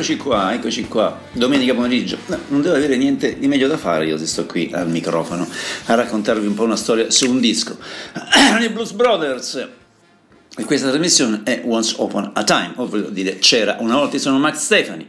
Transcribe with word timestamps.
Eccoci 0.00 0.16
qua, 0.16 0.54
eccoci 0.54 0.88
qua, 0.88 1.20
domenica 1.30 1.74
pomeriggio. 1.74 2.16
No, 2.28 2.38
non 2.48 2.62
devo 2.62 2.74
avere 2.74 2.96
niente 2.96 3.38
di 3.38 3.46
meglio 3.48 3.68
da 3.68 3.76
fare 3.76 4.06
io 4.06 4.16
se 4.16 4.26
sto 4.26 4.46
qui 4.46 4.70
al 4.72 4.88
microfono 4.88 5.46
a 5.84 5.94
raccontarvi 5.94 6.46
un 6.46 6.54
po' 6.54 6.62
una 6.62 6.76
storia 6.76 7.10
su 7.10 7.28
un 7.28 7.38
disco. 7.38 7.76
I 8.62 8.70
Blues 8.70 8.92
Brothers. 8.92 9.68
E 10.56 10.64
questa 10.64 10.88
trasmissione 10.88 11.42
è 11.44 11.60
Once 11.66 11.96
Upon 11.98 12.30
a 12.32 12.42
Time, 12.44 12.72
o 12.76 12.88
voglio 12.88 13.10
dire 13.10 13.40
c'era 13.40 13.76
una 13.80 13.96
volta, 13.96 14.16
sono 14.16 14.38
Max 14.38 14.60
Stefani. 14.60 15.06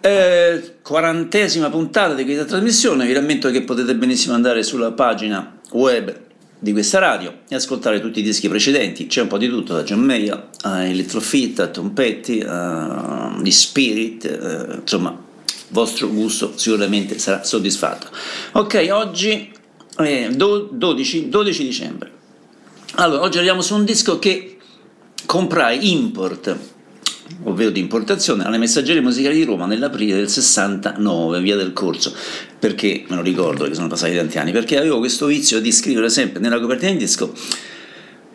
Eh, 0.00 0.78
quarantesima 0.82 1.70
puntata 1.70 2.14
di 2.14 2.24
questa 2.24 2.44
trasmissione, 2.44 3.06
vi 3.06 3.12
rammento 3.12 3.52
che 3.52 3.62
potete 3.62 3.94
benissimo 3.94 4.34
andare 4.34 4.64
sulla 4.64 4.90
pagina 4.90 5.60
web 5.70 6.26
di 6.58 6.72
questa 6.72 6.98
radio 6.98 7.40
e 7.48 7.54
ascoltare 7.54 8.00
tutti 8.00 8.18
i 8.18 8.22
dischi 8.22 8.48
precedenti. 8.48 9.06
C'è 9.06 9.22
un 9.22 9.28
po' 9.28 9.38
di 9.38 9.48
tutto, 9.48 9.74
da 9.74 9.82
John 9.82 10.00
Mayer 10.00 10.48
a 10.62 10.84
Electrofit, 10.84 11.60
a 11.60 11.68
Tom 11.68 11.90
Petty, 11.90 12.42
a 12.44 13.40
Spirit, 13.48 14.24
eh, 14.24 14.78
insomma, 14.80 15.16
vostro 15.68 16.08
gusto 16.08 16.52
sicuramente 16.56 17.18
sarà 17.18 17.44
soddisfatto. 17.44 18.08
Ok, 18.52 18.88
oggi 18.90 19.52
è 19.96 20.28
12, 20.30 21.28
12 21.28 21.62
dicembre. 21.64 22.12
Allora, 22.94 23.22
oggi 23.22 23.36
arriviamo 23.36 23.60
su 23.60 23.74
un 23.74 23.84
disco 23.84 24.18
che 24.18 24.56
comprai 25.26 25.92
import 25.92 26.56
ovvero 27.44 27.70
di 27.70 27.80
importazione, 27.80 28.44
alle 28.44 28.58
Messaggeri 28.58 29.00
Musicali 29.00 29.36
di 29.36 29.44
Roma 29.44 29.66
nell'aprile 29.66 30.16
del 30.16 30.28
69, 30.28 31.40
via 31.40 31.56
del 31.56 31.72
corso. 31.72 32.14
Perché, 32.58 33.04
me 33.08 33.16
lo 33.16 33.22
ricordo 33.22 33.66
che 33.66 33.74
sono 33.74 33.88
passati 33.88 34.14
tanti 34.14 34.38
anni, 34.38 34.52
perché 34.52 34.78
avevo 34.78 34.98
questo 34.98 35.26
vizio 35.26 35.60
di 35.60 35.72
scrivere 35.72 36.08
sempre 36.08 36.40
nella 36.40 36.60
copertina 36.60 36.90
del 36.90 36.98
disco 36.98 37.32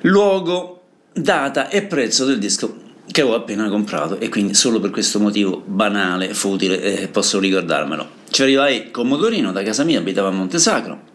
luogo, 0.02 0.82
data 1.14 1.70
e 1.70 1.84
prezzo 1.84 2.26
del 2.26 2.40
disco 2.40 2.82
che 3.06 3.22
ho 3.22 3.36
appena 3.36 3.70
comprato 3.70 4.20
e 4.20 4.30
quindi 4.30 4.54
solo 4.54 4.80
per 4.80 4.90
questo 4.90 5.20
motivo 5.20 5.62
banale, 5.66 6.34
futile, 6.34 6.82
eh, 6.82 7.08
posso 7.08 7.40
ricordarmelo. 7.40 8.22
Ci 8.30 8.42
arrivai 8.42 8.92
con 8.92 9.08
motorino 9.08 9.52
da 9.52 9.62
casa 9.62 9.84
mia, 9.84 10.00
abitavo 10.00 10.30
a 10.30 10.32
Montesacro, 10.32 11.12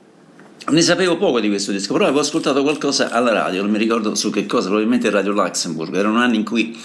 ne 0.70 0.82
sapevo 0.82 1.16
poco 1.16 1.40
di 1.40 1.48
questo 1.48 1.72
disco, 1.72 1.92
però 1.92 2.04
avevo 2.04 2.20
ascoltato 2.20 2.62
qualcosa 2.62 3.10
alla 3.10 3.32
radio, 3.32 3.62
non 3.62 3.70
mi 3.70 3.78
ricordo 3.78 4.14
su 4.14 4.30
che 4.30 4.46
cosa, 4.46 4.66
probabilmente 4.66 5.10
Radio 5.10 5.32
Luxembourg, 5.32 5.94
erano 5.94 6.18
anni 6.18 6.36
in 6.36 6.44
cui 6.44 6.78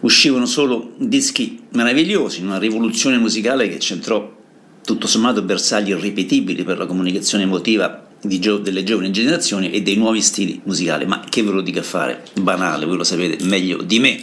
uscivano 0.00 0.46
solo 0.46 0.92
dischi 0.96 1.60
meravigliosi, 1.70 2.42
una 2.42 2.58
rivoluzione 2.58 3.18
musicale 3.18 3.68
che 3.68 3.78
centrò 3.78 4.36
tutto 4.84 5.06
sommato 5.06 5.42
bersagli 5.42 5.90
irripetibili 5.90 6.64
per 6.64 6.78
la 6.78 6.86
comunicazione 6.86 7.44
emotiva 7.44 8.06
gio- 8.22 8.58
delle 8.58 8.84
giovani 8.84 9.10
generazioni 9.10 9.70
e 9.70 9.82
dei 9.82 9.96
nuovi 9.96 10.22
stili 10.22 10.60
musicali. 10.64 11.04
Ma 11.04 11.20
che 11.28 11.42
ve 11.42 11.50
lo 11.50 11.60
dica 11.60 11.82
fare? 11.82 12.24
Banale, 12.40 12.86
voi 12.86 12.96
lo 12.96 13.04
sapete 13.04 13.44
meglio 13.44 13.82
di 13.82 13.98
me. 13.98 14.20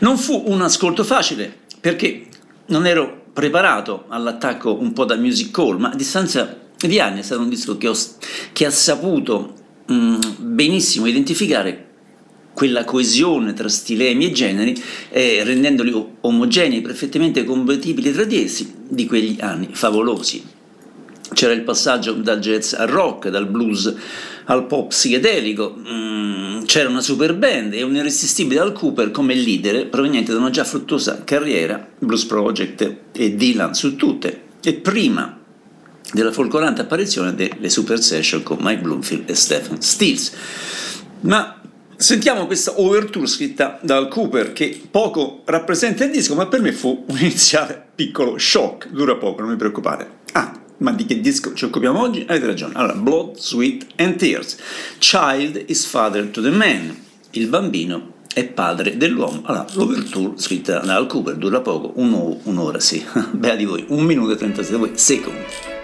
Non 0.00 0.16
fu 0.16 0.44
un 0.46 0.62
ascolto 0.62 1.04
facile 1.04 1.54
perché 1.80 2.26
non 2.66 2.86
ero 2.86 3.26
preparato 3.32 4.06
all'attacco 4.08 4.78
un 4.80 4.92
po' 4.92 5.04
da 5.04 5.16
music 5.16 5.56
hall, 5.58 5.78
ma 5.78 5.90
a 5.90 5.94
distanza 5.94 6.58
di 6.76 7.00
anni 7.00 7.20
è 7.20 7.22
stato 7.22 7.42
un 7.42 7.48
disco 7.48 7.76
che, 7.76 7.88
ho, 7.88 7.96
che 8.52 8.64
ha 8.64 8.70
saputo 8.70 9.54
mh, 9.86 10.18
benissimo 10.38 11.06
identificare 11.06 11.87
quella 12.58 12.82
coesione 12.82 13.52
tra 13.52 13.68
stilemi 13.68 14.26
e 14.26 14.32
generi, 14.32 14.82
eh, 15.10 15.44
rendendoli 15.44 15.94
omogenei, 16.22 16.80
perfettamente 16.80 17.44
compatibili 17.44 18.10
tra 18.10 18.24
di 18.24 18.42
essi, 18.42 18.74
di 18.88 19.06
quegli 19.06 19.36
anni 19.38 19.68
favolosi. 19.70 20.44
C'era 21.32 21.52
il 21.52 21.62
passaggio 21.62 22.14
dal 22.14 22.40
jazz 22.40 22.72
al 22.72 22.88
rock, 22.88 23.28
dal 23.28 23.46
blues 23.46 23.94
al 24.46 24.66
pop 24.66 24.88
psichedelico, 24.88 25.72
mm, 25.78 26.62
c'era 26.64 26.88
una 26.88 27.00
super 27.00 27.36
band 27.36 27.74
e 27.74 27.84
un 27.84 27.94
irresistibile 27.94 28.58
Al 28.58 28.72
Cooper 28.72 29.12
come 29.12 29.36
leader 29.36 29.86
proveniente 29.86 30.32
da 30.32 30.38
una 30.38 30.50
già 30.50 30.64
fruttuosa 30.64 31.22
carriera, 31.22 31.88
Blues 31.96 32.24
Project 32.24 32.96
e 33.12 33.36
Dylan 33.36 33.72
su 33.76 33.94
tutte, 33.94 34.46
e 34.64 34.74
prima 34.74 35.38
della 36.12 36.32
folgorante 36.32 36.80
apparizione 36.80 37.36
delle 37.36 37.70
super 37.70 38.02
session 38.02 38.42
con 38.42 38.56
Mike 38.60 38.82
Bloomfield 38.82 39.30
e 39.30 39.34
Stephen 39.36 39.80
Stills. 39.80 40.32
Ma 41.20 41.57
Sentiamo 42.00 42.46
questa 42.46 42.78
overture 42.80 43.26
scritta 43.26 43.80
dal 43.82 44.06
Cooper 44.06 44.52
che 44.52 44.80
poco 44.88 45.42
rappresenta 45.46 46.04
il 46.04 46.12
disco, 46.12 46.36
ma 46.36 46.46
per 46.46 46.60
me 46.60 46.70
fu 46.70 47.04
un 47.08 47.18
iniziale 47.18 47.88
piccolo 47.92 48.38
shock, 48.38 48.90
dura 48.90 49.16
poco, 49.16 49.40
non 49.40 49.50
vi 49.50 49.56
preoccupate. 49.56 50.08
Ah, 50.34 50.56
ma 50.76 50.92
di 50.92 51.06
che 51.06 51.20
disco 51.20 51.54
ci 51.54 51.64
occupiamo 51.64 52.00
oggi? 52.00 52.24
Avete 52.28 52.46
ragione. 52.46 52.74
Allora, 52.76 52.94
Blood, 52.94 53.38
Sweat 53.38 53.86
and 53.96 54.14
Tears. 54.14 54.58
Child 54.98 55.64
is 55.66 55.86
father 55.86 56.28
to 56.28 56.40
the 56.40 56.50
man. 56.50 56.96
Il 57.32 57.48
bambino 57.48 58.12
è 58.32 58.44
padre 58.44 58.96
dell'uomo. 58.96 59.42
Allora, 59.46 59.66
l'overture 59.72 60.34
scritta 60.36 60.78
dal 60.78 61.08
Cooper 61.08 61.34
dura 61.34 61.60
poco, 61.60 61.94
un'ora, 61.96 62.78
sì. 62.78 63.04
Beh, 63.32 63.56
di 63.56 63.64
voi, 63.64 63.84
un 63.88 64.04
minuto 64.04 64.34
e 64.34 64.36
36 64.36 64.90
secondi. 64.94 65.76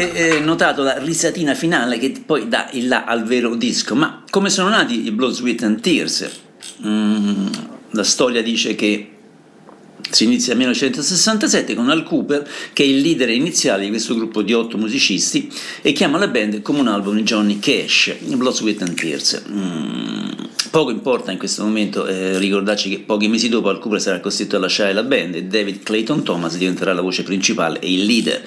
Avete 0.00 0.36
eh, 0.36 0.40
notato 0.40 0.82
la 0.82 0.98
risatina 0.98 1.54
finale 1.54 1.98
che 1.98 2.12
poi 2.24 2.48
dà 2.48 2.68
il 2.72 2.86
là 2.86 3.04
al 3.04 3.24
vero 3.24 3.56
disco, 3.56 3.96
ma 3.96 4.22
come 4.30 4.48
sono 4.48 4.68
nati 4.68 5.04
i 5.04 5.10
Blood, 5.10 5.32
Sweat 5.32 5.62
and 5.64 5.80
Tears? 5.80 6.28
Mm, 6.86 7.46
la 7.90 8.04
storia 8.04 8.40
dice 8.42 8.76
che 8.76 9.10
si 10.10 10.24
inizia 10.24 10.54
nel 10.54 10.68
1967 10.68 11.74
con 11.74 11.90
Al 11.90 12.04
Cooper, 12.04 12.48
che 12.72 12.84
è 12.84 12.86
il 12.86 13.00
leader 13.00 13.28
iniziale 13.30 13.84
di 13.84 13.88
questo 13.88 14.14
gruppo 14.14 14.42
di 14.42 14.52
otto 14.52 14.78
musicisti, 14.78 15.50
e 15.82 15.92
chiama 15.92 16.18
la 16.18 16.28
band 16.28 16.62
come 16.62 16.78
un 16.78 16.88
album 16.88 17.16
di 17.16 17.22
Johnny 17.24 17.58
Cash, 17.58 18.14
Blood, 18.20 18.54
Sweat 18.54 18.82
and 18.82 18.94
Tears. 18.94 19.42
Mm, 19.50 19.97
poco 20.70 20.90
importa 20.90 21.30
in 21.30 21.38
questo 21.38 21.62
momento 21.64 22.06
eh, 22.06 22.38
ricordarci 22.38 22.88
che 22.90 22.98
pochi 23.00 23.28
mesi 23.28 23.48
dopo 23.48 23.68
Al 23.68 23.78
Cooper 23.78 24.00
sarà 24.00 24.20
costretto 24.20 24.56
a 24.56 24.58
lasciare 24.58 24.92
la 24.92 25.02
band 25.02 25.34
e 25.34 25.44
David 25.44 25.82
Clayton 25.82 26.22
Thomas 26.22 26.56
diventerà 26.56 26.92
la 26.92 27.00
voce 27.00 27.22
principale 27.22 27.78
e 27.80 27.92
il 27.92 28.04
leader. 28.04 28.42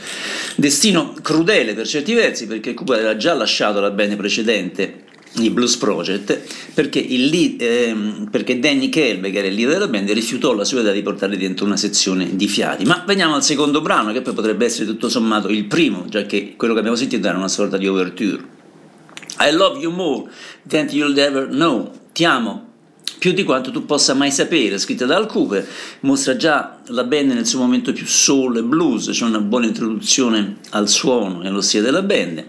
Destino 0.56 1.14
crudele 1.22 1.74
per 1.74 1.88
certi 1.88 2.14
versi 2.14 2.48
perché 2.48 2.74
Cooper 2.74 2.98
aveva 2.98 3.18
già 3.18 3.34
lasciato 3.34 3.80
la 3.80 3.92
band 3.92 4.16
precedente 4.16 5.10
i 5.36 5.50
Blues 5.50 5.78
Project 5.78 6.42
perché, 6.74 7.06
lead, 7.08 7.62
ehm, 7.62 8.28
perché, 8.30 8.60
Danny 8.60 8.90
Kelbe 8.90 9.32
che 9.32 9.38
era 9.38 9.48
il 9.48 9.54
leader 9.54 9.74
della 9.74 9.88
band 9.88 10.10
rifiutò 10.12 10.54
la 10.54 10.66
sua 10.66 10.82
idea 10.82 10.92
di 10.92 11.02
portare 11.02 11.38
dentro 11.38 11.66
una 11.66 11.78
sezione 11.78 12.36
di 12.36 12.48
fiati. 12.48 12.84
Ma 12.84 13.04
veniamo 13.08 13.36
al 13.36 13.44
secondo 13.44 13.82
brano 13.82 14.12
che 14.12 14.22
poi 14.22 14.34
potrebbe 14.34 14.66
essere 14.66 14.86
tutto 14.86 15.08
sommato 15.08 15.48
il 15.48 15.66
primo 15.66 16.06
già 16.10 16.24
che 16.24 16.56
quello 16.58 16.74
che 16.74 16.80
abbiamo 16.80 16.98
sentito 16.98 17.28
era 17.28 17.38
una 17.38 17.48
sorta 17.48 17.78
di 17.78 17.88
overture. 17.88 18.44
I 19.40 19.52
love 19.54 19.80
you 19.80 19.92
more 19.92 20.30
than 20.68 20.88
you'll 20.90 21.18
ever 21.18 21.48
know 21.48 22.01
ti 22.12 22.24
amo. 22.26 22.70
Più 23.20 23.34
di 23.34 23.44
quanto 23.44 23.70
tu 23.70 23.86
possa 23.86 24.16
mai 24.16 24.32
sapere, 24.32 24.80
scritta 24.80 25.06
da 25.06 25.16
Al 25.16 25.28
Cooper, 25.28 25.68
mostra 26.00 26.36
già 26.36 26.80
la 26.88 27.04
band 27.04 27.32
nel 27.32 27.46
suo 27.46 27.60
momento 27.60 27.94
più 27.94 28.08
soul 28.08 28.58
e 28.58 28.64
blues, 28.64 29.10
c'è 29.12 29.26
una 29.26 29.40
buona 29.40 29.68
introduzione 29.68 30.58
al 30.72 30.90
suono 30.90 31.44
e 31.44 31.48
allo 31.48 31.62
stile 31.62 31.84
della 31.84 32.02
band, 32.02 32.44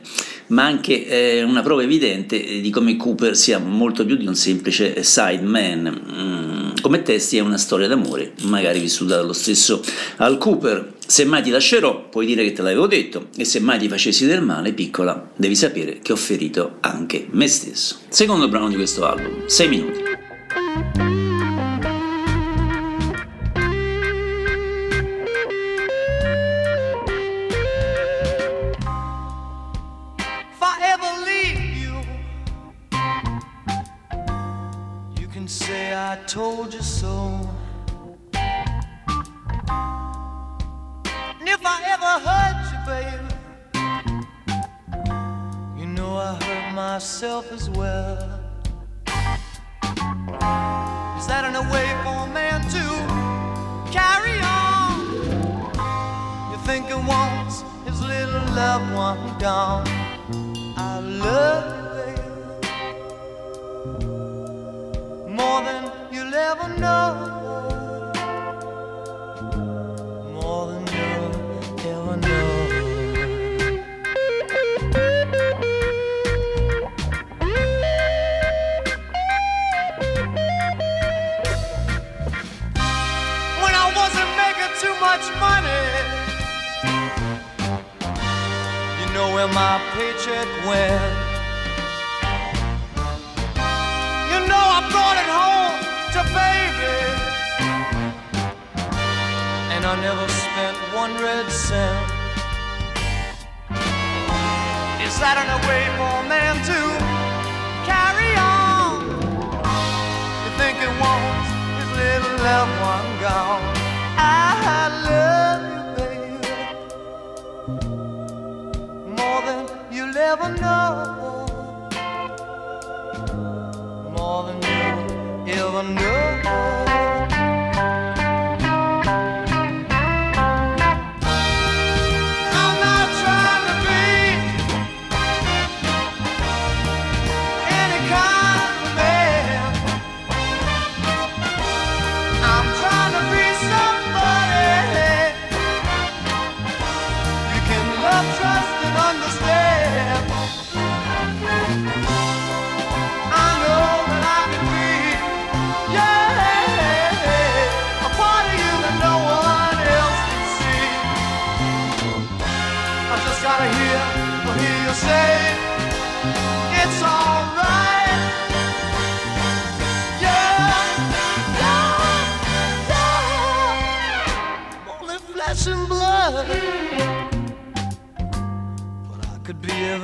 ma 0.53 0.65
anche 0.65 1.07
eh, 1.07 1.43
una 1.43 1.63
prova 1.63 1.83
evidente 1.83 2.61
di 2.61 2.71
come 2.71 2.97
Cooper 2.97 3.37
sia 3.37 3.59
molto 3.59 4.05
più 4.05 4.17
di 4.17 4.27
un 4.27 4.35
semplice 4.35 5.03
sideman. 5.03 6.03
Mm, 6.13 6.71
come 6.81 7.03
testi 7.03 7.37
è 7.37 7.41
una 7.41 7.59
storia 7.59 7.89
d'amore, 7.89 8.33
magari 8.43 8.79
vissuta 8.79 9.17
dallo 9.17 9.33
stesso 9.33 9.83
Al 10.17 10.39
Cooper. 10.39 10.95
Se 11.05 11.25
mai 11.25 11.43
ti 11.43 11.51
lascerò, 11.51 12.09
puoi 12.09 12.27
dire 12.27 12.45
che 12.45 12.53
te 12.53 12.63
l'avevo 12.63 12.87
detto, 12.87 13.29
e 13.37 13.45
se 13.45 13.61
mai 13.61 13.79
ti 13.79 13.89
facessi 13.89 14.25
del 14.25 14.43
male, 14.43 14.73
piccola, 14.73 15.31
devi 15.37 15.55
sapere 15.55 15.99
che 16.01 16.13
ho 16.13 16.17
ferito 16.17 16.77
anche 16.81 17.27
me 17.31 17.49
stesso. 17.49 17.99
Secondo 18.09 18.49
brano 18.49 18.69
di 18.69 18.77
questo 18.77 19.05
album, 19.05 19.47
6 19.47 19.69
minuti. 19.69 20.02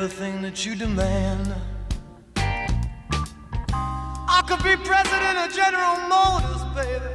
Everything 0.00 0.42
that 0.42 0.64
you 0.64 0.74
demand. 0.74 1.54
I 2.36 4.42
could 4.46 4.62
be 4.62 4.76
president 4.76 5.38
of 5.38 5.52
General 5.52 5.96
Motors, 6.08 6.62
baby. 6.78 7.14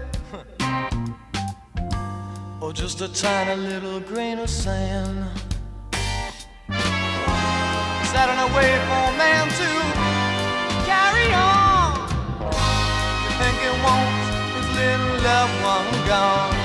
or 2.62 2.74
just 2.74 3.02
a 3.02 3.08
tiny 3.08 3.56
little 3.62 4.00
grain 4.00 4.40
of 4.40 4.50
sand. 4.50 5.30
Set 8.12 8.30
on 8.30 8.40
a 8.48 8.50
way 8.56 8.72
for 8.88 9.02
a 9.12 9.14
man 9.18 9.48
to 9.60 9.70
carry 10.90 11.34
on. 11.34 11.94
You 13.24 13.32
think 13.40 13.58
wants 13.84 14.26
his 14.56 14.68
little 14.78 15.16
loved 15.24 15.58
one 15.64 15.90
gone. 16.08 16.63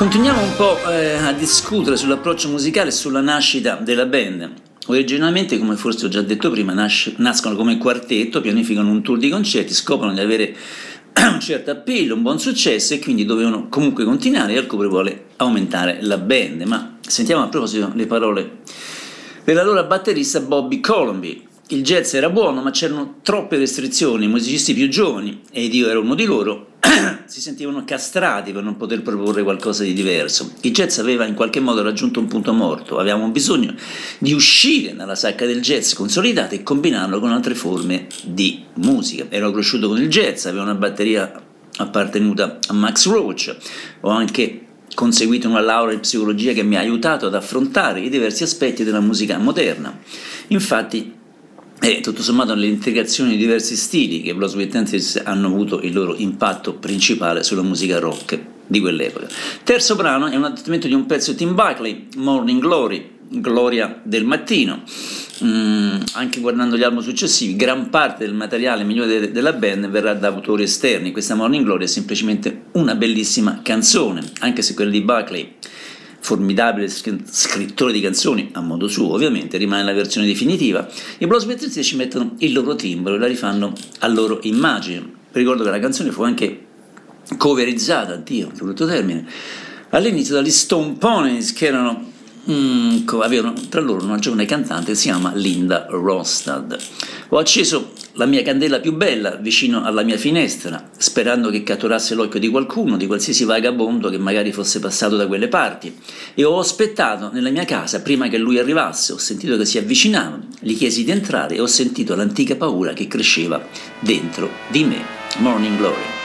Continuiamo 0.00 0.40
un 0.40 0.56
po' 0.56 0.78
eh, 0.88 1.16
a 1.16 1.34
discutere 1.34 1.94
sull'approccio 1.94 2.48
musicale 2.48 2.88
e 2.88 2.90
sulla 2.90 3.20
nascita 3.20 3.74
della 3.74 4.06
band. 4.06 4.50
Originalmente, 4.86 5.58
come 5.58 5.76
forse 5.76 6.06
ho 6.06 6.08
già 6.08 6.22
detto 6.22 6.50
prima, 6.50 6.72
nasce- 6.72 7.12
nascono 7.18 7.54
come 7.54 7.76
quartetto, 7.76 8.40
pianificano 8.40 8.90
un 8.90 9.02
tour 9.02 9.18
di 9.18 9.28
concerti, 9.28 9.74
scoprono 9.74 10.14
di 10.14 10.20
avere 10.20 10.56
un 11.30 11.38
certo 11.38 11.72
appeal, 11.72 12.12
un 12.12 12.22
buon 12.22 12.40
successo 12.40 12.94
e 12.94 12.98
quindi 12.98 13.26
dovevano 13.26 13.68
comunque 13.68 14.04
continuare 14.04 14.54
e 14.54 14.56
Alcopre 14.56 14.88
vuole 14.88 15.24
aumentare 15.36 15.98
la 16.00 16.16
band. 16.16 16.62
Ma 16.62 16.96
sentiamo 17.06 17.42
a 17.42 17.48
proposito 17.48 17.92
le 17.94 18.06
parole 18.06 18.60
dell'allora 19.44 19.82
batterista 19.82 20.40
Bobby 20.40 20.80
Colomby. 20.80 21.46
Il 21.68 21.82
jazz 21.82 22.14
era 22.14 22.30
buono, 22.30 22.62
ma 22.62 22.70
c'erano 22.70 23.16
troppe 23.22 23.58
restrizioni. 23.58 24.24
I 24.24 24.28
musicisti 24.28 24.72
più 24.72 24.88
giovani, 24.88 25.42
ed 25.52 25.74
io 25.74 25.90
ero 25.90 26.00
uno 26.00 26.14
di 26.14 26.24
loro, 26.24 26.69
si 27.26 27.40
sentivano 27.40 27.84
castrati 27.84 28.52
per 28.52 28.62
non 28.62 28.76
poter 28.76 29.02
proporre 29.02 29.42
qualcosa 29.42 29.82
di 29.82 29.92
diverso. 29.92 30.52
Il 30.62 30.72
jazz 30.72 30.98
aveva 30.98 31.24
in 31.26 31.34
qualche 31.34 31.60
modo 31.60 31.82
raggiunto 31.82 32.20
un 32.20 32.26
punto 32.26 32.52
morto. 32.52 32.98
Avevamo 32.98 33.28
bisogno 33.28 33.74
di 34.18 34.32
uscire 34.32 34.94
dalla 34.94 35.14
sacca 35.14 35.46
del 35.46 35.60
jazz 35.60 35.92
consolidata 35.94 36.54
e 36.54 36.62
combinarlo 36.62 37.20
con 37.20 37.32
altre 37.32 37.54
forme 37.54 38.06
di 38.24 38.64
musica. 38.74 39.26
Ero 39.28 39.50
cresciuto 39.50 39.88
con 39.88 40.00
il 40.00 40.08
jazz, 40.08 40.46
avevo 40.46 40.62
una 40.62 40.74
batteria 40.74 41.32
appartenuta 41.76 42.58
a 42.66 42.72
Max 42.72 43.06
Roach, 43.06 43.56
ho 44.00 44.10
anche 44.10 44.66
conseguito 44.94 45.48
una 45.48 45.60
laurea 45.60 45.94
in 45.94 46.00
psicologia 46.00 46.52
che 46.52 46.62
mi 46.62 46.76
ha 46.76 46.80
aiutato 46.80 47.26
ad 47.26 47.34
affrontare 47.34 48.00
i 48.00 48.10
diversi 48.10 48.42
aspetti 48.42 48.84
della 48.84 49.00
musica 49.00 49.38
moderna. 49.38 49.96
Infatti, 50.48 51.18
è 51.80 52.00
tutto 52.02 52.22
sommato 52.22 52.54
le 52.54 52.66
integrazioni 52.66 53.30
di 53.30 53.36
diversi 53.38 53.74
stili 53.74 54.20
che 54.20 54.34
Blues 54.34 54.54
with 54.54 54.70
Tenses 54.70 55.20
hanno 55.24 55.46
avuto 55.46 55.80
il 55.80 55.94
loro 55.94 56.14
impatto 56.14 56.74
principale 56.74 57.42
sulla 57.42 57.62
musica 57.62 57.98
rock 57.98 58.38
di 58.66 58.80
quell'epoca. 58.80 59.26
Terzo 59.64 59.96
brano 59.96 60.26
è 60.26 60.36
un 60.36 60.44
adattamento 60.44 60.86
di 60.86 60.92
un 60.92 61.06
pezzo 61.06 61.30
di 61.30 61.38
Tim 61.38 61.54
Buckley, 61.54 62.08
Morning 62.16 62.60
Glory, 62.60 63.10
Gloria 63.30 63.98
del 64.04 64.26
mattino. 64.26 64.82
Mm, 65.42 65.96
anche 66.12 66.40
guardando 66.40 66.76
gli 66.76 66.82
album 66.82 67.00
successivi, 67.00 67.56
gran 67.56 67.88
parte 67.88 68.26
del 68.26 68.34
materiale 68.34 68.84
migliore 68.84 69.18
de- 69.18 69.32
della 69.32 69.54
band 69.54 69.88
verrà 69.88 70.12
da 70.12 70.28
autori 70.28 70.64
esterni. 70.64 71.12
Questa 71.12 71.34
Morning 71.34 71.64
Glory 71.64 71.84
è 71.84 71.88
semplicemente 71.88 72.64
una 72.72 72.94
bellissima 72.94 73.60
canzone, 73.62 74.22
anche 74.40 74.60
se 74.60 74.74
quella 74.74 74.90
di 74.90 75.00
Buckley 75.00 75.54
formidabile 76.20 76.88
scr- 76.88 77.28
scrittore 77.28 77.92
di 77.92 78.00
canzoni, 78.00 78.50
a 78.52 78.60
modo 78.60 78.88
suo 78.88 79.12
ovviamente, 79.12 79.56
rimane 79.56 79.82
la 79.82 79.92
versione 79.92 80.26
definitiva. 80.26 80.88
I 81.18 81.26
Blues 81.26 81.44
Beatles 81.44 81.78
ci 81.82 81.96
mettono 81.96 82.34
il 82.38 82.52
loro 82.52 82.74
timbro 82.76 83.14
e 83.14 83.18
la 83.18 83.26
rifanno 83.26 83.72
a 84.00 84.08
loro 84.08 84.38
immagine. 84.42 85.18
Ricordo 85.32 85.64
che 85.64 85.70
la 85.70 85.78
canzone 85.78 86.10
fu 86.10 86.22
anche 86.22 86.66
coverizzata, 87.36 88.14
addio, 88.14 88.48
che 88.48 88.62
brutto 88.62 88.86
termine, 88.86 89.26
all'inizio 89.90 90.34
dagli 90.34 90.50
Stone 90.50 90.94
Ponies 90.98 91.52
che 91.52 91.66
erano 91.66 92.10
mm, 92.50 93.08
avevano 93.20 93.54
tra 93.68 93.80
loro 93.80 94.04
una 94.04 94.18
giovane 94.18 94.44
cantante 94.44 94.92
che 94.92 94.96
si 94.96 95.08
chiama 95.08 95.32
Linda 95.34 95.86
Rostad. 95.88 96.78
Ho 97.32 97.38
acceso 97.38 97.92
la 98.14 98.26
mia 98.26 98.42
candela 98.42 98.80
più 98.80 98.92
bella 98.92 99.36
vicino 99.36 99.84
alla 99.84 100.02
mia 100.02 100.16
finestra, 100.16 100.90
sperando 100.96 101.48
che 101.50 101.62
catturasse 101.62 102.16
l'occhio 102.16 102.40
di 102.40 102.48
qualcuno, 102.48 102.96
di 102.96 103.06
qualsiasi 103.06 103.44
vagabondo 103.44 104.10
che 104.10 104.18
magari 104.18 104.50
fosse 104.50 104.80
passato 104.80 105.16
da 105.16 105.28
quelle 105.28 105.46
parti, 105.46 105.96
e 106.34 106.42
ho 106.42 106.58
aspettato 106.58 107.30
nella 107.32 107.50
mia 107.50 107.64
casa 107.64 108.02
prima 108.02 108.26
che 108.26 108.36
lui 108.36 108.58
arrivasse, 108.58 109.12
ho 109.12 109.18
sentito 109.18 109.56
che 109.56 109.64
si 109.64 109.78
avvicinava, 109.78 110.40
gli 110.58 110.76
chiesi 110.76 111.04
di 111.04 111.12
entrare 111.12 111.54
e 111.54 111.60
ho 111.60 111.68
sentito 111.68 112.16
l'antica 112.16 112.56
paura 112.56 112.94
che 112.94 113.06
cresceva 113.06 113.64
dentro 114.00 114.50
di 114.68 114.82
me. 114.82 115.04
Morning 115.38 115.76
Glory. 115.76 116.19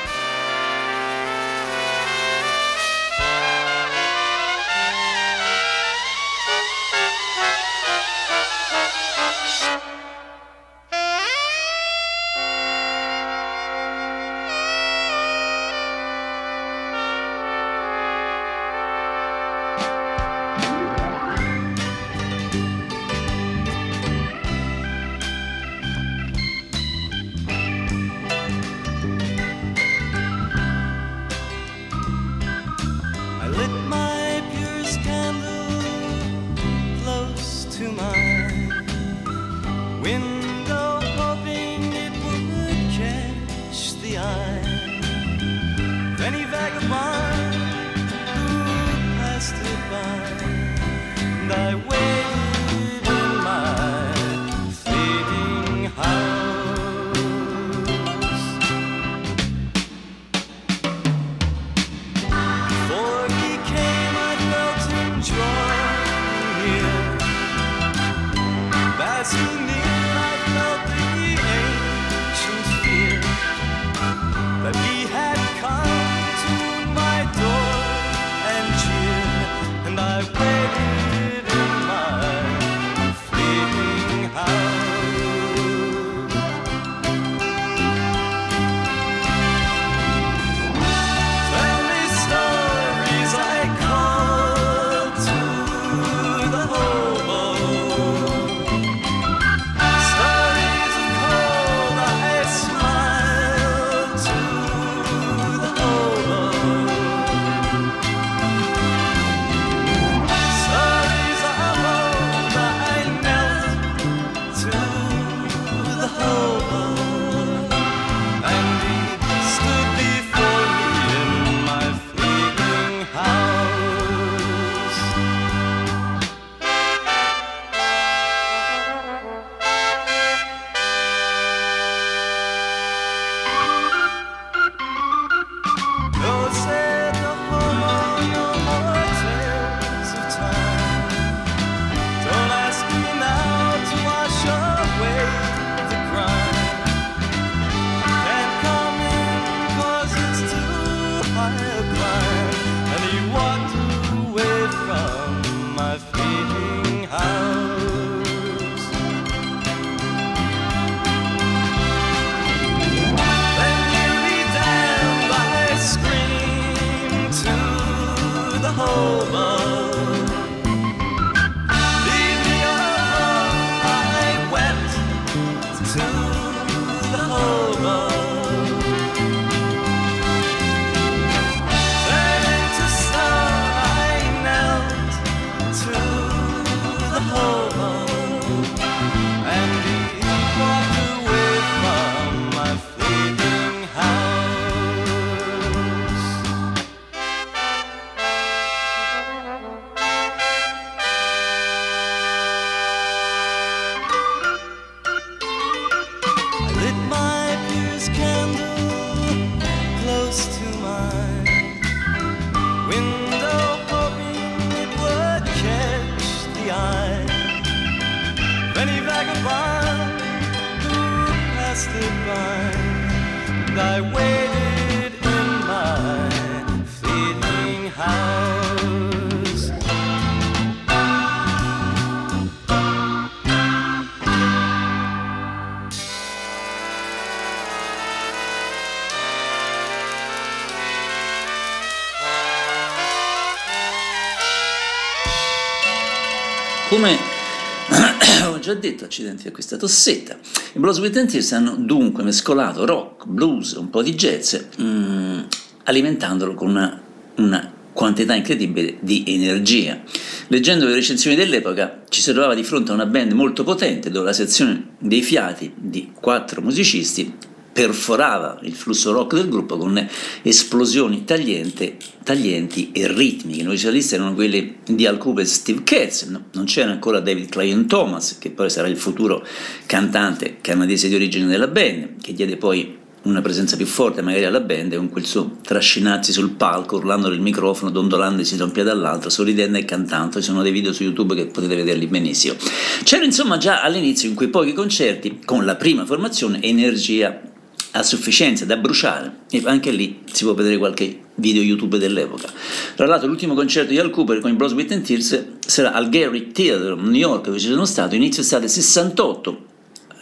Detto, 248.96 249.06
accidenti 249.06 249.48
a 249.48 249.52
questa 249.52 249.78
tossetta, 249.78 250.38
i 250.74 250.80
Blues 250.80 251.00
with 251.00 251.14
Tears 251.14 251.52
hanno 251.52 251.76
dunque 251.76 252.24
mescolato 252.24 252.86
rock, 252.86 253.26
blues, 253.28 253.74
un 253.74 253.90
po' 253.90 254.02
di 254.02 254.16
jazz, 254.16 254.56
mm, 254.82 255.42
alimentandolo 255.84 256.54
con 256.54 256.70
una, 256.70 257.02
una 257.36 257.74
quantità 257.94 258.34
incredibile 258.34 258.98
di 259.02 259.24
energia. 259.28 260.02
Leggendo 260.48 260.86
le 260.86 260.94
recensioni 260.94 261.36
dell'epoca 261.36 262.04
ci 262.10 262.22
si 262.22 262.32
trovava 262.32 262.56
di 262.56 262.64
fronte 262.64 262.92
a 262.92 262.94
una 262.94 263.06
band 263.06 263.32
molto 263.34 263.64
potente 263.64 264.10
dove 264.10 264.26
la 264.26 264.34
sezione 264.34 264.90
dei 265.00 265.22
fiati 265.22 265.74
di 265.76 266.12
quattro 266.14 266.62
musicisti 266.62 267.34
perforava 267.76 268.58
il 268.62 268.74
flusso 268.74 269.12
rock 269.12 269.36
del 269.36 269.50
gruppo 269.50 269.76
con 269.76 270.08
esplosioni 270.44 271.26
tagliente- 271.26 271.98
taglienti 272.24 272.94
e 272.94 273.06
ritmiche. 273.12 273.64
I 273.64 273.66
musicisti 273.66 274.16
erano 274.16 274.34
quelli 274.34 274.78
di 274.86 275.06
Al 275.06 275.18
Cooper 275.18 275.44
e 275.44 275.48
Steve 275.48 275.84
Katz, 275.84 276.24
no- 276.28 276.46
non 276.54 276.64
c'era 276.64 276.92
ancora 276.92 277.20
David 277.20 277.50
Clayton 277.50 277.86
Thomas, 277.86 278.38
che 278.38 278.52
poi 278.52 278.70
sarà 278.70 278.88
il 278.88 278.96
futuro 278.96 279.46
cantante 279.88 280.60
canadese 280.62 281.10
di 281.10 281.16
origine 281.16 281.48
della 281.48 281.68
band, 281.68 282.22
che 282.22 282.32
diede 282.32 282.56
poi 282.56 282.96
una 283.24 283.42
presenza 283.42 283.76
più 283.76 283.88
forte 283.88 284.22
magari 284.22 284.46
alla 284.46 284.62
band 284.62 284.96
con 284.96 285.10
quel 285.10 285.26
suo 285.26 285.58
trascinarsi 285.62 286.32
sul 286.32 286.52
palco, 286.52 286.96
urlando 286.96 287.28
nel 287.28 287.42
microfono, 287.42 287.92
dondolandosi 287.92 288.56
da 288.56 288.64
un 288.64 288.72
piede 288.72 288.92
all'altro, 288.92 289.30
sorridendo 289.30 289.78
e 289.78 289.84
cantando. 289.84 290.38
Ci 290.38 290.44
sono 290.44 290.62
dei 290.62 290.72
video 290.72 290.94
su 290.94 291.04
YouTube 291.04 291.36
che 291.36 291.48
potete 291.48 291.76
vederli 291.76 292.08
benissimo. 292.08 292.56
C'era 293.04 293.26
insomma 293.26 293.58
già 293.58 293.82
all'inizio, 293.82 294.30
in 294.30 294.36
quei 294.36 294.48
pochi 294.48 294.72
concerti, 294.72 295.42
con 295.44 295.66
la 295.66 295.76
prima 295.76 296.06
formazione, 296.06 296.62
energia 296.62 297.52
a 297.92 298.04
sufficienza 298.04 298.66
da 298.66 298.78
bruciare 298.78 299.44
e 299.50 299.62
anche 299.66 299.92
lì 299.92 300.20
si 300.32 300.44
può 300.44 300.54
vedere 300.54 300.78
qualche 300.78 301.20
video 301.36 301.62
YouTube 301.62 301.98
dell'epoca. 301.98 302.52
Tra 302.96 303.06
l'altro 303.06 303.28
l'ultimo 303.28 303.54
concerto 303.54 303.92
di 303.92 304.00
Al 304.00 304.10
Cooper 304.10 304.40
con 304.40 304.52
i 304.52 304.56
Bros 304.56 304.74
With 304.74 304.92
and 304.92 305.06
Tears 305.06 305.46
sarà 305.60 305.94
al 305.94 306.10
Gary 306.10 306.52
Theatre 306.52 306.92
a 306.92 306.96
New 306.96 307.14
York 307.14 307.46
dove 307.46 307.60
ci 307.60 307.68
sono 307.68 307.86
stato 307.86 308.16
inizio 308.16 308.42
estate 308.42 308.68
68 308.68 309.74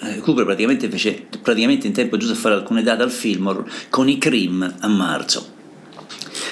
eh, 0.03 0.19
Cooper 0.19 0.43
praticamente 0.43 0.89
fece 0.89 1.27
praticamente 1.41 1.87
in 1.87 1.93
tempo 1.93 2.17
giusto 2.17 2.33
a 2.33 2.37
fare 2.37 2.55
alcune 2.55 2.83
date 2.83 3.03
al 3.03 3.11
Fillmore 3.11 3.63
con 3.89 4.09
i 4.09 4.17
Cream 4.17 4.75
a 4.79 4.87
marzo. 4.87 5.51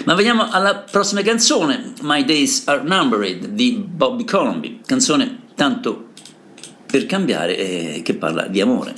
Ma 0.05 0.13
veniamo 0.15 0.49
alla 0.49 0.75
prossima 0.75 1.21
canzone, 1.21 1.93
My 2.01 2.23
Days 2.23 2.63
Are 2.65 2.81
Numbered 2.81 3.47
di 3.47 3.73
Bobby 3.73 4.23
Colomby, 4.23 4.79
canzone 4.85 5.41
tanto 5.55 6.10
per 6.91 7.05
cambiare 7.05 7.57
eh, 7.57 8.01
che 8.03 8.13
parla 8.13 8.47
di 8.47 8.61
amore. 8.61 8.93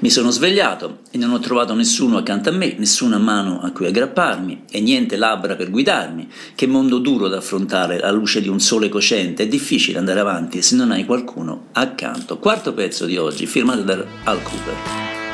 Mi 0.00 0.10
sono 0.10 0.30
svegliato 0.30 0.98
e 1.10 1.16
non 1.16 1.30
ho 1.30 1.38
trovato 1.38 1.72
nessuno 1.74 2.18
accanto 2.18 2.50
a 2.50 2.52
me, 2.52 2.74
nessuna 2.76 3.16
mano 3.16 3.60
a 3.62 3.70
cui 3.70 3.86
aggrapparmi 3.86 4.64
e 4.70 4.80
niente 4.80 5.16
labbra 5.16 5.54
per 5.54 5.70
guidarmi. 5.70 6.28
Che 6.54 6.66
mondo 6.66 6.98
duro 6.98 7.28
da 7.28 7.38
affrontare 7.38 8.00
alla 8.00 8.10
luce 8.10 8.42
di 8.42 8.48
un 8.48 8.60
sole 8.60 8.88
cosciente, 8.88 9.44
è 9.44 9.48
difficile 9.48 9.98
andare 9.98 10.20
avanti 10.20 10.60
se 10.60 10.76
non 10.76 10.90
hai 10.90 11.06
qualcuno 11.06 11.68
accanto. 11.72 12.38
Quarto 12.38 12.74
pezzo 12.74 13.06
di 13.06 13.16
oggi, 13.16 13.46
firmato 13.46 13.82
da 13.82 14.04
Al 14.24 14.42
Cooper. 14.42 15.25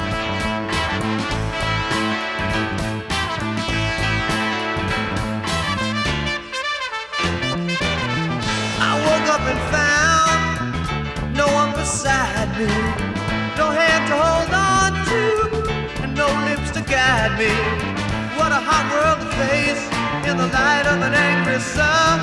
The 20.42 20.48
light 20.48 20.86
of 20.86 21.00
an 21.02 21.14
angry 21.14 21.60
sun. 21.60 22.18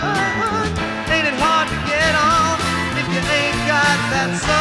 Ain't 1.10 1.26
it 1.26 1.38
hard 1.40 1.70
to 1.70 1.78
get 1.88 2.14
on 2.20 2.60
if 3.00 3.08
you 3.14 3.22
ain't 3.40 3.60
got 3.66 3.98
that 4.12 4.38
someone? 4.42 4.59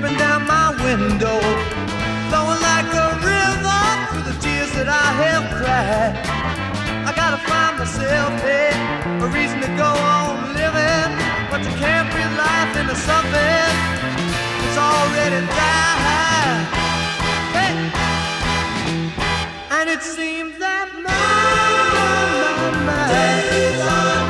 Dripping 0.00 0.18
down 0.18 0.46
my 0.46 0.70
window, 0.82 1.40
flowing 2.30 2.60
like 2.64 2.88
a 2.88 3.08
river 3.20 3.84
through 4.08 4.24
the 4.32 4.36
tears 4.40 4.72
that 4.72 4.88
I 4.88 5.08
have 5.22 5.44
cried. 5.52 6.16
I 7.04 7.12
gotta 7.14 7.36
find 7.44 7.78
myself 7.78 8.32
hey, 8.40 8.72
a 9.20 9.28
reason 9.28 9.60
to 9.60 9.68
go 9.76 9.90
on 9.92 10.54
living, 10.56 11.12
but 11.50 11.60
you 11.66 11.72
can't 11.76 12.08
breathe 12.12 12.34
life 12.38 12.72
into 12.80 12.96
something 12.96 13.72
that's 14.60 14.78
already 14.78 15.44
died. 15.60 16.64
Hey. 17.56 17.72
And 19.76 19.90
it 19.90 20.02
seems 20.02 20.58
that 20.58 20.88
my, 21.04 21.12
my, 21.92 22.86
my 22.88 23.06
days 23.52 24.29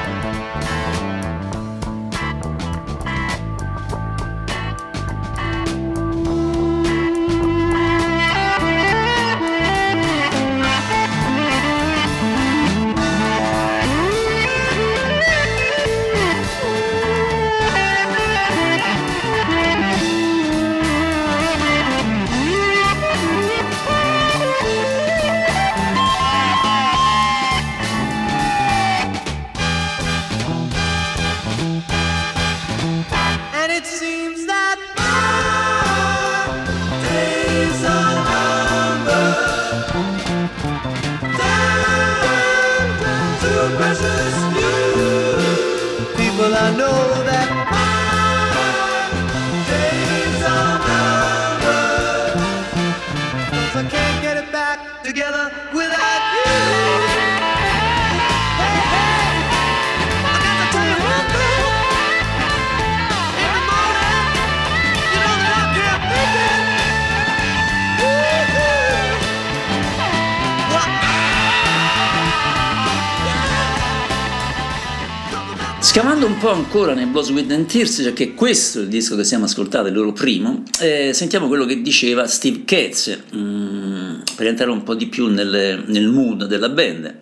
Restando 76.21 76.39
un 76.39 76.51
po' 76.51 76.63
ancora 76.63 76.93
nei 76.93 77.07
Blows 77.07 77.31
with 77.31 77.51
and 77.51 77.65
Tears, 77.65 77.95
cioè 77.95 78.13
che 78.13 78.35
questo 78.35 78.77
è 78.77 78.81
il 78.83 78.89
disco 78.89 79.15
che 79.15 79.23
stiamo 79.23 79.45
ascoltando, 79.45 79.87
il 79.89 79.95
loro 79.95 80.13
primo, 80.13 80.61
eh, 80.79 81.13
sentiamo 81.13 81.47
quello 81.47 81.65
che 81.65 81.81
diceva 81.81 82.27
Steve 82.27 82.63
Katz, 82.63 83.17
mm, 83.35 84.19
per 84.35 84.45
entrare 84.45 84.69
un 84.69 84.83
po' 84.83 84.93
di 84.93 85.07
più 85.07 85.29
nel, 85.29 85.83
nel 85.87 86.07
mood 86.09 86.45
della 86.45 86.69
band. 86.69 87.15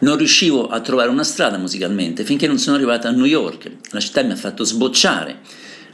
Non 0.00 0.18
riuscivo 0.18 0.68
a 0.68 0.80
trovare 0.80 1.08
una 1.08 1.24
strada 1.24 1.56
musicalmente 1.56 2.24
finché 2.24 2.46
non 2.46 2.58
sono 2.58 2.76
arrivata 2.76 3.08
a 3.08 3.12
New 3.12 3.24
York. 3.24 3.70
La 3.88 4.00
città 4.00 4.22
mi 4.22 4.32
ha 4.32 4.36
fatto 4.36 4.62
sbocciare 4.62 5.38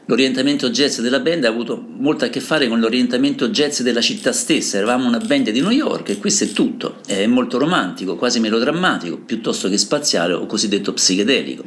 L'orientamento 0.07 0.71
jazz 0.71 0.99
della 0.99 1.21
band 1.21 1.45
ha 1.45 1.49
avuto 1.49 1.81
molto 1.81 2.25
a 2.25 2.29
che 2.29 2.41
fare 2.41 2.67
con 2.67 2.81
l'orientamento 2.81 3.51
jazz 3.51 3.83
della 3.83 4.01
città 4.01 4.33
stessa. 4.33 4.77
Eravamo 4.77 5.07
una 5.07 5.19
band 5.19 5.51
di 5.51 5.61
New 5.61 5.71
York 5.71 6.09
e 6.09 6.19
questo 6.19 6.43
è 6.43 6.49
tutto. 6.49 6.97
È 7.07 7.25
molto 7.27 7.57
romantico, 7.57 8.17
quasi 8.17 8.41
melodrammatico, 8.41 9.19
piuttosto 9.19 9.69
che 9.69 9.79
spaziale 9.79 10.33
o 10.33 10.45
cosiddetto 10.47 10.93
psichedelico. 10.93 11.65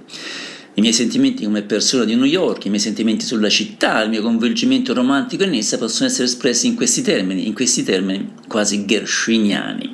I 0.73 0.81
miei 0.81 0.93
sentimenti 0.93 1.45
come 1.45 1.61
persona 1.61 2.03
di 2.03 2.15
New 2.15 2.25
York, 2.25 2.65
i 2.65 2.69
miei 2.69 2.81
sentimenti 2.81 3.23
sulla 3.23 3.47
città, 3.47 4.01
il 4.03 4.09
mio 4.09 4.21
coinvolgimento 4.21 4.93
romantico 4.93 5.43
in 5.43 5.53
essa 5.53 5.77
possono 5.77 6.09
essere 6.09 6.25
espressi 6.25 6.67
in 6.67 6.75
questi 6.75 7.01
termini, 7.01 7.47
in 7.47 7.53
questi 7.53 7.83
termini 7.83 8.33
quasi 8.49 8.83
gershwiniani. 8.83 9.91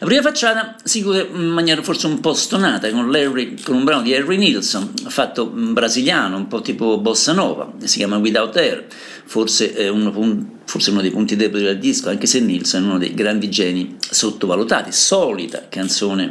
La 0.00 0.06
prima 0.06 0.22
facciata 0.22 0.76
si 0.82 1.02
chiude 1.02 1.28
in 1.30 1.48
maniera 1.48 1.82
forse 1.82 2.06
un 2.06 2.20
po' 2.20 2.32
stonata 2.32 2.88
con, 2.90 3.10
Larry, 3.10 3.60
con 3.62 3.76
un 3.76 3.84
brano 3.84 4.00
di 4.00 4.14
Harry 4.14 4.38
Nilsson, 4.38 4.94
fatto 5.08 5.44
brasiliano, 5.44 6.38
un 6.38 6.48
po' 6.48 6.62
tipo 6.62 6.98
bossa 6.98 7.34
nova, 7.34 7.70
si 7.84 7.98
chiama 7.98 8.16
Without 8.16 8.56
Air, 8.56 8.86
forse, 9.26 9.74
uno, 9.90 10.58
forse 10.64 10.90
uno 10.90 11.02
dei 11.02 11.10
punti 11.10 11.36
deboli 11.36 11.64
del 11.64 11.78
disco, 11.78 12.08
anche 12.08 12.26
se 12.26 12.40
Nilsson 12.40 12.82
è 12.82 12.86
uno 12.86 12.96
dei 12.96 13.12
grandi 13.12 13.50
geni 13.50 13.96
sottovalutati, 13.98 14.90
solita 14.90 15.66
canzone 15.68 16.30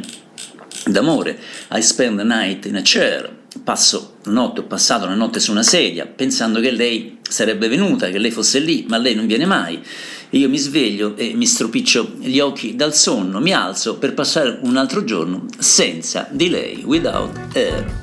d'amore, 0.86 1.38
I 1.70 1.80
spend 1.80 2.18
the 2.18 2.24
night 2.24 2.66
in 2.66 2.74
a 2.74 2.82
chair, 2.82 3.32
passo 3.62 4.16
la 4.24 4.32
notte, 4.32 4.60
ho 4.60 4.64
passato 4.64 5.06
la 5.06 5.14
notte 5.14 5.38
su 5.38 5.52
una 5.52 5.62
sedia 5.62 6.06
pensando 6.06 6.58
che 6.58 6.72
lei 6.72 7.18
sarebbe 7.22 7.68
venuta, 7.68 8.10
che 8.10 8.18
lei 8.18 8.32
fosse 8.32 8.58
lì, 8.58 8.84
ma 8.88 8.96
lei 8.96 9.14
non 9.14 9.28
viene 9.28 9.46
mai 9.46 9.80
io 10.30 10.48
mi 10.48 10.58
sveglio 10.58 11.16
e 11.16 11.34
mi 11.34 11.46
stropiccio 11.46 12.12
gli 12.18 12.38
occhi 12.38 12.76
dal 12.76 12.94
sonno, 12.94 13.40
mi 13.40 13.52
alzo 13.52 13.96
per 13.98 14.14
passare 14.14 14.58
un 14.62 14.76
altro 14.76 15.04
giorno 15.04 15.46
senza 15.58 16.28
di 16.30 16.48
lei, 16.48 16.82
without 16.84 17.36
her. 17.54 17.99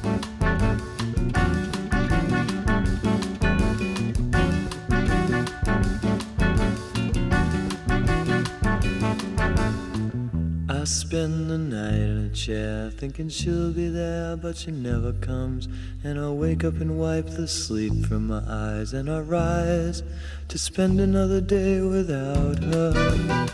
Spend 11.08 11.50
the 11.50 11.58
night 11.58 11.94
in 11.94 12.26
a 12.26 12.30
chair 12.36 12.90
thinking 12.90 13.30
she'll 13.30 13.72
be 13.72 13.88
there, 13.88 14.36
but 14.36 14.58
she 14.58 14.72
never 14.72 15.14
comes. 15.14 15.70
And 16.04 16.20
I 16.20 16.30
wake 16.32 16.66
up 16.66 16.82
and 16.82 17.00
wipe 17.00 17.28
the 17.28 17.48
sleep 17.48 18.06
from 18.08 18.28
my 18.28 18.44
eyes, 18.46 18.92
and 18.92 19.10
I 19.10 19.22
rise 19.22 20.04
to 20.50 20.58
spend 20.58 21.00
another 21.00 21.40
day 21.40 21.80
without 21.80 22.62
her. 22.62 23.48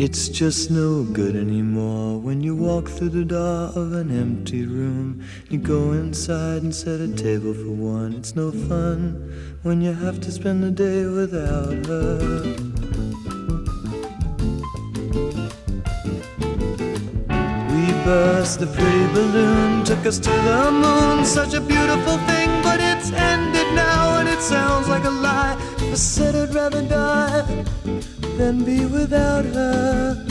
It's 0.00 0.28
just 0.28 0.70
no 0.70 1.02
good 1.02 1.34
anymore 1.34 2.20
when 2.20 2.40
you 2.40 2.54
walk 2.54 2.88
through 2.88 3.08
the 3.08 3.24
door 3.24 3.72
of 3.74 3.94
an 3.94 4.16
empty 4.16 4.64
room. 4.64 5.24
You 5.50 5.58
go 5.58 5.90
inside 5.90 6.62
and 6.62 6.72
set 6.72 7.00
a 7.00 7.12
table 7.12 7.52
for 7.52 7.72
one. 7.72 8.12
It's 8.12 8.36
no 8.36 8.52
fun 8.52 9.58
when 9.64 9.80
you 9.80 9.92
have 9.92 10.20
to 10.20 10.30
spend 10.30 10.62
the 10.62 10.70
day 10.70 11.04
without 11.04 11.84
her. 11.86 12.18
We 17.74 18.04
burst 18.04 18.60
the 18.60 18.68
pretty 18.68 19.06
balloon, 19.12 19.84
took 19.84 20.06
us 20.06 20.20
to 20.20 20.30
the 20.30 20.70
moon. 20.70 21.24
Such 21.24 21.54
a 21.54 21.60
beautiful 21.60 22.18
thing, 22.18 22.62
but 22.62 22.78
it's 22.78 23.10
ended 23.10 23.74
now, 23.74 24.20
and 24.20 24.28
it 24.28 24.40
sounds 24.42 24.88
like 24.88 25.02
a 25.02 25.10
lie. 25.10 25.56
I 25.90 25.94
said 25.94 26.34
I'd 26.36 26.54
rather 26.54 26.82
die 26.82 27.64
than 28.36 28.62
be 28.62 28.84
without 28.84 29.46
her. 29.46 30.24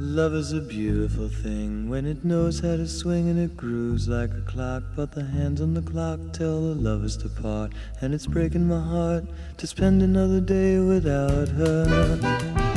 Love 0.00 0.34
is 0.34 0.52
a 0.52 0.60
beautiful 0.60 1.28
thing 1.28 1.88
when 1.88 2.06
it 2.06 2.24
knows 2.24 2.58
how 2.58 2.76
to 2.76 2.88
swing 2.88 3.28
and 3.28 3.38
it 3.38 3.56
grooves 3.56 4.08
like 4.08 4.30
a 4.32 4.40
clock. 4.40 4.82
But 4.96 5.12
the 5.12 5.24
hands 5.24 5.60
on 5.60 5.74
the 5.74 5.82
clock 5.82 6.18
tell 6.32 6.60
the 6.60 6.74
lovers 6.74 7.16
to 7.18 7.28
part, 7.28 7.72
and 8.00 8.12
it's 8.12 8.26
breaking 8.26 8.66
my 8.66 8.80
heart 8.80 9.24
to 9.58 9.66
spend 9.66 10.02
another 10.02 10.40
day 10.40 10.80
without 10.80 11.48
her. 11.50 12.69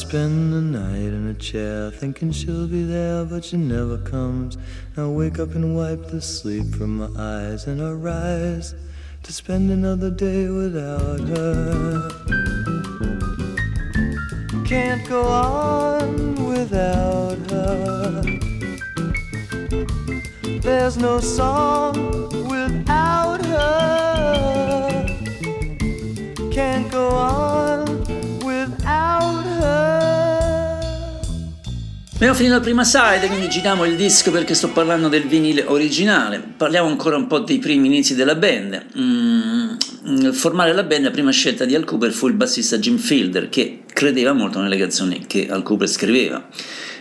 Spend 0.00 0.50
the 0.50 0.62
night 0.62 1.12
in 1.12 1.28
a 1.28 1.34
chair 1.34 1.90
thinking 1.90 2.32
she'll 2.32 2.66
be 2.66 2.82
there, 2.84 3.22
but 3.26 3.44
she 3.44 3.58
never 3.58 3.98
comes. 3.98 4.56
I 4.96 5.06
wake 5.06 5.38
up 5.38 5.54
and 5.54 5.76
wipe 5.76 6.06
the 6.06 6.22
sleep 6.22 6.74
from 6.74 6.96
my 6.96 7.10
eyes, 7.18 7.66
and 7.66 7.82
I 7.82 7.90
rise 7.90 8.74
to 9.24 9.32
spend 9.32 9.70
another 9.70 10.10
day 10.10 10.48
without 10.48 11.20
her. 11.20 12.10
Can't 14.64 15.06
go 15.06 15.22
on 15.22 16.48
without 16.48 17.38
her. 17.50 18.22
There's 20.62 20.96
no 20.96 21.20
song 21.20 21.92
without 22.48 23.44
her. 23.44 25.06
Can't 26.50 26.90
go 26.90 27.08
on 27.10 27.79
Abbiamo 32.20 32.36
finito 32.36 32.56
la 32.56 32.60
prima 32.60 32.84
side, 32.84 33.28
quindi 33.28 33.48
giriamo 33.48 33.86
il 33.86 33.96
disco 33.96 34.30
perché 34.30 34.52
sto 34.52 34.68
parlando 34.68 35.08
del 35.08 35.22
vinile 35.22 35.64
originale. 35.64 36.38
Parliamo 36.54 36.86
ancora 36.86 37.16
un 37.16 37.26
po' 37.26 37.38
dei 37.38 37.58
primi 37.58 37.86
inizi 37.86 38.14
della 38.14 38.34
band. 38.34 38.88
Mm, 38.98 40.28
formare 40.32 40.74
la 40.74 40.82
band, 40.82 41.04
la 41.04 41.10
prima 41.12 41.30
scelta 41.30 41.64
di 41.64 41.74
Al 41.74 41.84
Cooper 41.84 42.12
fu 42.12 42.28
il 42.28 42.34
bassista 42.34 42.76
Jim 42.76 42.98
Fielder, 42.98 43.48
che 43.48 43.84
credeva 43.90 44.34
molto 44.34 44.60
nelle 44.60 44.76
canzoni 44.76 45.24
che 45.26 45.48
Al 45.48 45.62
Cooper 45.62 45.88
scriveva. 45.88 46.46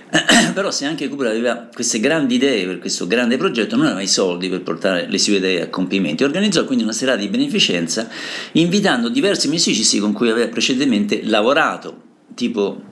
Però 0.53 0.71
se 0.71 0.85
anche 0.85 1.09
Cooper 1.09 1.27
aveva 1.27 1.67
queste 1.73 1.99
grandi 1.99 2.35
idee 2.35 2.65
per 2.65 2.79
questo 2.79 3.05
grande 3.05 3.35
progetto, 3.35 3.75
non 3.75 3.87
aveva 3.87 4.01
i 4.01 4.07
soldi 4.07 4.47
per 4.47 4.61
portare 4.61 5.05
le 5.09 5.17
sue 5.17 5.35
idee 5.35 5.63
a 5.63 5.67
compimento. 5.67 6.23
Organizzò 6.23 6.63
quindi 6.63 6.85
una 6.85 6.93
serata 6.93 7.19
di 7.19 7.27
beneficenza 7.27 8.07
invitando 8.53 9.09
diversi 9.09 9.49
musicisti 9.49 9.99
con 9.99 10.13
cui 10.13 10.29
aveva 10.29 10.47
precedentemente 10.47 11.19
lavorato, 11.25 12.03
tipo 12.35 12.83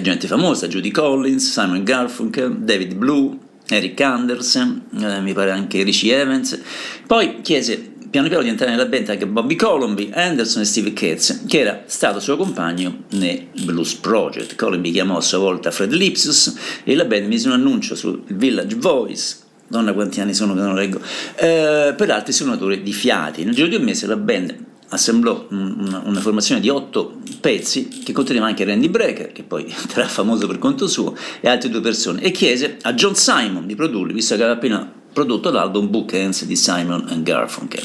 gente 0.00 0.26
famosa, 0.26 0.68
Judy 0.68 0.90
Collins, 0.90 1.50
Simon 1.50 1.82
Garfunkel, 1.82 2.58
David 2.58 2.94
Blue, 2.94 3.38
Eric 3.68 4.00
Anderson, 4.00 4.82
eh, 5.00 5.20
mi 5.20 5.32
pare 5.32 5.50
anche 5.50 5.82
Richie 5.82 6.18
Evans. 6.20 6.60
Poi 7.06 7.40
chiese 7.42 7.94
piano 8.08 8.28
piano 8.28 8.44
di 8.44 8.48
entrare 8.48 8.70
nella 8.70 8.86
band 8.86 9.08
anche 9.10 9.26
Bobby 9.26 9.56
Colomby, 9.56 10.10
Anderson 10.12 10.62
e 10.62 10.64
Steve 10.64 10.92
Katz, 10.92 11.44
che 11.46 11.58
era 11.58 11.82
stato 11.86 12.20
suo 12.20 12.36
compagno 12.36 13.04
nel 13.10 13.46
Blues 13.64 13.94
Project. 13.94 14.54
Colomby 14.54 14.90
chiamò 14.92 15.16
a 15.16 15.20
sua 15.20 15.38
volta 15.38 15.70
Fred 15.70 15.92
Lipsus 15.92 16.54
e 16.84 16.94
la 16.94 17.04
band 17.04 17.26
mise 17.26 17.48
un 17.48 17.54
annuncio 17.54 17.94
sul 17.94 18.22
Village 18.28 18.76
Voice 18.76 19.44
Donna 19.68 19.92
quanti 19.92 20.20
anni 20.20 20.32
sono 20.32 20.54
che 20.54 20.60
non 20.60 20.74
leggo, 20.74 21.00
eh, 21.34 21.92
per 21.96 22.10
altri 22.10 22.32
suonatori 22.32 22.82
di 22.82 22.92
fiati. 22.92 23.44
Nel 23.44 23.54
giro 23.54 23.66
di 23.66 23.74
un 23.74 23.82
mese 23.82 24.06
la 24.06 24.16
band 24.16 24.54
assemblò 24.88 25.46
una, 25.50 26.20
formazione 26.20 26.60
di 26.60 26.68
otto 26.68 27.18
pezzi 27.40 27.88
che 27.88 28.12
conteneva 28.12 28.46
anche 28.46 28.64
Randy 28.64 28.88
Brecker, 28.88 29.32
che 29.32 29.42
poi 29.42 29.66
era 29.94 30.06
famoso 30.06 30.46
per 30.46 30.58
conto 30.58 30.86
suo, 30.86 31.14
e 31.40 31.48
altre 31.48 31.68
due 31.68 31.80
persone, 31.80 32.22
e 32.22 32.30
chiese 32.30 32.78
a 32.82 32.94
John 32.94 33.14
Simon 33.14 33.66
di 33.66 33.74
produrli, 33.74 34.12
visto 34.12 34.36
che 34.36 34.42
aveva 34.42 34.56
appena 34.56 34.92
prodotto 35.12 35.50
l'album 35.50 35.88
Bookends 35.90 36.44
di 36.44 36.56
Simon 36.56 37.06
and 37.08 37.22
Garfunkel. 37.22 37.84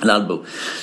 L'album 0.00 0.40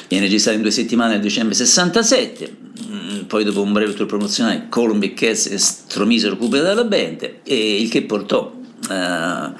viene 0.08 0.26
registrato 0.26 0.56
in 0.56 0.64
due 0.64 0.72
settimane 0.72 1.14
nel 1.14 1.22
dicembre 1.22 1.54
67, 1.54 2.56
mm, 2.88 3.20
poi 3.24 3.44
dopo 3.44 3.62
un 3.62 3.74
breve 3.74 3.94
tour 3.94 4.08
promozionale 4.08 4.68
Columbia 4.70 5.14
Cats 5.14 5.48
estromisero 5.48 6.38
Cooper 6.38 6.64
dalla 6.64 6.86
band, 6.86 7.40
e 7.44 7.82
il 7.82 7.90
che 7.90 8.04
portò 8.04 8.56
uh, 8.90 9.54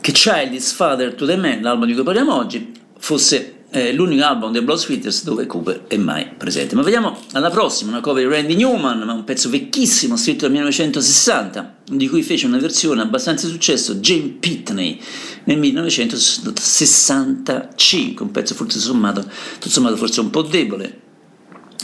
che 0.00 0.12
Child 0.12 0.52
is 0.52 0.72
Father 0.72 1.14
to 1.14 1.24
the 1.24 1.36
Man, 1.36 1.62
l'album 1.62 1.86
di 1.86 1.94
cui 1.94 2.02
parliamo 2.02 2.34
oggi, 2.34 2.72
fosse 2.98 3.55
eh, 3.70 3.92
l'unico 3.92 4.24
album 4.24 4.52
dei 4.52 4.62
Blood 4.62 4.78
Sweeters 4.78 5.24
dove 5.24 5.46
Cooper 5.46 5.84
è 5.86 5.96
mai 5.96 6.28
presente. 6.36 6.74
Ma 6.74 6.82
vediamo 6.82 7.16
alla 7.32 7.48
prossima, 7.50 7.90
una 7.90 8.00
cover 8.00 8.26
di 8.26 8.32
Randy 8.32 8.54
Newman, 8.54 9.00
ma 9.00 9.12
un 9.12 9.24
pezzo 9.24 9.50
vecchissimo, 9.50 10.16
scritto 10.16 10.44
nel 10.44 10.52
1960, 10.52 11.78
di 11.90 12.08
cui 12.08 12.22
fece 12.22 12.46
una 12.46 12.58
versione 12.58 13.02
abbastanza 13.02 13.48
successo 13.48 13.96
Jane 13.96 14.36
Pitney 14.38 15.00
nel 15.44 15.58
1965, 15.58 18.24
un 18.24 18.30
pezzo 18.30 18.54
forse 18.54 18.78
sommato, 18.78 19.28
tutto 19.54 19.68
sommato 19.68 19.96
forse 19.96 20.20
un 20.20 20.30
po' 20.30 20.42
debole, 20.42 21.00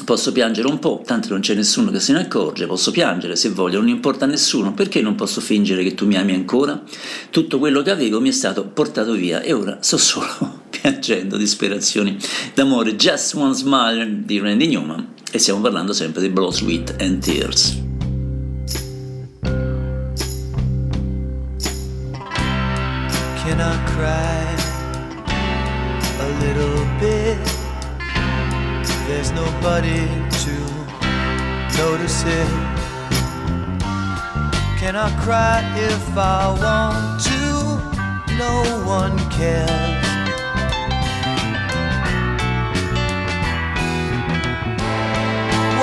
Posso 0.05 0.33
piangere 0.33 0.67
un 0.67 0.79
po', 0.79 1.03
tanto 1.05 1.29
non 1.29 1.41
c'è 1.41 1.55
nessuno 1.55 1.91
che 1.91 2.01
se 2.01 2.13
ne 2.13 2.21
accorge, 2.21 2.67
posso 2.67 2.91
piangere 2.91 3.37
se 3.37 3.51
voglio, 3.51 3.79
non 3.79 3.89
importa 3.89 4.25
a 4.25 4.29
nessuno, 4.29 4.73
perché 4.73 5.03
non 5.03 5.15
posso 5.15 5.41
fingere 5.41 5.85
che 5.85 5.95
tu 5.95 6.07
mi 6.07 6.17
ami 6.17 6.33
ancora? 6.33 6.83
Tutto 7.31 7.59
quello 7.59 7.83
che 7.83 7.91
avevo 7.91 8.21
mi 8.21 8.31
è 8.31 8.33
stato 8.33 8.65
portato 8.65 9.13
via 9.13 9.43
e 9.43 9.53
ora 9.53 9.79
sto 9.81 9.99
solo 9.99 10.62
piangendo 10.81 11.37
disperazioni 11.37 12.17
d'amore. 12.55 12.97
Just 12.97 13.35
One 13.35 13.55
Smile 13.55 14.25
di 14.25 14.41
Randy 14.41 14.67
Newman 14.67 15.09
e 15.31 15.39
stiamo 15.39 15.61
parlando 15.61 15.93
sempre 15.93 16.21
di 16.23 16.29
Blood, 16.29 16.53
Sweet 16.53 16.97
and 17.01 17.23
Tears. 17.23 17.81
Can 23.45 23.61
I 23.61 23.77
cry 23.95 24.47
a 26.19 26.29
little 26.41 26.87
bit? 26.99 27.39
There's 29.07 29.31
nobody 29.33 30.07
to 30.45 30.55
notice 31.77 32.25
it. 32.25 32.49
Can 34.79 34.97
I 34.97 35.11
cry 35.23 35.63
if 35.77 36.17
I 36.17 36.49
want 36.61 37.21
to? 37.25 37.43
No 38.37 38.63
one 38.87 39.17
cares. 39.31 40.12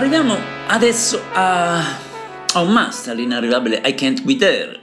Arriviamo 0.00 0.34
adesso 0.68 1.20
a, 1.34 1.78
a 2.54 2.60
un 2.62 2.72
must 2.72 3.08
all'inarrivabile 3.08 3.82
I 3.84 3.92
Can't 3.92 4.22
Be 4.22 4.34
There. 4.34 4.80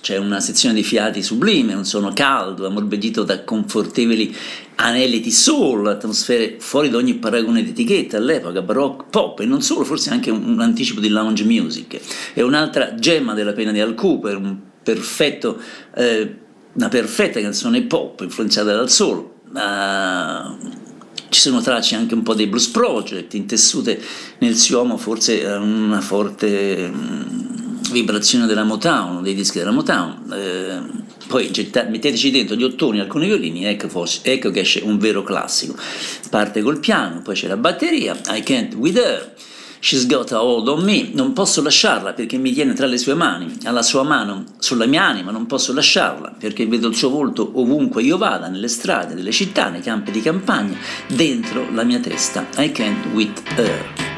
C'è 0.00 0.16
una 0.16 0.40
sezione 0.40 0.74
di 0.74 0.82
fiati 0.82 1.22
sublime, 1.22 1.72
un 1.72 1.84
suono 1.84 2.12
caldo, 2.12 2.66
ammorbidito 2.66 3.22
da 3.22 3.44
confortevoli 3.44 4.34
aneliti 4.74 5.30
soul, 5.30 5.86
atmosfere 5.86 6.56
fuori 6.58 6.90
da 6.90 6.96
ogni 6.96 7.14
paragone 7.14 7.62
di 7.62 7.70
etichetta 7.70 8.16
all'epoca, 8.16 8.60
baroque, 8.60 9.04
pop 9.08 9.38
e 9.38 9.44
non 9.44 9.62
solo, 9.62 9.84
forse 9.84 10.10
anche 10.10 10.32
un, 10.32 10.42
un 10.44 10.60
anticipo 10.60 10.98
di 10.98 11.10
lounge 11.10 11.44
music. 11.44 12.00
È 12.34 12.42
un'altra 12.42 12.96
gemma 12.96 13.34
della 13.34 13.52
pena 13.52 13.70
di 13.70 13.78
Al 13.78 13.94
Cooper, 13.94 14.36
un 14.36 14.58
perfetto, 14.82 15.60
eh, 15.94 16.38
una 16.72 16.88
perfetta 16.88 17.40
canzone 17.40 17.82
pop 17.82 18.20
influenzata 18.20 18.74
dal 18.74 18.90
soul. 18.90 19.30
Uh, 19.48 20.75
ci 21.28 21.40
sono 21.40 21.60
tracce 21.60 21.94
anche 21.94 22.14
un 22.14 22.22
po' 22.22 22.34
dei 22.34 22.46
Blues 22.46 22.68
Project, 22.68 23.34
intessute 23.34 24.00
nel 24.38 24.54
Siomo 24.54 24.96
forse 24.96 25.44
una 25.44 26.00
forte 26.00 26.88
mm, 26.88 27.22
vibrazione 27.90 28.46
della 28.46 28.64
Motown, 28.64 29.22
dei 29.22 29.34
dischi 29.34 29.58
della 29.58 29.70
Motown. 29.72 30.32
Eh, 30.32 31.04
poi 31.26 31.50
getta, 31.50 31.82
metteteci 31.84 32.30
dentro 32.30 32.54
gli 32.54 32.62
ottoni 32.62 33.00
alcuni 33.00 33.26
violini, 33.26 33.64
ecco, 33.64 33.88
forse, 33.88 34.20
ecco 34.22 34.50
che 34.50 34.60
esce 34.60 34.82
un 34.84 34.98
vero 34.98 35.22
classico. 35.22 35.74
Parte 36.30 36.62
col 36.62 36.78
piano, 36.78 37.20
poi 37.22 37.34
c'è 37.34 37.48
la 37.48 37.56
batteria, 37.56 38.16
I 38.28 38.42
Can't 38.42 38.74
With 38.74 38.96
Her 38.96 39.34
She's 39.78 40.06
got 40.06 40.32
a 40.32 40.38
hold 40.38 40.68
on 40.68 40.82
me, 40.82 41.10
non 41.12 41.32
posso 41.32 41.62
lasciarla 41.62 42.12
perché 42.12 42.38
mi 42.38 42.52
tiene 42.52 42.74
tra 42.74 42.86
le 42.86 42.98
sue 42.98 43.14
mani, 43.14 43.56
ha 43.64 43.70
la 43.70 43.82
sua 43.82 44.02
mano 44.02 44.44
sulla 44.58 44.86
mia 44.86 45.04
anima, 45.04 45.30
non 45.30 45.46
posso 45.46 45.72
lasciarla 45.72 46.34
perché 46.38 46.66
vedo 46.66 46.88
il 46.88 46.96
suo 46.96 47.10
volto 47.10 47.50
ovunque 47.54 48.02
io 48.02 48.18
vada, 48.18 48.48
nelle 48.48 48.68
strade, 48.68 49.14
nelle 49.14 49.32
città, 49.32 49.68
nei 49.68 49.82
campi 49.82 50.10
di 50.10 50.20
campagna, 50.20 50.76
dentro 51.06 51.70
la 51.72 51.84
mia 51.84 52.00
testa. 52.00 52.46
I 52.56 52.72
can't 52.72 53.06
with 53.14 53.42
her. 53.56 54.15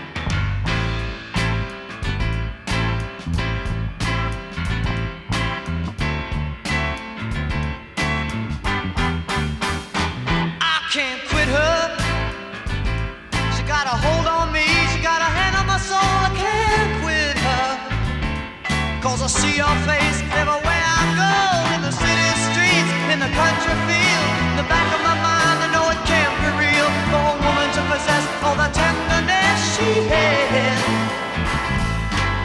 Cause 19.08 19.22
I 19.22 19.40
see 19.40 19.56
your 19.56 19.76
face 19.88 20.20
everywhere 20.36 20.84
I 21.00 21.02
go. 21.16 21.32
In 21.72 21.80
the 21.80 21.94
city 21.96 22.30
streets, 22.44 22.92
in 23.08 23.18
the 23.24 23.32
country 23.32 23.76
field 23.88 24.28
In 24.52 24.56
the 24.60 24.68
back 24.68 24.84
of 24.92 25.00
my 25.00 25.16
mind 25.16 25.64
I 25.64 25.68
know 25.72 25.88
it 25.88 26.00
can't 26.04 26.36
be 26.44 26.50
real. 26.60 26.88
For 27.08 27.16
a 27.16 27.36
woman 27.40 27.68
to 27.72 27.82
possess 27.88 28.24
all 28.44 28.52
the 28.52 28.68
tenderness 28.68 29.60
she 29.72 30.04
had 30.12 30.76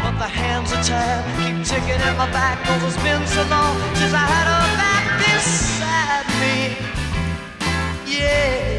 But 0.08 0.16
the 0.24 0.32
hands 0.32 0.72
of 0.72 0.80
time 0.88 1.28
keep 1.44 1.68
ticking 1.68 2.00
at 2.00 2.16
my 2.16 2.32
back 2.32 2.64
Cause 2.64 2.96
it's 2.96 3.04
been 3.04 3.28
so 3.28 3.44
long 3.52 3.76
since 4.00 4.16
I 4.16 4.24
had 4.24 4.48
her 4.48 4.68
back 4.80 5.04
this 5.20 5.44
sad 5.84 6.24
me. 6.40 6.80
Yeah. 8.08 8.73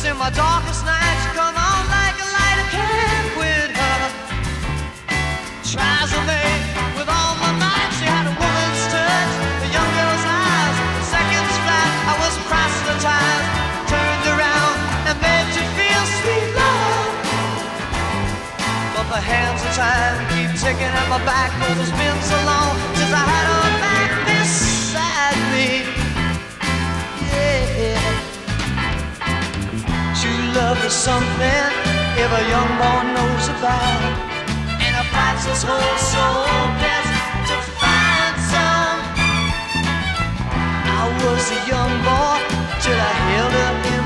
Cause 0.00 0.08
in 0.08 0.16
my 0.16 0.30
darkest 0.30 0.82
nights, 0.86 1.20
she 1.28 1.30
come 1.36 1.52
on 1.52 1.82
like 1.92 2.16
a 2.16 2.28
light. 2.32 2.56
I 2.56 2.66
can't 2.72 3.28
quit 3.36 3.68
her. 3.68 4.00
Tries 5.60 6.08
to 6.16 6.20
make 6.24 6.64
with 6.96 7.04
all 7.04 7.36
my 7.36 7.52
might. 7.60 7.90
She 8.00 8.08
had 8.08 8.24
a 8.24 8.32
woman's 8.32 8.84
touch, 8.88 9.32
a 9.60 9.68
young 9.68 9.90
girl's 9.92 10.24
eyes. 10.24 10.76
Seconds 11.04 11.52
flat, 11.68 11.92
I 12.08 12.14
was 12.16 12.32
proselytized. 12.48 13.48
Turned 13.92 14.24
around 14.40 14.74
and 15.04 15.16
made 15.20 15.52
you 15.52 15.68
feel 15.76 16.04
sweet 16.24 16.48
love. 16.56 17.12
But 18.96 19.06
the 19.12 19.20
hands 19.20 19.60
of 19.60 19.72
time 19.76 20.16
keep 20.32 20.48
ticking 20.56 20.96
at 20.96 21.08
my 21.12 21.20
back. 21.28 21.52
Cause 21.60 21.76
it's 21.76 21.92
been 21.92 22.18
so 22.24 22.40
long 22.48 22.72
since 22.96 23.12
I 23.12 23.20
had 23.20 23.46
a 23.52 23.79
love 30.60 30.84
is 30.84 30.92
something 30.92 31.66
every 32.22 32.44
young 32.54 32.70
boy 32.82 33.00
knows 33.16 33.46
about. 33.56 34.02
And 34.84 34.92
it 35.00 35.06
fights 35.12 35.44
his 35.50 35.62
whole 35.68 35.96
soul 36.12 36.44
best 36.82 37.12
to 37.48 37.56
find 37.80 38.36
some. 38.52 39.00
I 40.98 41.02
was 41.22 41.44
a 41.58 41.60
young 41.72 41.94
boy 42.08 42.36
till 42.82 43.00
I 43.10 43.14
held 43.30 43.54
up 43.66 43.99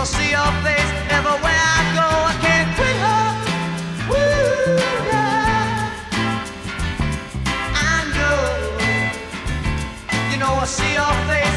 I 0.00 0.04
see 0.04 0.30
your 0.30 0.52
face 0.62 0.92
everywhere 1.10 1.62
I 1.76 1.80
go. 1.98 2.06
I 2.30 2.34
can't 2.44 2.70
quit 2.76 2.96
her. 3.04 3.24
Woo, 4.08 4.16
yeah. 5.10 5.90
I 7.74 7.96
know. 8.14 8.40
You 10.30 10.36
know, 10.38 10.52
I 10.54 10.66
see 10.66 10.92
your 10.94 11.14
face. 11.26 11.47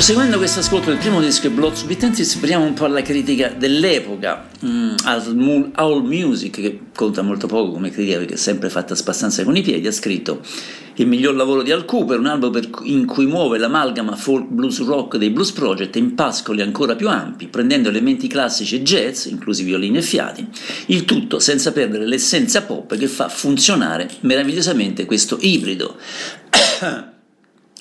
Proseguendo 0.00 0.38
questo 0.38 0.60
ascolto 0.60 0.88
del 0.88 0.98
primo 0.98 1.20
disco 1.20 1.46
di 1.46 1.54
Blood 1.54 1.74
Subittensis, 1.74 2.38
veniamo 2.38 2.64
un 2.64 2.72
po' 2.72 2.86
alla 2.86 3.02
critica 3.02 3.50
dell'epoca, 3.50 4.48
mm, 4.64 4.94
al 5.04 5.70
All 5.74 6.02
Music, 6.06 6.54
che 6.54 6.80
conta 6.94 7.20
molto 7.20 7.46
poco 7.46 7.72
come 7.72 7.90
critica 7.90 8.16
perché 8.16 8.32
è 8.32 8.38
sempre 8.38 8.70
fatta 8.70 8.94
spassanza 8.94 9.44
con 9.44 9.58
i 9.58 9.60
piedi, 9.60 9.86
ha 9.86 9.92
scritto 9.92 10.40
il 10.94 11.06
miglior 11.06 11.34
lavoro 11.34 11.60
di 11.60 11.70
Al 11.70 11.84
Cooper, 11.84 12.18
un 12.18 12.28
album 12.28 12.50
per, 12.50 12.70
in 12.84 13.04
cui 13.04 13.26
muove 13.26 13.58
l'amalgama 13.58 14.16
folk 14.16 14.46
blues 14.48 14.82
rock 14.82 15.18
dei 15.18 15.28
Blues 15.28 15.52
Project 15.52 15.94
in 15.96 16.14
pascoli 16.14 16.62
ancora 16.62 16.96
più 16.96 17.10
ampi, 17.10 17.48
prendendo 17.48 17.90
elementi 17.90 18.26
classici 18.26 18.76
e 18.76 18.82
jazz, 18.82 19.26
inclusi 19.26 19.64
violini 19.64 19.98
e 19.98 20.02
fiati, 20.02 20.48
il 20.86 21.04
tutto 21.04 21.38
senza 21.40 21.72
perdere 21.72 22.06
l'essenza 22.06 22.62
pop 22.62 22.96
che 22.96 23.06
fa 23.06 23.28
funzionare 23.28 24.08
meravigliosamente 24.20 25.04
questo 25.04 25.36
ibrido. 25.42 25.98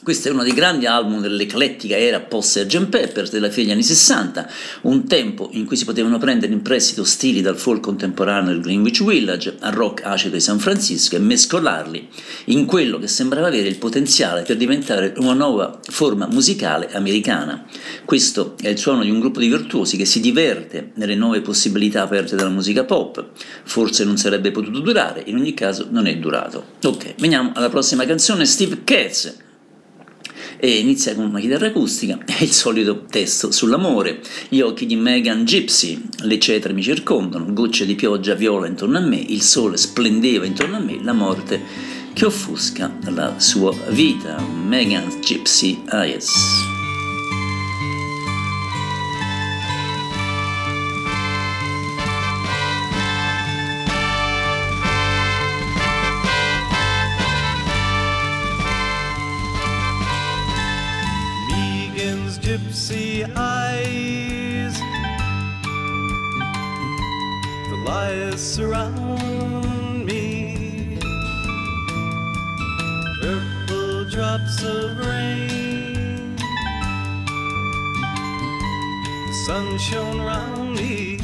Questo 0.09 0.29
è 0.29 0.31
uno 0.31 0.41
dei 0.41 0.53
grandi 0.53 0.87
album 0.87 1.21
dell'eclettica 1.21 1.95
era 1.95 2.19
post 2.19 2.65
Sgt. 2.65 2.87
Peppers 2.87 3.29
della 3.29 3.51
fine 3.51 3.65
degli 3.65 3.73
anni 3.73 3.83
60, 3.83 4.49
un 4.81 5.05
tempo 5.05 5.49
in 5.51 5.65
cui 5.65 5.75
si 5.75 5.85
potevano 5.85 6.17
prendere 6.17 6.51
in 6.51 6.63
prestito 6.63 7.03
stili 7.03 7.41
dal 7.41 7.59
folk 7.59 7.79
contemporaneo 7.81 8.51
del 8.51 8.61
Greenwich 8.61 9.03
Village 9.03 9.57
al 9.59 9.71
rock 9.71 10.03
acido 10.03 10.33
di 10.33 10.41
San 10.41 10.57
Francisco 10.57 11.15
e 11.15 11.19
mescolarli 11.19 12.09
in 12.45 12.65
quello 12.65 12.97
che 12.97 13.05
sembrava 13.05 13.45
avere 13.45 13.67
il 13.67 13.77
potenziale 13.77 14.41
per 14.41 14.57
diventare 14.57 15.13
una 15.17 15.33
nuova 15.33 15.79
forma 15.79 16.25
musicale 16.25 16.89
americana. 16.91 17.65
Questo 18.03 18.55
è 18.59 18.69
il 18.69 18.79
suono 18.79 19.03
di 19.03 19.11
un 19.11 19.19
gruppo 19.19 19.39
di 19.39 19.47
virtuosi 19.47 19.95
che 19.95 20.05
si 20.05 20.19
diverte 20.21 20.89
nelle 20.95 21.13
nuove 21.13 21.41
possibilità 21.41 22.01
aperte 22.01 22.35
dalla 22.35 22.49
musica 22.49 22.83
pop. 22.83 23.27
Forse 23.63 24.05
non 24.05 24.17
sarebbe 24.17 24.49
potuto 24.49 24.79
durare, 24.79 25.21
in 25.27 25.35
ogni 25.35 25.53
caso 25.53 25.85
non 25.91 26.07
è 26.07 26.17
durato. 26.17 26.65
Ok, 26.83 27.13
veniamo 27.19 27.51
alla 27.53 27.69
prossima 27.69 28.05
canzone, 28.05 28.47
Steve 28.47 28.79
Katz 28.83 29.47
e 30.59 30.77
inizia 30.77 31.15
con 31.15 31.25
una 31.25 31.39
chitarra 31.39 31.67
acustica 31.67 32.17
e 32.25 32.43
il 32.43 32.51
solito 32.51 33.05
testo 33.09 33.51
sull'amore. 33.51 34.21
Gli 34.49 34.59
occhi 34.59 34.85
di 34.85 34.95
Megan 34.95 35.45
Gypsy, 35.45 36.01
le 36.23 36.39
cetre 36.39 36.73
mi 36.73 36.83
circondano, 36.83 37.51
gocce 37.53 37.85
di 37.85 37.95
pioggia 37.95 38.35
viola 38.35 38.67
intorno 38.67 38.97
a 38.97 39.01
me, 39.01 39.17
il 39.17 39.41
sole 39.41 39.77
splendeva 39.77 40.45
intorno 40.45 40.77
a 40.77 40.79
me, 40.79 40.99
la 41.01 41.13
morte 41.13 41.61
che 42.13 42.25
offusca 42.25 42.97
la 43.09 43.39
sua 43.39 43.73
vita. 43.89 44.41
Megan 44.41 45.19
Gypsy 45.21 45.83
Eyes. 45.91 46.27
gypsy 46.27 46.78
Liars 68.09 68.41
surround 68.41 70.03
me. 70.03 70.97
Purple 73.21 74.05
drops 74.09 74.63
of 74.63 74.97
rain. 74.97 76.35
The 79.27 79.33
sun 79.45 79.77
shone 79.77 80.21
round 80.21 80.73
me. 80.75 81.18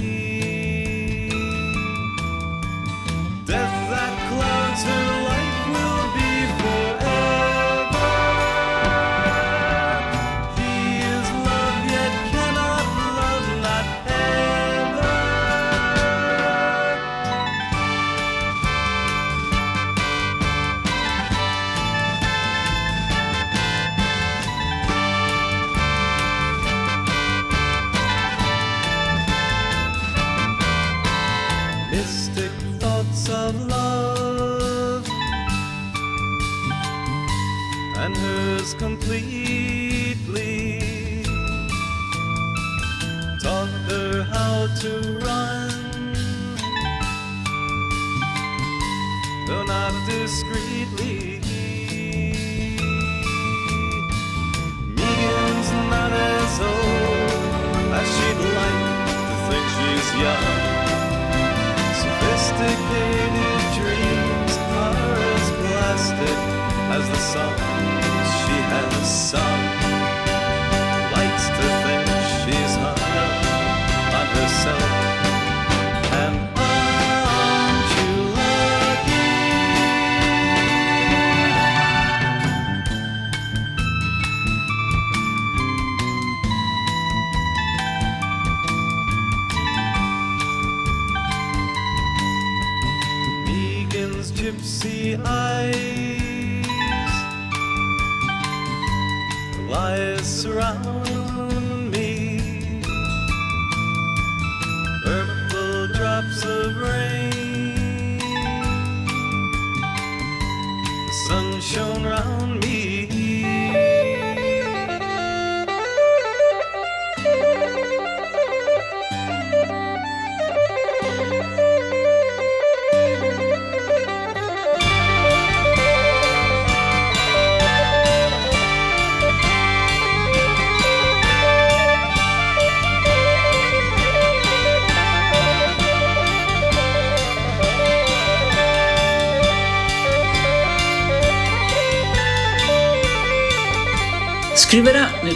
Discreetly. 50.08 51.42
Megan's 54.96 55.72
not 55.90 56.12
as 56.12 56.60
old 56.60 57.92
as 57.98 58.08
she'd 58.16 58.42
like 58.60 58.82
to 59.30 59.36
think 59.48 59.66
she's 59.76 60.10
young. 60.22 60.46
Sophisticated 62.04 63.62
dreams 63.80 64.54
are 64.84 65.18
as 65.34 65.46
plastic 65.62 66.38
as 66.96 67.04
the 67.10 67.22
songs 67.34 68.28
she 68.46 68.58
has 68.72 69.32
sung. 69.32 69.85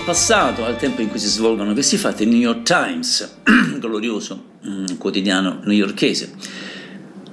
Passato, 0.10 0.66
al 0.66 0.76
tempo 0.76 1.01
in 1.01 1.07
cui 1.07 1.20
si 1.20 1.28
svolgono 1.28 1.72
questi 1.74 1.95
fatti, 1.95 2.24
il 2.24 2.30
New 2.30 2.39
York 2.39 2.64
Times, 2.64 3.41
glorioso 3.78 4.43
mm, 4.68 4.95
quotidiano 4.97 5.60
newyorkese. 5.64 6.32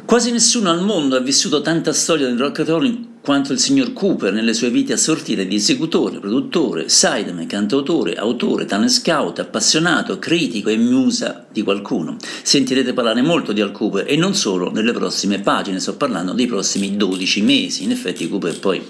Quasi 0.04 0.30
nessuno 0.30 0.70
al 0.70 0.82
mondo 0.82 1.16
ha 1.16 1.20
vissuto 1.20 1.62
tanta 1.62 1.94
storia 1.94 2.26
del 2.26 2.36
rock 2.36 2.64
quanto 3.26 3.52
il 3.52 3.58
signor 3.58 3.92
Cooper 3.92 4.32
nelle 4.32 4.54
sue 4.54 4.70
vite 4.70 4.92
assortite 4.92 5.48
di 5.48 5.56
esecutore, 5.56 6.20
produttore, 6.20 6.88
sideman, 6.88 7.46
cantautore, 7.46 8.14
autore, 8.14 8.66
talent 8.66 8.88
scout, 8.88 9.40
appassionato, 9.40 10.20
critico 10.20 10.68
e 10.68 10.76
musa 10.76 11.44
di 11.50 11.62
qualcuno. 11.62 12.18
Sentirete 12.42 12.92
parlare 12.92 13.22
molto 13.22 13.52
di 13.52 13.60
Al 13.60 13.72
Cooper 13.72 14.04
e 14.06 14.14
non 14.14 14.36
solo 14.36 14.70
nelle 14.70 14.92
prossime 14.92 15.40
pagine, 15.40 15.80
sto 15.80 15.96
parlando 15.96 16.34
dei 16.34 16.46
prossimi 16.46 16.96
12 16.96 17.42
mesi. 17.42 17.82
In 17.82 17.90
effetti 17.90 18.28
Cooper 18.28 18.60
poi 18.60 18.80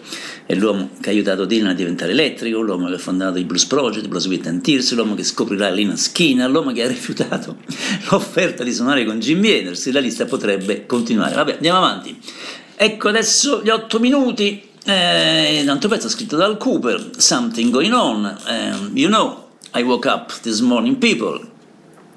è 0.45 0.55
l'uomo 0.55 0.91
che 1.01 1.09
ha 1.09 1.13
aiutato 1.13 1.47
Dylan 1.47 1.71
a 1.71 1.75
diventare 1.75 2.13
elettrico, 2.13 2.61
l'uomo 2.61 2.89
che 2.89 2.97
ha 2.97 2.99
fondato 2.99 3.39
i 3.39 3.45
Blues 3.45 3.65
Project, 3.65 4.07
Blues 4.07 4.27
With 4.27 4.47
and 4.49 4.61
Tears, 4.61 4.93
l'uomo 4.93 5.15
che 5.15 5.25
scoprirà 5.25 5.71
Lina 5.71 5.97
Skinner, 5.97 6.51
l'uomo 6.51 6.73
che 6.73 6.83
ha 6.83 6.89
rifiutato 6.89 7.57
l'offerta 8.11 8.63
di 8.63 8.75
suonare 8.75 9.07
con 9.07 9.19
Jimmy 9.19 9.49
Hendrix, 9.53 9.89
la 9.89 10.01
lista 10.01 10.27
potrebbe 10.27 10.85
continuare. 10.85 11.35
Vabbè, 11.35 11.55
andiamo 11.55 11.79
avanti. 11.79 12.21
Ecco 12.79 13.09
adesso 13.09 13.63
gli 13.63 13.71
8 13.71 13.99
minuti, 13.99 14.69
eh, 14.85 15.65
altro 15.67 15.89
pezzo 15.89 16.11
scritto 16.11 16.37
dal 16.37 16.59
Cooper, 16.59 17.11
Something 17.17 17.73
Going 17.73 17.95
On, 17.95 18.39
ehm, 18.47 18.91
You 18.93 19.09
Know, 19.09 19.49
I 19.75 19.83
Woke 19.83 20.07
Up 20.09 20.41
This 20.41 20.61
Morning 20.61 20.97
People, 20.97 21.55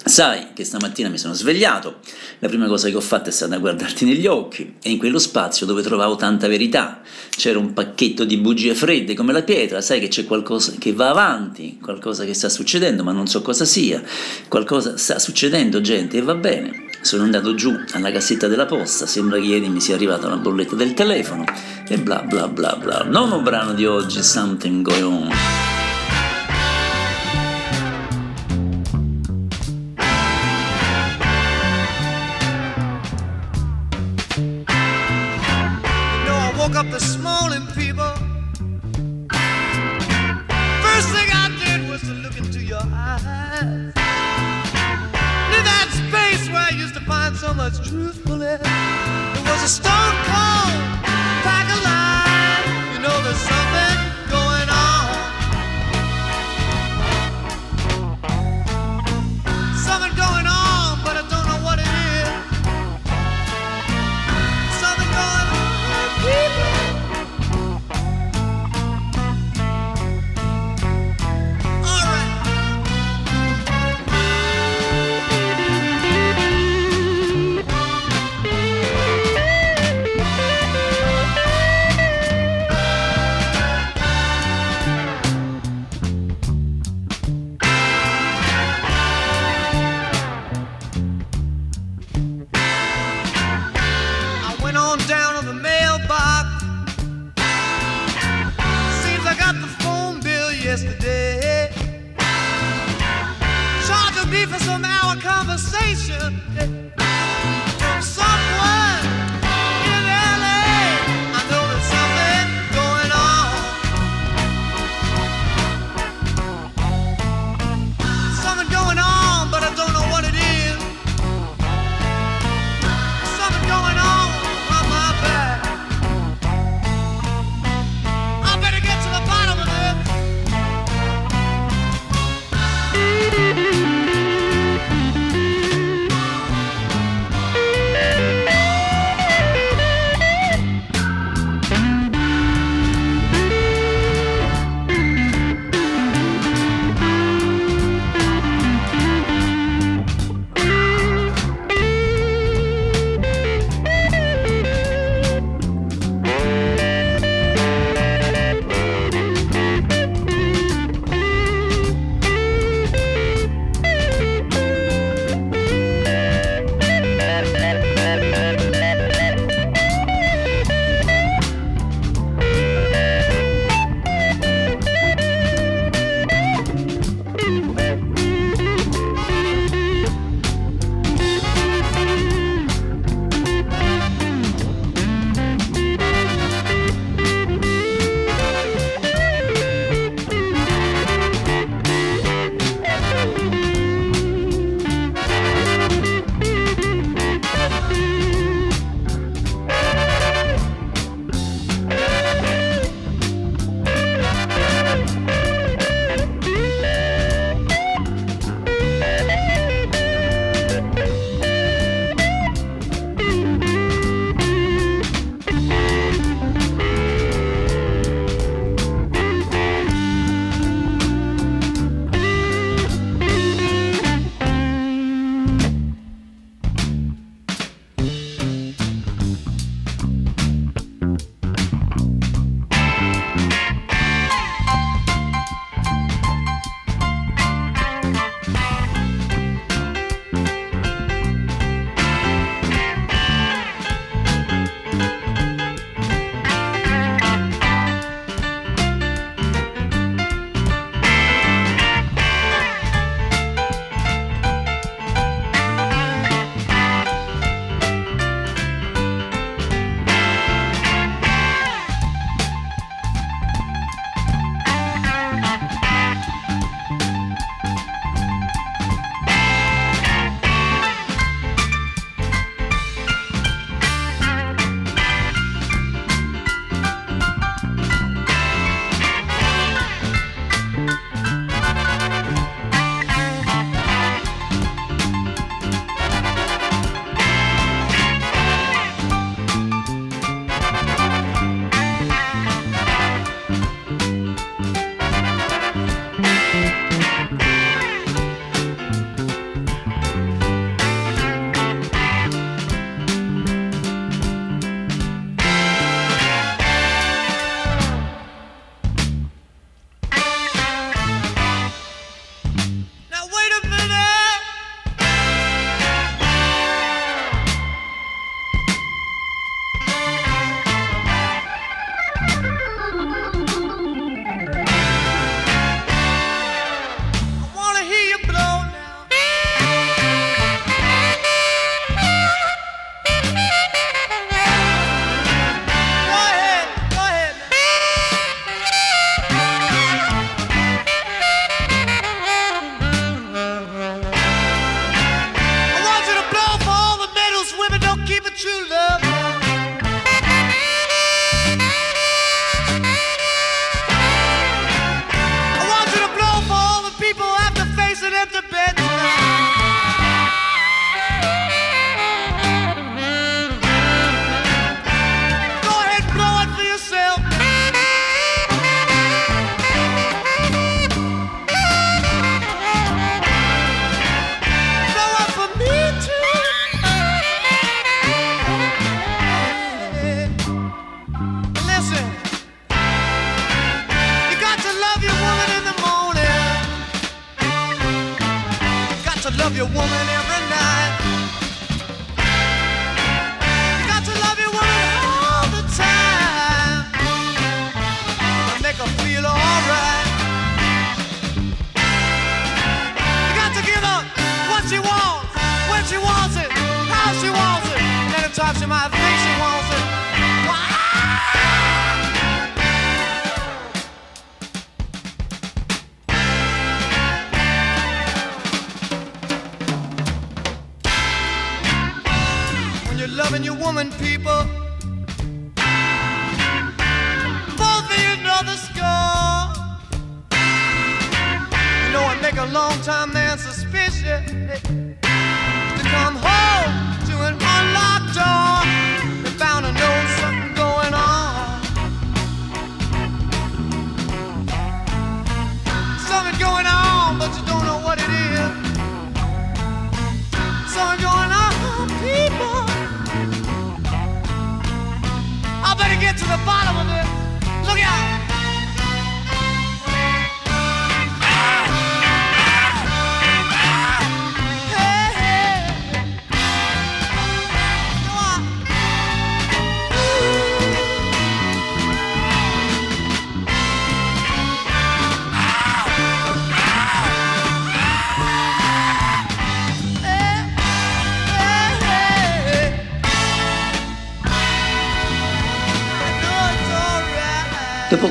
Sai 0.03 0.47
che 0.53 0.63
stamattina 0.63 1.07
mi 1.07 1.17
sono 1.17 1.33
svegliato, 1.33 1.97
la 2.39 2.47
prima 2.47 2.67
cosa 2.67 2.89
che 2.89 2.95
ho 2.95 3.01
fatto 3.01 3.29
è 3.29 3.31
stata 3.31 3.57
guardarti 3.57 4.05
negli 4.05 4.27
occhi 4.27 4.75
e 4.81 4.89
in 4.89 4.97
quello 4.97 5.19
spazio 5.19 5.65
dove 5.65 5.81
trovavo 5.81 6.15
tanta 6.15 6.47
verità. 6.47 7.01
C'era 7.29 7.59
un 7.59 7.73
pacchetto 7.73 8.23
di 8.23 8.37
bugie 8.37 8.73
fredde 8.73 9.13
come 9.13 9.33
la 9.33 9.43
pietra, 9.43 9.81
sai 9.81 9.99
che 9.99 10.07
c'è 10.07 10.25
qualcosa 10.25 10.73
che 10.79 10.93
va 10.93 11.09
avanti, 11.09 11.77
qualcosa 11.81 12.25
che 12.25 12.33
sta 12.33 12.49
succedendo 12.49 13.03
ma 13.03 13.11
non 13.11 13.27
so 13.27 13.41
cosa 13.41 13.65
sia, 13.65 14.01
qualcosa 14.47 14.97
sta 14.97 15.19
succedendo 15.19 15.79
gente 15.79 16.17
e 16.17 16.21
va 16.21 16.35
bene. 16.35 16.88
Sono 17.01 17.23
andato 17.23 17.55
giù 17.55 17.75
alla 17.93 18.11
cassetta 18.11 18.47
della 18.47 18.65
posta, 18.65 19.05
sembra 19.05 19.37
che 19.37 19.45
ieri 19.45 19.69
mi 19.69 19.79
sia 19.79 19.95
arrivata 19.95 20.27
una 20.27 20.37
bolletta 20.37 20.75
del 20.75 20.93
telefono 20.93 21.45
e 21.87 21.97
bla 21.97 22.21
bla 22.21 22.47
bla 22.47 22.75
bla. 22.75 23.03
Nono 23.03 23.41
brano 23.41 23.73
di 23.73 23.85
oggi, 23.85 24.21
Something 24.21 24.83
Going 24.83 25.03
On. 25.03 25.29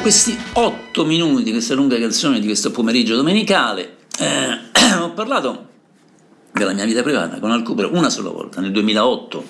Questi 0.09 0.39
otto 0.55 1.05
minuti, 1.05 1.51
questa 1.51 1.75
lunga 1.75 1.99
canzone 1.99 2.41
di 2.41 2.47
questo 2.47 2.71
pomeriggio 2.71 3.15
domenicale, 3.15 3.97
eh, 4.19 4.59
ho 4.99 5.13
parlato 5.13 5.67
della 6.51 6.73
mia 6.73 6.87
vita 6.87 7.03
privata 7.03 7.39
con 7.39 7.51
Al 7.51 7.63
Cooper 7.63 7.91
una 7.93 8.09
sola 8.09 8.31
volta, 8.31 8.63
nel 8.63 8.73
2008, 8.73 9.45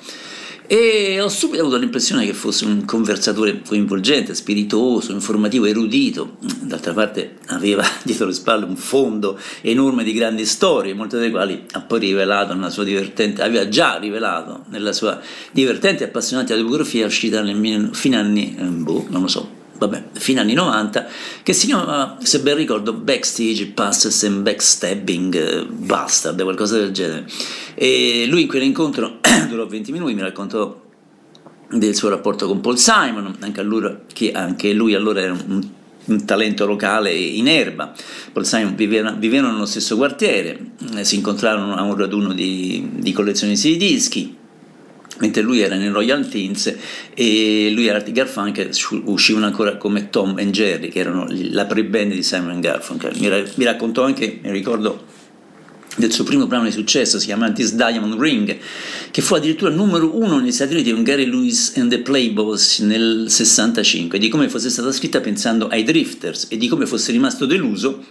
e 0.66 1.20
ho 1.20 1.28
subito 1.28 1.62
avuto 1.62 1.76
l'impressione 1.76 2.26
che 2.26 2.34
fosse 2.34 2.64
un 2.64 2.84
conversatore 2.84 3.62
coinvolgente, 3.64 4.34
spiritoso, 4.34 5.12
informativo, 5.12 5.64
erudito. 5.64 6.38
D'altra 6.40 6.92
parte 6.92 7.36
aveva 7.46 7.86
dietro 8.02 8.26
le 8.26 8.32
spalle 8.32 8.64
un 8.64 8.74
fondo 8.74 9.38
enorme 9.60 10.02
di 10.02 10.12
grandi 10.12 10.44
storie, 10.44 10.92
molte 10.92 11.18
delle 11.18 11.30
quali 11.30 11.66
ha 11.70 11.82
poi 11.82 12.00
rivelato 12.00 12.54
nella 12.54 12.70
sua 12.70 12.82
divertente, 12.82 13.42
aveva 13.42 13.68
già 13.68 13.96
rivelato 13.96 14.64
nella 14.70 14.92
sua 14.92 15.20
divertente 15.52 16.02
e 16.02 16.08
appassionante 16.08 16.52
autobiografia 16.52 17.06
uscita 17.06 17.42
nel 17.42 17.90
fine 17.92 18.16
anni, 18.16 18.56
eh, 18.58 18.64
boh, 18.64 19.06
non 19.08 19.22
lo 19.22 19.28
so, 19.28 19.57
vabbè, 19.78 20.04
fine 20.12 20.40
anni 20.40 20.54
90, 20.54 21.06
che 21.42 21.52
si 21.52 21.66
chiamava, 21.66 22.18
se 22.20 22.40
ben 22.40 22.56
ricordo, 22.56 22.92
Backstage 22.92 23.66
Passes 23.66 24.22
and 24.24 24.42
Backstabbing 24.42 25.34
eh, 25.34 25.66
Bastard, 25.66 26.42
qualcosa 26.42 26.78
del 26.78 26.90
genere. 26.90 27.26
E 27.74 28.26
lui 28.28 28.42
in 28.42 28.48
quell'incontro 28.48 29.18
durò 29.48 29.66
20 29.66 29.92
minuti, 29.92 30.14
mi 30.14 30.20
raccontò 30.20 30.86
del 31.70 31.94
suo 31.94 32.08
rapporto 32.08 32.46
con 32.46 32.60
Paul 32.60 32.78
Simon, 32.78 33.36
anche, 33.40 33.60
allora, 33.60 34.00
che 34.12 34.32
anche 34.32 34.72
lui 34.72 34.94
allora 34.94 35.20
era 35.20 35.32
un, 35.32 35.66
un 36.06 36.24
talento 36.24 36.66
locale 36.66 37.12
in 37.12 37.46
erba. 37.46 37.92
Paul 38.32 38.46
Simon 38.46 38.74
viveva, 38.74 39.12
vivevano 39.12 39.52
nello 39.52 39.66
stesso 39.66 39.96
quartiere, 39.96 40.72
eh, 40.96 41.04
si 41.04 41.16
incontrarono 41.16 41.74
a 41.74 41.82
un 41.82 41.96
raduno 41.96 42.32
di, 42.32 42.88
di 42.94 43.12
collezionisti 43.12 43.76
di 43.76 43.76
dischi, 43.76 44.36
mentre 45.18 45.42
lui 45.42 45.60
era 45.60 45.76
nei 45.76 45.88
Royal 45.88 46.28
Teens 46.28 46.74
e 47.14 47.70
lui 47.72 47.86
era 47.86 47.98
Art 47.98 48.10
Garfunkel 48.10 48.70
uscivano 49.04 49.46
ancora 49.46 49.76
come 49.76 50.10
Tom 50.10 50.38
e 50.38 50.48
Jerry 50.50 50.88
che 50.88 51.00
erano 51.00 51.26
la 51.28 51.66
pre-band 51.66 52.12
di 52.12 52.22
Simon 52.22 52.60
Garfunkel. 52.60 53.16
Mi, 53.18 53.28
ra- 53.28 53.44
mi 53.54 53.64
raccontò 53.64 54.04
anche, 54.04 54.40
mi 54.42 54.50
ricordo 54.50 55.16
del 55.96 56.12
suo 56.12 56.24
primo 56.24 56.46
brano 56.46 56.64
di 56.64 56.70
successo, 56.70 57.18
si 57.18 57.26
chiama 57.26 57.50
This 57.50 57.74
Diamond 57.74 58.20
Ring, 58.20 58.56
che 59.10 59.20
fu 59.20 59.34
addirittura 59.34 59.70
numero 59.70 60.16
uno 60.16 60.38
negli 60.38 60.52
Stati 60.52 60.74
Uniti 60.74 60.92
con 60.92 61.02
Gary 61.02 61.26
Lewis 61.26 61.72
and 61.76 61.90
the 61.90 62.00
Playboys 62.00 62.78
nel 62.80 63.26
65, 63.28 64.18
di 64.18 64.28
come 64.28 64.48
fosse 64.48 64.70
stata 64.70 64.92
scritta 64.92 65.20
pensando 65.20 65.66
ai 65.66 65.82
Drifters 65.82 66.46
e 66.50 66.56
di 66.56 66.68
come 66.68 66.86
fosse 66.86 67.10
rimasto 67.10 67.46
deluso 67.46 68.04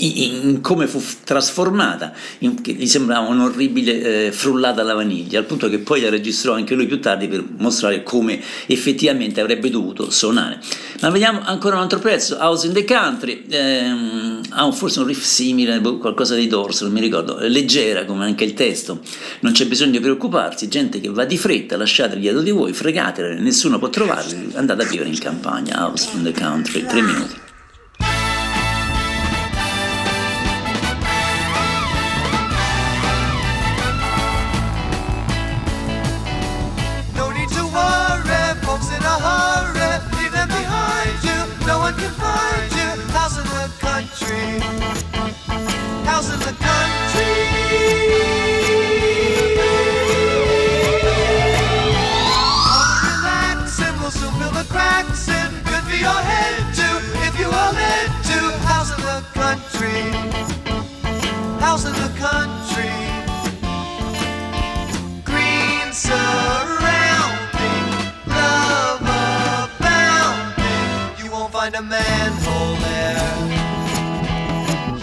in 0.00 0.60
come 0.60 0.86
fu 0.86 1.02
trasformata, 1.24 2.12
in, 2.38 2.60
che 2.60 2.72
gli 2.72 2.86
sembrava 2.86 3.28
un'orribile 3.28 4.26
eh, 4.26 4.32
frullata 4.32 4.80
alla 4.80 4.94
vaniglia, 4.94 5.38
al 5.38 5.44
punto 5.44 5.68
che 5.68 5.78
poi 5.78 6.00
la 6.00 6.08
registrò 6.08 6.54
anche 6.54 6.74
lui 6.74 6.86
più 6.86 7.00
tardi 7.00 7.28
per 7.28 7.44
mostrare 7.58 8.02
come 8.02 8.40
effettivamente 8.66 9.40
avrebbe 9.40 9.70
dovuto 9.70 10.10
suonare. 10.10 10.60
Ma 11.00 11.10
vediamo 11.10 11.40
ancora 11.42 11.76
un 11.76 11.82
altro 11.82 11.98
pezzo, 11.98 12.36
House 12.38 12.66
in 12.66 12.72
the 12.72 12.84
Country, 12.84 13.44
ehm, 13.48 14.40
ha 14.50 14.64
un, 14.64 14.72
forse 14.72 15.00
un 15.00 15.06
riff 15.06 15.22
simile, 15.22 15.80
boh, 15.80 15.98
qualcosa 15.98 16.34
di 16.34 16.46
dorso, 16.46 16.84
non 16.84 16.92
mi 16.92 17.00
ricordo, 17.00 17.38
leggera 17.40 18.04
come 18.04 18.24
anche 18.24 18.44
il 18.44 18.54
testo, 18.54 19.00
non 19.40 19.52
c'è 19.52 19.66
bisogno 19.66 19.92
di 19.92 20.00
preoccuparsi, 20.00 20.68
gente 20.68 21.00
che 21.00 21.08
va 21.08 21.24
di 21.24 21.38
fretta, 21.38 21.76
lasciateli 21.76 22.20
dietro 22.20 22.42
di 22.42 22.50
voi, 22.50 22.72
fregatele, 22.72 23.38
nessuno 23.38 23.78
può 23.78 23.88
trovarli, 23.88 24.50
andate 24.54 24.82
a 24.82 24.86
vivere 24.86 25.08
in 25.08 25.18
campagna, 25.18 25.84
House 25.84 26.08
in 26.14 26.22
the 26.22 26.32
Country, 26.32 26.84
tre 26.84 27.02
minuti. 27.02 27.48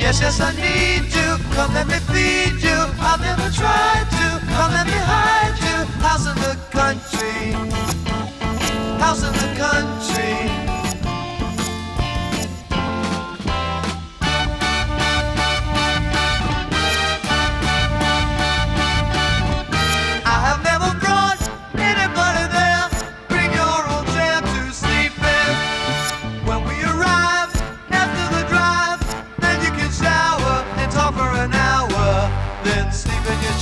Yes, 0.08 0.22
yes, 0.22 0.40
I 0.40 0.56
need 0.56 1.14
you. 1.14 1.38
Come 1.54 1.74
let 1.74 1.86
me 1.86 2.00
feed 2.08 2.64
you. 2.64 2.80
I've 2.98 3.20
never 3.20 3.52
tried 3.52 4.08
to. 4.10 4.40
Come 4.56 4.72
let 4.72 4.88
me 4.88 4.94
hide 4.96 5.60
you. 5.60 5.84
House 6.00 6.26
in 6.26 6.36
the 6.36 6.56
country. 6.72 7.52
House 9.02 9.24
in 9.24 9.34
the 9.34 9.50
country. 9.60 10.67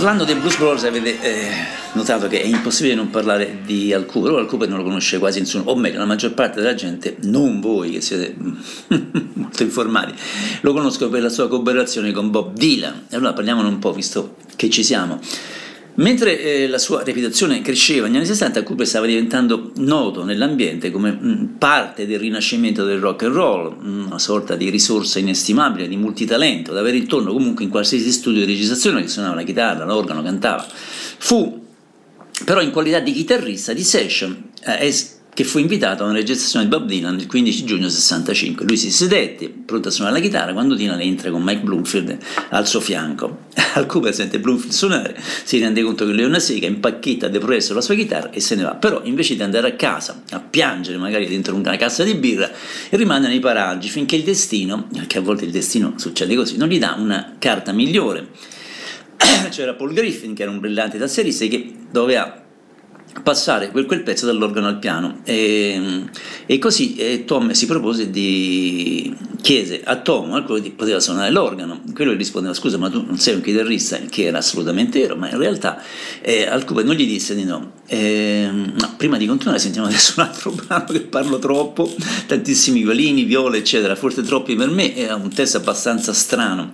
Parlando 0.04 0.26
dei 0.26 0.36
Blues 0.36 0.58
Brothers 0.58 0.84
avete 0.84 1.22
eh, 1.22 1.50
notato 1.94 2.28
che 2.28 2.42
è 2.42 2.46
impossibile 2.46 2.94
non 2.94 3.10
parlare 3.10 3.60
di 3.64 3.94
Al 3.94 4.06
Cooper, 4.06 4.34
Al 4.34 4.48
Cooper 4.48 4.68
non 4.68 4.80
lo 4.80 4.84
conosce 4.84 5.18
quasi 5.18 5.40
nessuno, 5.40 5.64
o 5.68 5.78
meglio 5.78 5.98
la 5.98 6.04
maggior 6.04 6.34
parte 6.34 6.60
della 6.60 6.74
gente, 6.74 7.16
non 7.22 7.62
voi 7.62 7.92
che 7.92 8.02
siete 8.02 8.36
molto 9.32 9.64
informati, 9.64 10.14
lo 10.60 10.74
conosco 10.74 11.08
per 11.08 11.22
la 11.22 11.30
sua 11.30 11.48
cooperazione 11.48 12.12
con 12.12 12.32
Bob 12.32 12.52
Dylan. 12.54 13.06
E 13.08 13.16
allora 13.16 13.32
parliamone 13.32 13.70
un 13.70 13.80
po', 13.80 13.94
visto 13.94 14.36
che 14.58 14.70
ci 14.70 14.84
siamo. 14.84 15.22
Mentre 15.96 16.40
eh, 16.40 16.68
la 16.68 16.80
sua 16.80 17.04
reputazione 17.04 17.62
cresceva 17.62 18.08
negli 18.08 18.16
anni 18.16 18.26
60, 18.26 18.64
Cooper 18.64 18.88
stava 18.88 19.06
diventando 19.06 19.72
noto 19.76 20.24
nell'ambiente 20.24 20.90
come 20.90 21.12
mh, 21.12 21.28
mm, 21.28 21.46
parte 21.60 22.08
del 22.08 22.20
rinascimento 22.20 22.84
del 22.84 23.00
rock 23.00 23.24
and 23.24 23.34
roll, 23.36 23.78
mm, 23.80 24.06
una 24.08 24.20
sorta 24.20 24.56
di 24.56 24.70
risorsa 24.70 25.20
inestimabile, 25.20 25.88
di 25.88 25.96
multitalento, 25.98 26.74
da 26.74 26.80
avere 26.80 26.98
intorno 26.98 27.32
comunque 27.32 27.64
in 27.64 27.70
qualsiasi 27.70 28.12
studio 28.12 28.40
di 28.40 28.52
registrazione 28.52 29.02
che 29.04 29.08
suonava 29.08 29.36
la 29.36 29.44
chitarra, 29.44 29.86
l'organo, 29.86 30.24
cantava. 30.24 30.66
Fu 30.68 31.62
però 32.44 32.62
in 32.62 32.72
qualità 32.72 33.00
di 33.00 33.12
chitarrista 33.12 33.74
di 33.74 33.84
session 33.84 34.50
eh, 34.66 34.92
che 35.34 35.44
fu 35.44 35.58
invitato 35.58 36.04
a 36.04 36.06
una 36.06 36.16
registrazione 36.16 36.66
di 36.66 36.72
Bob 36.72 36.86
Dylan 36.86 37.20
il 37.20 37.28
15 37.28 37.66
giugno 37.66 37.90
65. 37.90 38.66
Lui 38.66 38.78
si 38.78 38.92
sedette, 38.92 39.50
pronto 39.50 39.88
a 39.88 39.92
suonare 39.92 40.18
la 40.18 40.24
chitarra, 40.24 40.54
quando 40.54 40.76
Dylan 40.76 41.02
entra 41.02 41.32
con 41.32 41.42
Mike 41.42 41.62
Bloomfield 41.62 42.18
al 42.50 42.68
suo 42.68 42.80
fianco. 42.80 43.52
Al 43.76 43.88
Cooper 43.88 44.14
sente 44.14 44.40
Bloomfield 44.40 44.72
suonare, 44.72 45.20
si 45.44 45.58
rende 45.58 45.82
conto 45.82 46.06
che 46.06 46.12
lui 46.12 46.22
è 46.22 46.26
una 46.26 46.38
sega, 46.38 46.68
impacchetta 46.68 47.28
depresso 47.28 47.74
la 47.74 47.82
sua 47.82 47.96
chitarra 47.96 48.30
e 48.30 48.40
se 48.40 48.54
ne 48.54 48.62
va. 48.62 48.76
Però 48.76 49.02
invece 49.04 49.36
di 49.36 49.42
andare 49.42 49.68
a 49.68 49.74
casa 49.74 50.22
a 50.30 50.40
piangere 50.40 51.00
magari 51.00 51.28
dentro 51.28 51.56
una 51.56 51.76
cassa 51.76 52.04
di 52.04 52.14
birra, 52.14 52.52
rimane 52.92 53.28
nei 53.28 53.40
paraggi 53.40 53.90
finché 53.90 54.16
il 54.16 54.22
destino, 54.22 54.90
che 55.08 55.18
a 55.18 55.22
volte 55.22 55.46
il 55.46 55.52
destino 55.52 55.94
succede 55.98 56.36
così, 56.36 56.56
non 56.58 56.68
gli 56.68 56.78
dà 56.78 56.96
una 57.00 57.36
carta 57.40 57.72
migliore. 57.72 58.28
C'era 59.50 59.74
Paul 59.74 59.94
Griffin 59.94 60.36
che 60.36 60.44
era 60.44 60.52
un 60.52 60.60
brillante 60.60 61.00
tasserista 61.00 61.46
che 61.48 61.74
doveva 61.90 62.43
passare 63.22 63.70
quel, 63.70 63.86
quel, 63.86 64.02
pezzo 64.02 64.26
dall'organo 64.26 64.68
al 64.68 64.80
piano. 64.80 65.20
E, 65.24 66.06
e 66.46 66.58
così 66.58 66.96
e 66.96 67.26
Tom 67.26 67.52
si 67.52 67.66
propose 67.66 68.10
di 68.10 69.16
chiese 69.42 69.82
a 69.84 69.98
Tom 69.98 70.46
quello 70.46 70.62
che 70.62 70.72
poteva 70.72 71.00
suonare 71.00 71.30
l'organo. 71.30 71.82
Quello 71.94 72.14
gli 72.14 72.18
rispondeva 72.18 72.54
scusa 72.54 72.78
ma 72.78 72.90
tu 72.90 73.04
non 73.06 73.18
sei 73.18 73.36
un 73.36 73.42
chitarrista 73.42 73.98
che 74.10 74.24
era 74.24 74.40
assolutamente 74.40 75.00
vero 75.00 75.16
ma 75.16 75.30
in 75.30 75.38
realtà 75.38 75.82
eh, 76.22 76.48
al 76.48 76.64
Cooper 76.66 76.86
non 76.86 76.96
gli 76.96 77.06
disse 77.06 77.36
di 77.36 77.44
no, 77.44 77.74
eh, 77.88 78.50
no 78.52 78.94
prima 78.98 79.18
di 79.18 79.28
continuare 79.28 79.60
sentiamo 79.60 79.88
adesso 79.88 80.14
un 80.18 80.24
altro 80.24 80.52
brano 80.66 80.86
che 80.86 81.02
parlo 81.02 81.40
troppo. 81.40 81.94
Tantissimi 82.26 82.82
violini, 82.82 83.24
viole 83.24 83.60
eccetera 83.60 83.96
forse 83.96 84.24
troppi 84.24 84.56
per 84.56 84.70
me 84.70 84.94
è 84.94 85.14
un 85.14 85.30
testo 85.30 85.58
abbastanza 85.58 86.14
strano 86.14 86.72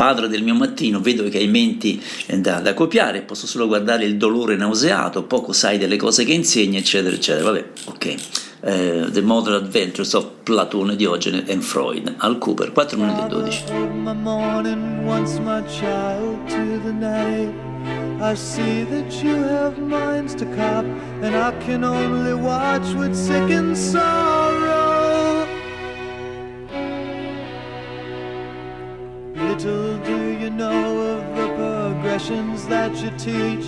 padre 0.00 0.28
del 0.28 0.42
mio 0.42 0.54
mattino, 0.54 0.98
vedo 0.98 1.28
che 1.28 1.36
hai 1.36 1.46
menti 1.46 2.02
eh, 2.24 2.38
da, 2.38 2.60
da, 2.60 2.72
copiare, 2.72 3.20
posso 3.20 3.46
solo 3.46 3.66
guardare 3.66 4.06
il 4.06 4.16
dolore 4.16 4.56
nauseato, 4.56 5.24
poco 5.24 5.52
sai 5.52 5.76
delle 5.76 5.96
cose 5.96 6.24
che 6.24 6.32
insegni, 6.32 6.78
eccetera, 6.78 7.14
eccetera. 7.14 7.50
Vabbè, 7.50 7.64
ok. 7.84 8.14
Uh, 8.62 9.10
The 9.10 9.20
Modern 9.20 9.56
Adventures 9.56 10.14
of 10.14 10.26
Platone, 10.42 10.96
Diogene 10.96 11.44
and 11.50 11.60
Freud, 11.60 12.14
al 12.16 12.38
Cooper, 12.38 12.72
4 12.72 12.96
minuti 12.96 13.20
e 13.20 13.26
12. 13.28 13.64
I 18.22 18.34
see 18.34 18.84
that 18.84 19.22
you 19.22 19.34
have 19.34 19.78
minds 19.78 20.34
to 20.34 20.44
cop, 20.54 20.84
and 21.22 21.34
I 21.34 21.52
can 21.64 21.84
only 21.84 22.34
watch 22.34 22.92
with 22.94 23.14
sickened 23.14 23.76
sorrow. 23.76 24.99
Little 29.40 29.96
do 29.98 30.38
you 30.38 30.50
know 30.50 31.16
of 31.16 31.36
the 31.36 31.48
progressions 31.54 32.66
that 32.66 32.94
you 33.02 33.10
teach. 33.12 33.66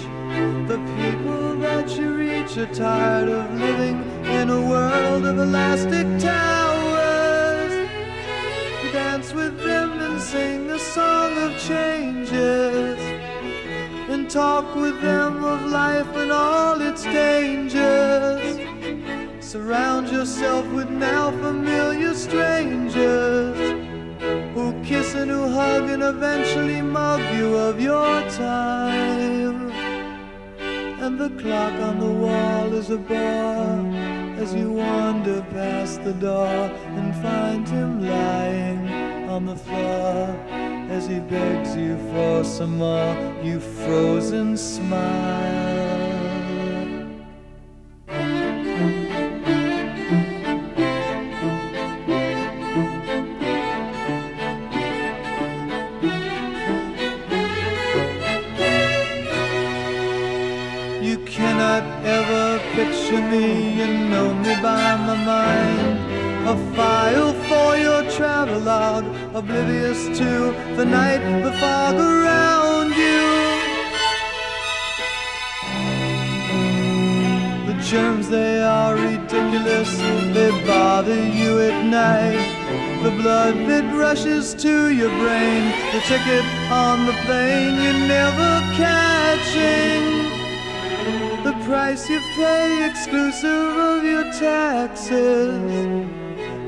The 0.68 0.78
people 0.96 1.56
that 1.60 1.96
you 1.96 2.14
reach 2.14 2.58
are 2.58 2.72
tired 2.74 3.28
of 3.30 3.58
living 3.58 4.04
in 4.26 4.50
a 4.50 4.68
world 4.68 5.24
of 5.24 5.38
elastic 5.38 6.06
towers. 6.20 7.72
You 8.84 8.92
dance 8.92 9.32
with 9.32 9.58
them 9.64 9.98
and 9.98 10.20
sing 10.20 10.70
a 10.70 10.78
song 10.78 11.38
of 11.38 11.58
changes. 11.58 12.98
And 14.10 14.28
talk 14.28 14.74
with 14.76 15.00
them 15.00 15.42
of 15.42 15.64
life 15.70 16.14
and 16.16 16.30
all 16.30 16.80
its 16.82 17.02
dangers. 17.04 18.60
Surround 19.40 20.10
yourself 20.10 20.66
with 20.72 20.90
now 20.90 21.30
eventually 26.22 26.80
mug 26.80 27.20
you 27.34 27.56
of 27.56 27.80
your 27.80 28.20
time. 28.30 29.72
And 31.02 31.18
the 31.18 31.30
clock 31.30 31.72
on 31.72 31.98
the 31.98 32.12
wall 32.24 32.72
is 32.74 32.90
a 32.90 32.96
bar 32.96 33.84
as 34.38 34.54
you 34.54 34.70
wander 34.70 35.42
past 35.50 36.04
the 36.04 36.12
door 36.12 36.70
and 36.96 37.12
find 37.22 37.68
him 37.68 38.06
lying 38.06 38.88
on 39.28 39.46
the 39.46 39.56
floor 39.56 40.28
as 40.96 41.08
he 41.08 41.18
begs 41.18 41.74
you 41.74 41.96
for 42.12 42.44
some 42.44 42.78
more. 42.78 43.16
You 43.42 43.58
frozen 43.58 44.56
smile. 44.56 45.61
Ticket 86.06 86.44
on 86.70 87.06
the 87.06 87.12
plane 87.24 87.76
you're 87.82 88.06
never 88.08 88.60
catching 88.74 90.04
the 91.44 91.52
price 91.64 92.08
you 92.08 92.20
pay 92.34 92.88
exclusive 92.88 93.76
of 93.76 94.04
your 94.04 94.24
taxes 94.32 95.62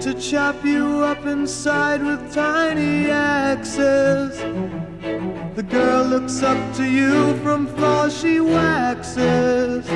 to 0.04 0.14
chop 0.14 0.64
you 0.64 1.02
up 1.02 1.24
inside 1.24 2.02
with 2.02 2.32
tiny 2.32 3.10
axes. 3.10 4.38
The 5.56 5.62
girl 5.62 6.04
looks 6.04 6.42
up 6.42 6.74
to 6.76 6.84
you 6.84 7.36
from 7.38 7.66
flaws 7.68 8.20
she 8.20 8.38
waxes 8.38 9.88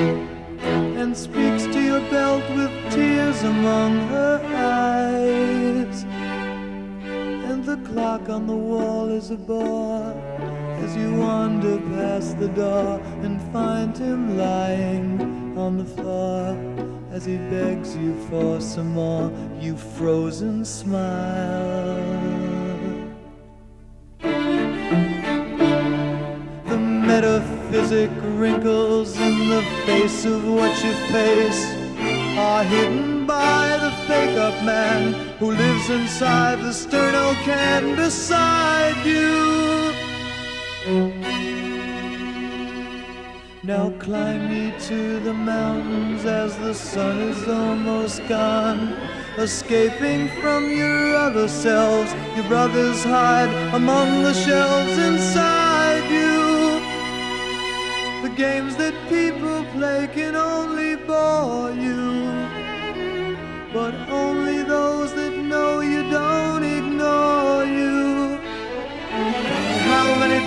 and 0.63 1.15
speaks 1.15 1.63
to 1.65 1.79
your 1.79 2.01
belt 2.09 2.43
with 2.55 2.71
tears 2.91 3.43
among 3.43 3.99
her 4.07 4.18
clock 7.99 8.29
on 8.29 8.47
the 8.47 8.55
wall 8.55 9.09
is 9.09 9.29
a 9.29 9.35
bar 9.35 10.13
as 10.83 10.95
you 10.95 11.13
wander 11.15 11.77
past 11.95 12.39
the 12.39 12.47
door 12.47 12.97
and 13.23 13.41
find 13.51 13.97
him 13.97 14.37
lying 14.37 15.19
on 15.57 15.77
the 15.77 15.83
floor. 15.83 16.55
As 17.11 17.25
he 17.25 17.35
begs 17.55 17.97
you 17.97 18.13
for 18.29 18.61
some 18.61 18.93
more, 18.93 19.29
you 19.59 19.75
frozen 19.75 20.63
smile. 20.63 21.97
The 26.71 26.79
metaphysic 27.11 28.11
wrinkles 28.39 29.17
in 29.17 29.49
the 29.49 29.63
face 29.85 30.23
of 30.23 30.47
what 30.47 30.73
you 30.85 30.93
face 31.17 31.61
are 32.47 32.63
hidden 32.63 33.25
by 33.25 33.77
the 33.83 33.91
fake 34.07 34.37
up 34.37 34.63
man 34.63 35.28
who 35.39 35.51
lives 35.51 35.89
inside 35.89 36.59
the 36.59 36.73
sterno 36.81 37.33
can 37.45 37.95
beside 37.95 39.05
you. 39.05 39.39
Now 43.63 43.91
climb 43.99 44.49
me 44.49 44.73
to 44.87 45.19
the 45.21 45.33
mountains 45.33 46.25
as 46.25 46.57
the 46.57 46.73
sun 46.73 47.19
is 47.31 47.47
almost 47.47 48.19
gone. 48.27 48.95
Escaping 49.37 50.27
from 50.41 50.69
your 50.69 51.15
other 51.15 51.47
selves, 51.47 52.11
your 52.35 52.47
brothers 52.47 53.03
hide 53.03 53.51
among 53.73 54.23
the 54.23 54.33
shelves 54.33 54.97
inside 54.97 56.03
you. 56.09 56.81
The 58.27 58.35
games 58.35 58.75
that 58.75 58.95
people 59.07 59.63
play 59.77 60.09
can 60.13 60.35
only 60.35 60.97
bore 60.97 61.71
you, 61.71 62.27
but 63.71 63.93
only 64.09 64.63
those 64.63 65.13
that 65.13 65.28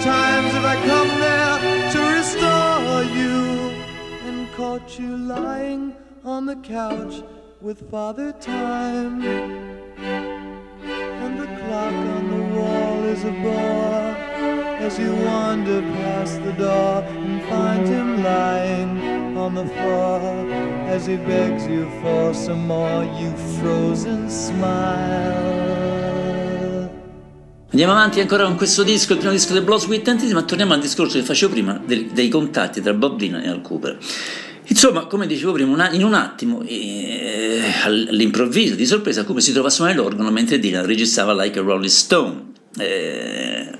times 0.05 0.53
have 0.53 0.65
I 0.65 0.75
come 0.85 1.09
there 1.21 1.59
to 1.93 2.01
restore 2.19 3.05
you 3.19 3.71
and 4.27 4.53
caught 4.55 4.99
you 4.99 5.17
lying 5.17 5.95
on 6.25 6.47
the 6.47 6.57
couch 6.57 7.23
with 7.61 7.89
Father 7.89 8.33
Time. 8.33 9.23
And 11.23 11.41
the 11.41 11.47
clock 11.47 11.95
on 12.17 12.25
the 12.35 12.45
wall 12.57 13.05
is 13.05 13.23
a 13.23 13.31
bore 13.31 14.13
as 14.87 14.99
you 14.99 15.15
wander 15.15 15.81
past 15.83 16.43
the 16.43 16.53
door 16.55 17.03
and 17.05 17.41
find 17.49 17.87
him 17.87 18.25
lying 18.25 19.37
on 19.37 19.55
the 19.55 19.67
floor 19.67 20.19
as 20.89 21.07
he 21.07 21.17
begs 21.17 21.65
you 21.69 21.89
for 22.01 22.35
some 22.35 22.67
more, 22.67 23.05
you 23.21 23.31
frozen 23.61 24.29
smile. 24.29 25.82
Andiamo 27.73 27.93
avanti 27.93 28.21
ancora 28.21 28.45
con 28.45 28.57
questo 28.57 28.83
disco, 28.83 29.13
il 29.13 29.19
primo 29.19 29.33
disco 29.33 29.55
del 29.55 29.63
Blood 29.63 29.81
Sweet 29.81 30.07
Entity, 30.07 30.35
ma 30.35 30.43
torniamo 30.43 30.75
al 30.75 30.81
discorso 30.81 31.19
che 31.19 31.25
facevo 31.25 31.53
prima 31.53 31.81
dei, 31.83 32.11
dei 32.13 32.29
contatti 32.29 32.83
tra 32.83 32.93
Bob 32.93 33.17
Dylan 33.17 33.41
e 33.41 33.49
Al 33.49 33.63
Cooper. 33.63 33.97
Insomma, 34.67 35.07
come 35.07 35.27
dicevo 35.27 35.53
prima, 35.53 35.91
in 35.91 36.05
un 36.05 36.13
attimo, 36.13 36.61
eh, 36.67 37.63
all'improvviso, 37.85 38.75
di 38.75 38.85
sorpresa, 38.85 39.25
Cooper 39.25 39.43
si 39.43 39.53
trova 39.53 39.69
a 39.69 39.71
suonare 39.71 39.97
l'organo 39.97 40.31
mentre 40.31 40.59
Dylan 40.59 40.85
registrava 40.85 41.33
Like 41.33 41.59
a 41.59 41.63
Rolling 41.63 41.89
Stone. 41.89 42.53
Eh, 42.77 43.71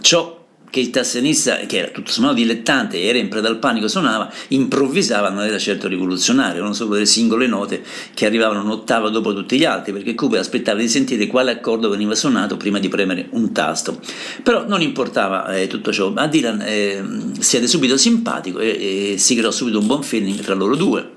ciò 0.00 0.33
che 0.74 0.80
il 0.80 0.90
tassenista, 0.90 1.54
che 1.66 1.76
era 1.76 1.88
tutto 1.92 2.10
sommato 2.10 2.34
dilettante 2.34 2.96
e 2.96 3.06
era 3.06 3.18
in 3.18 3.28
preda 3.28 3.46
al 3.46 3.60
panico, 3.60 3.86
suonava, 3.86 4.28
improvvisava, 4.48 5.28
non 5.28 5.44
era 5.44 5.56
certo 5.56 5.86
rivoluzionario, 5.86 6.56
erano 6.56 6.72
solo 6.72 6.94
delle 6.94 7.06
singole 7.06 7.46
note 7.46 7.80
che 8.12 8.26
arrivavano 8.26 8.64
un'ottava 8.64 9.08
dopo 9.08 9.32
tutti 9.32 9.56
gli 9.56 9.64
altri, 9.64 9.92
perché 9.92 10.16
Cooper 10.16 10.40
aspettava 10.40 10.80
di 10.80 10.88
sentire 10.88 11.28
quale 11.28 11.52
accordo 11.52 11.88
veniva 11.88 12.16
suonato 12.16 12.56
prima 12.56 12.80
di 12.80 12.88
premere 12.88 13.28
un 13.30 13.52
tasto. 13.52 14.00
Però 14.42 14.66
non 14.66 14.82
importava 14.82 15.46
eh, 15.54 15.68
tutto 15.68 15.92
ciò, 15.92 16.12
a 16.12 16.26
Dylan 16.26 16.60
eh, 16.62 17.04
siede 17.38 17.68
subito 17.68 17.96
simpatico 17.96 18.58
e, 18.58 19.12
e, 19.12 19.14
si 19.16 19.36
creò 19.36 19.52
subito 19.52 19.78
un 19.78 19.86
buon 19.86 20.02
feeling 20.02 20.40
tra 20.40 20.54
loro 20.54 20.74
due. 20.74 21.12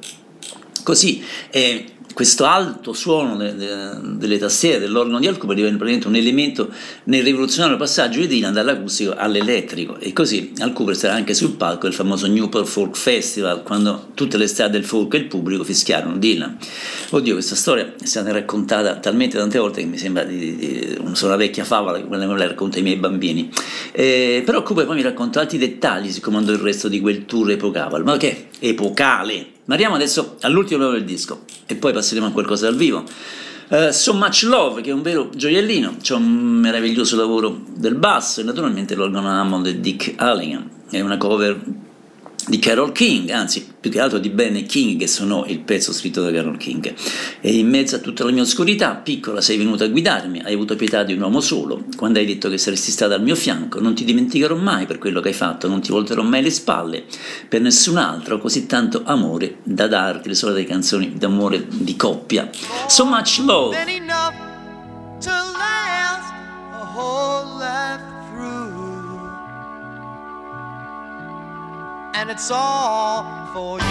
Così 0.84 1.20
eh, 1.50 1.84
questo 2.18 2.46
alto 2.46 2.94
suono 2.94 3.36
de, 3.36 3.56
de, 3.56 3.68
delle 4.02 4.40
tastiere 4.40 4.80
dell'organo 4.80 5.20
di 5.20 5.28
Alcooper 5.28 5.56
divenne 5.56 5.78
praticamente 5.78 6.08
un 6.08 6.16
elemento 6.16 6.68
nel 7.04 7.22
rivoluzionario 7.22 7.78
passaggio 7.78 8.22
di 8.22 8.26
Dylan 8.26 8.54
dall'acustico 8.54 9.14
all'elettrico 9.16 10.00
e 10.00 10.14
così 10.14 10.52
Alcooper 10.58 10.98
sarà 10.98 11.14
anche 11.14 11.36
sul 11.36 11.52
palco 11.52 11.86
del 11.86 11.94
famoso 11.94 12.26
Newport 12.26 12.66
Folk 12.66 12.98
Festival 12.98 13.62
quando 13.62 14.08
tutte 14.16 14.38
le 14.38 14.48
strade 14.48 14.72
del 14.72 14.84
folk 14.84 15.14
e 15.14 15.18
il 15.18 15.26
pubblico 15.26 15.64
fischiarono 15.64 16.18
Dylan. 16.18 16.58
Oddio, 17.12 17.34
questa 17.34 17.54
storia 17.54 17.94
è 18.02 18.06
stata 18.08 18.32
raccontata 18.32 18.96
talmente 18.96 19.38
tante 19.38 19.60
volte 19.60 19.82
che 19.82 19.88
mi 19.88 20.00
sembra 20.00 20.24
di, 20.24 20.56
di, 20.56 20.98
una 21.00 21.36
vecchia 21.36 21.66
favola, 21.66 22.02
quella 22.02 22.26
me 22.26 22.36
la 22.36 22.48
racconta 22.48 22.78
ai 22.78 22.84
miei 22.84 22.96
bambini. 22.96 23.52
Eh, 23.92 24.42
però 24.44 24.64
Cooper 24.64 24.88
poi 24.88 24.96
mi 24.96 25.04
racconta 25.04 25.42
altri 25.42 25.60
dettagli 25.60 26.12
su 26.12 26.22
come 26.22 26.38
andò 26.38 26.52
il 26.52 26.58
resto 26.58 26.88
di 26.88 27.00
quel 27.00 27.28
tour 27.28 27.52
epocale. 27.52 28.02
Ma 28.02 28.18
che 28.18 28.48
epocale! 28.58 29.57
Ma 29.68 29.74
arriviamo 29.74 29.96
adesso 29.96 30.38
all'ultimo 30.42 30.80
livello 30.80 30.98
del 30.98 31.06
disco 31.06 31.44
e 31.66 31.76
poi 31.76 31.92
passeremo 31.92 32.28
a 32.28 32.32
qualcosa 32.32 32.68
dal 32.70 32.78
vivo. 32.78 33.04
Uh, 33.70 33.92
so 33.92 34.14
Much 34.14 34.44
Love, 34.44 34.82
che 34.82 34.92
è 34.92 34.94
un 34.94 35.02
vero 35.02 35.30
gioiellino, 35.30 35.98
c'è 36.02 36.16
un 36.16 36.26
meraviglioso 36.26 37.18
lavoro 37.18 37.64
del 37.76 37.96
basso 37.96 38.40
e 38.40 38.44
naturalmente 38.44 38.96
l'organo 38.96 39.30
Hammond 39.30 39.68
di 39.68 39.80
Dick 39.82 40.14
Allingham. 40.16 40.70
È 40.90 41.02
una 41.02 41.18
cover 41.18 41.60
di 42.48 42.60
Carol 42.60 42.92
King, 42.94 43.30
anzi 43.30 43.68
più 43.80 43.92
che 43.92 44.00
altro 44.00 44.20
di 44.20 44.30
Ben 44.30 44.66
King 44.66 44.98
che 45.00 45.08
suonò 45.08 45.46
il 45.46 45.60
pezzo 45.60 45.92
scritto 45.92 46.22
da 46.22 46.32
Carol 46.32 46.58
King. 46.58 46.94
E 47.42 47.56
in 47.58 47.68
mezzo 47.70 47.96
a 47.96 48.00
tutta 48.00 48.24
la 48.24 48.32
mia 48.32 48.42
oscurità, 48.42 48.96
piccola, 48.96 49.42
sei 49.42 49.58
venuta 49.58 49.84
a 49.84 49.88
guidarmi, 49.88 50.42
hai 50.44 50.54
avuto 50.54 50.76
pietà 50.76 51.04
di 51.04 51.14
un 51.14 51.22
uomo 51.22 51.42
solo, 51.42 51.86
quando 51.96 52.20
hai 52.20 52.26
detto 52.26 52.50
che 52.50 52.58
saresti 52.58 52.92
stata 52.92 53.16
al 53.16 53.22
mio 53.24 53.36
fianco, 53.36 53.80
non 53.80 53.94
ti 53.94 54.04
dimenticherò 54.04 54.56
mai 54.56 54.86
per 54.86 54.98
quello 54.98 55.20
che 55.20 55.30
hai 55.30 55.34
fatto, 55.34 55.68
non 55.68 55.82
ti 55.82 55.92
volterò 55.92 56.24
mai 56.24 56.42
le 56.42 56.52
spalle, 56.52 57.04
per 57.48 57.62
nessun 57.62 57.98
altro, 57.98 58.40
così 58.40 58.66
tanto 58.66 59.04
amore 59.06 59.58
da 59.64 59.88
darti, 59.88 60.30
le 60.30 60.36
solite 60.36 60.66
canzoni 60.66 61.14
d'amore 61.18 61.66
di 61.68 61.96
coppia. 61.96 62.50
So 62.88 63.06
much 63.06 63.40
love. 63.46 63.76
And 72.20 72.32
it's 72.32 72.50
all 72.50 73.22
for 73.54 73.78
you. 73.78 73.86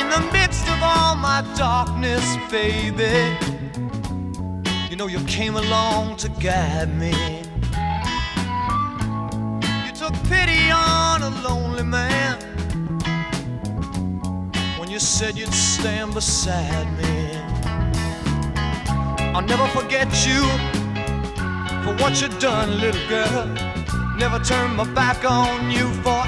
In 0.00 0.08
the 0.08 0.30
midst 0.32 0.66
of 0.66 0.82
all 0.82 1.14
my 1.14 1.44
darkness, 1.58 2.24
baby. 2.50 3.36
You 4.88 4.96
know, 4.96 5.06
you 5.06 5.22
came 5.26 5.56
along 5.56 6.16
to 6.16 6.30
guide 6.40 6.88
me. 6.98 7.12
You 9.84 9.92
took 9.92 10.14
pity 10.30 10.70
on 10.70 11.22
a 11.22 11.28
lonely 11.42 11.82
man 11.82 12.49
said 15.00 15.38
you'd 15.38 15.54
stand 15.54 16.12
beside 16.12 16.86
me. 16.98 17.34
I'll 19.34 19.40
never 19.40 19.66
forget 19.68 20.08
you 20.26 20.42
for 21.82 21.94
what 22.02 22.20
you've 22.20 22.38
done, 22.38 22.78
little 22.78 23.08
girl. 23.08 23.46
Never 24.16 24.38
turn 24.40 24.76
my 24.76 24.84
back 24.92 25.24
on 25.24 25.70
you 25.70 25.88
for 26.02 26.22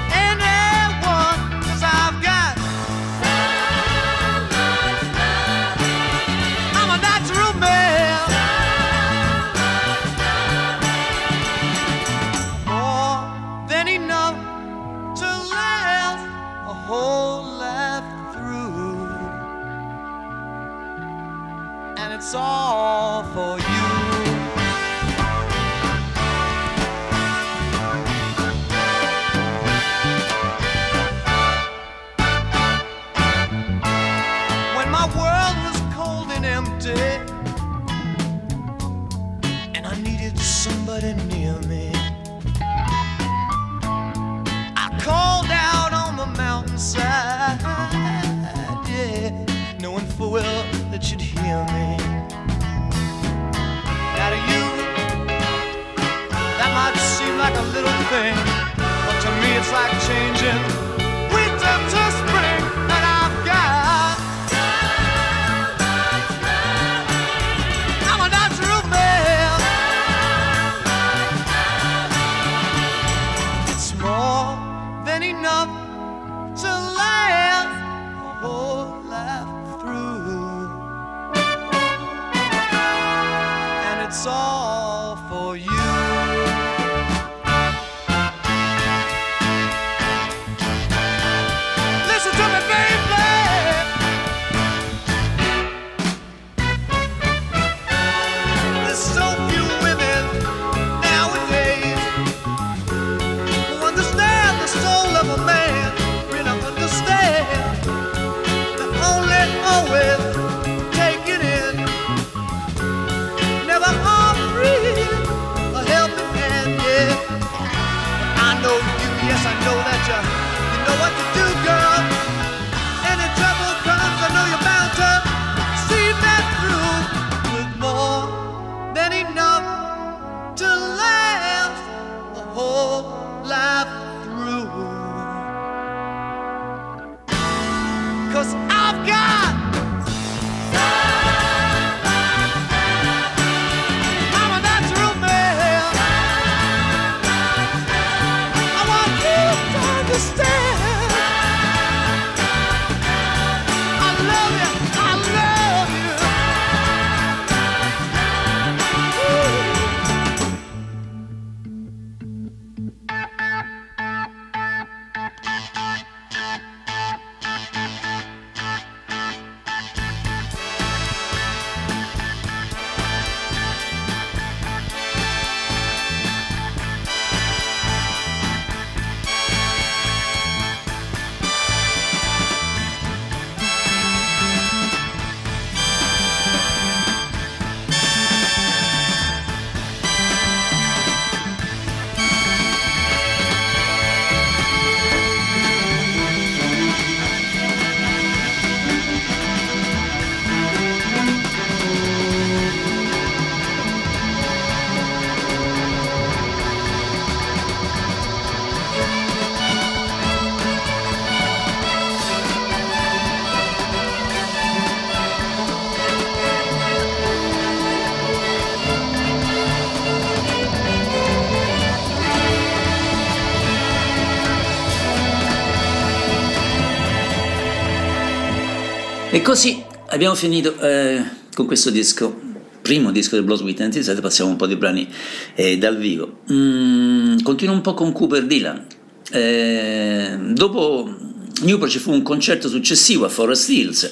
così 229.43 229.83
abbiamo 230.07 230.33
finito 230.33 230.79
eh, 230.79 231.21
con 231.53 231.67
questo 231.67 231.89
disco, 231.91 232.39
primo 232.81 233.11
disco 233.11 233.35
del 233.35 233.43
Blues 233.43 233.61
with 233.61 233.77
27, 233.77 234.21
passiamo 234.21 234.49
un 234.49 234.55
po' 234.55 234.65
di 234.65 234.75
brani 234.75 235.07
eh, 235.53 235.77
dal 235.77 235.97
vivo. 235.97 236.39
Mm, 236.51 237.39
continuo 237.43 237.75
un 237.75 237.81
po' 237.81 237.93
con 237.93 238.11
Cooper 238.11 238.45
Dylan. 238.45 238.87
Eh, 239.31 240.37
dopo 240.53 241.13
Newport 241.61 241.91
ci 241.91 241.99
fu 241.99 242.11
un 242.11 242.23
concerto 242.23 242.67
successivo 242.67 243.25
a 243.25 243.29
Forest 243.29 243.69
Hills 243.69 244.11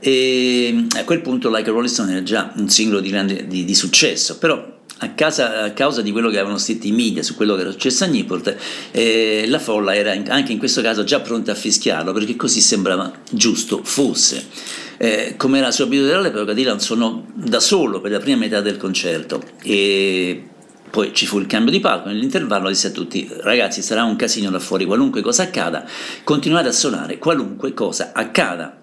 e 0.00 0.86
a 0.96 1.04
quel 1.04 1.20
punto 1.20 1.48
Like 1.48 1.70
a 1.70 1.72
Rolling 1.72 1.90
Stone 1.90 2.12
era 2.12 2.22
già 2.22 2.52
un 2.56 2.68
singolo 2.68 3.00
di 3.00 3.08
grande 3.08 3.46
di, 3.46 3.64
di 3.64 3.74
successo, 3.74 4.38
però 4.38 4.80
a, 5.02 5.10
casa- 5.10 5.64
a 5.64 5.70
causa 5.72 6.00
di 6.00 6.12
quello 6.12 6.30
che 6.30 6.36
avevano 6.36 6.58
scritto 6.58 6.86
i 6.86 6.92
media 6.92 7.22
su 7.22 7.34
quello 7.34 7.54
che 7.54 7.62
era 7.62 7.70
successo 7.70 8.04
a 8.04 8.06
Newport, 8.06 8.56
eh, 8.92 9.44
la 9.48 9.58
folla 9.58 9.94
era 9.94 10.12
anche 10.12 10.52
in 10.52 10.58
questo 10.58 10.80
caso 10.80 11.04
già 11.04 11.20
pronta 11.20 11.52
a 11.52 11.54
fischiarlo 11.54 12.12
perché 12.12 12.36
così 12.36 12.60
sembrava 12.60 13.12
giusto 13.30 13.82
fosse. 13.82 14.46
Eh, 14.98 15.34
come 15.36 15.58
era 15.58 15.72
sua 15.72 15.86
abitudine 15.86 16.14
all'epoca, 16.14 16.52
Dylan 16.52 16.78
suonò 16.78 17.24
da 17.34 17.58
solo 17.58 18.00
per 18.00 18.12
la 18.12 18.20
prima 18.20 18.38
metà 18.38 18.60
del 18.60 18.76
concerto 18.76 19.42
e 19.62 20.44
poi 20.88 21.12
ci 21.12 21.26
fu 21.26 21.40
il 21.40 21.46
cambio 21.46 21.72
di 21.72 21.80
palco, 21.80 22.08
nell'intervallo 22.08 22.68
disse 22.68 22.88
a 22.88 22.90
tutti 22.90 23.28
ragazzi 23.40 23.82
sarà 23.82 24.04
un 24.04 24.14
casino 24.14 24.50
là 24.50 24.60
fuori, 24.60 24.84
qualunque 24.84 25.20
cosa 25.20 25.44
accada, 25.44 25.84
continuate 26.22 26.68
a 26.68 26.72
suonare, 26.72 27.18
qualunque 27.18 27.74
cosa 27.74 28.12
accada. 28.14 28.81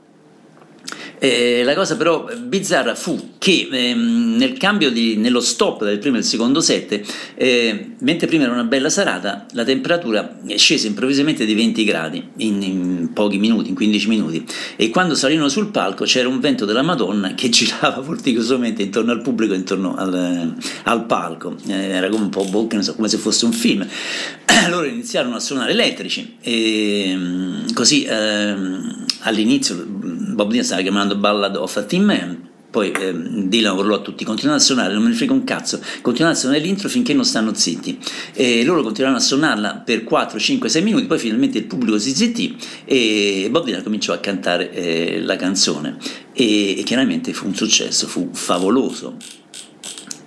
Eh, 1.20 1.64
la 1.64 1.76
cosa 1.76 1.98
però 1.98 2.30
bizzarra 2.42 2.96
fu 2.96 3.32
che 3.38 3.68
ehm, 3.72 4.36
nel 4.38 4.58
cambio 4.58 4.90
di, 4.90 5.18
nello 5.18 5.42
stop 5.42 5.84
del 5.84 6.00
primo 6.00 6.16
e 6.16 6.20
del 6.20 6.28
secondo 6.28 6.62
set, 6.62 7.02
eh, 7.36 7.92
mentre 8.00 8.28
prima 8.28 8.44
era 8.44 8.54
una 8.54 8.64
bella 8.64 8.90
serata, 8.90 9.46
la 9.52 9.64
temperatura 9.64 10.40
scese 10.56 10.88
improvvisamente 10.88 11.46
di 11.46 11.54
20 11.54 11.84
gradi 11.84 12.24
in, 12.38 12.62
in 12.62 13.10
pochi 13.14 13.38
minuti, 13.38 13.70
in 13.70 13.76
15 13.76 14.08
minuti, 14.08 14.46
e 14.78 14.90
quando 14.90 15.14
salirono 15.16 15.50
sul 15.50 15.72
palco 15.72 16.06
c'era 16.06 16.30
un 16.30 16.40
vento 16.40 16.66
della 16.66 16.82
Madonna 16.82 17.34
che 17.36 17.50
girava 17.50 18.00
vorticosamente 18.00 18.82
intorno 18.82 19.12
al 19.12 19.22
pubblico, 19.22 19.54
intorno 19.54 19.96
al, 19.96 20.56
al 20.84 21.06
palco, 21.06 21.56
Eh, 21.68 21.74
era 21.74 22.08
come 22.10 22.24
un 22.24 22.30
po' 22.30 22.68
ne 22.72 22.84
so, 22.84 22.96
come 22.96 23.10
se 23.10 23.18
fosse 23.18 23.46
un 23.46 23.52
film. 23.52 23.86
Loro 24.70 24.86
iniziarono 24.86 25.36
a 25.36 25.40
suonare 25.40 25.72
elettrici 25.72 26.38
e 26.42 27.14
mm, 27.16 27.74
così 27.74 28.06
ehm, 28.08 29.06
all'inizio 29.22 29.76
Bob 29.86 30.50
Dylan 30.50 30.64
stava 30.64 30.82
chiamando 30.82 31.09
Ballad 31.16 31.56
of 31.56 31.76
a 31.76 31.84
Teen 31.84 32.04
Man 32.04 32.48
poi 32.70 32.92
ehm, 32.92 33.48
Dylan 33.48 33.76
urlò 33.76 33.96
a 33.96 34.00
tutti 34.00 34.24
continuate 34.24 34.62
a 34.62 34.64
suonare 34.64 34.94
non 34.94 35.02
me 35.02 35.10
ne 35.10 35.16
frega 35.16 35.34
un 35.34 35.44
cazzo 35.44 35.82
continuate 36.02 36.38
a 36.38 36.40
suonare 36.40 36.62
l'intro 36.62 36.88
finché 36.88 37.14
non 37.14 37.26
stanno 37.26 37.54
zitti. 37.54 37.98
E 38.34 38.64
loro 38.64 38.84
continuarono 38.84 39.20
a 39.20 39.24
suonarla 39.24 39.82
per 39.84 40.04
4, 40.04 40.38
5, 40.38 40.70
6 40.70 40.82
minuti 40.84 41.06
poi 41.06 41.18
finalmente 41.18 41.58
il 41.58 41.66
pubblico 41.66 41.98
si 41.98 42.14
zittì 42.14 42.56
e 42.86 43.48
Bob 43.50 43.66
Dylan 43.66 43.84
cominciò 43.84 44.14
a 44.14 44.20
cantare 44.20 44.72
eh, 44.72 45.22
la 45.22 45.36
canzone. 45.36 45.98
E, 46.34 46.80
e 46.80 46.84
chiaramente 46.84 47.34
fu 47.34 47.48
un 47.48 47.56
successo 47.56 48.08
fu 48.08 48.30
favoloso. 48.34 49.18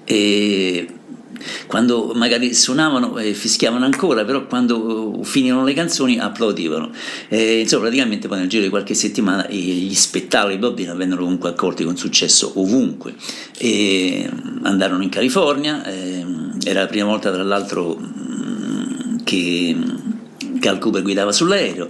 E 0.04 0.86
quando 1.66 2.12
magari 2.14 2.54
suonavano 2.54 3.18
e 3.18 3.34
fischiavano 3.34 3.84
ancora, 3.84 4.24
però 4.24 4.46
quando 4.46 5.18
uh, 5.18 5.24
finivano 5.24 5.64
le 5.64 5.74
canzoni 5.74 6.18
applaudivano. 6.18 6.90
E, 7.28 7.60
insomma, 7.60 7.82
praticamente 7.82 8.28
poi 8.28 8.38
nel 8.38 8.48
giro 8.48 8.62
di 8.62 8.68
qualche 8.68 8.94
settimana 8.94 9.46
eh, 9.46 9.56
gli 9.56 9.94
spettacoli 9.94 10.54
di 10.54 10.60
Bob 10.60 10.74
Dylan 10.74 10.96
vennero 10.96 11.22
comunque 11.22 11.50
accolti 11.50 11.84
con 11.84 11.96
successo 11.96 12.52
ovunque. 12.56 13.14
E 13.58 14.28
mm, 14.28 14.64
andarono 14.64 15.02
in 15.02 15.08
California, 15.08 15.84
ehm, 15.84 16.58
era 16.64 16.80
la 16.80 16.86
prima 16.86 17.06
volta 17.06 17.32
tra 17.32 17.42
l'altro 17.42 17.98
mm, 17.98 19.18
che, 19.24 19.76
che 20.60 20.68
Al 20.68 20.78
Cooper 20.78 21.02
guidava 21.02 21.32
sull'aereo. 21.32 21.88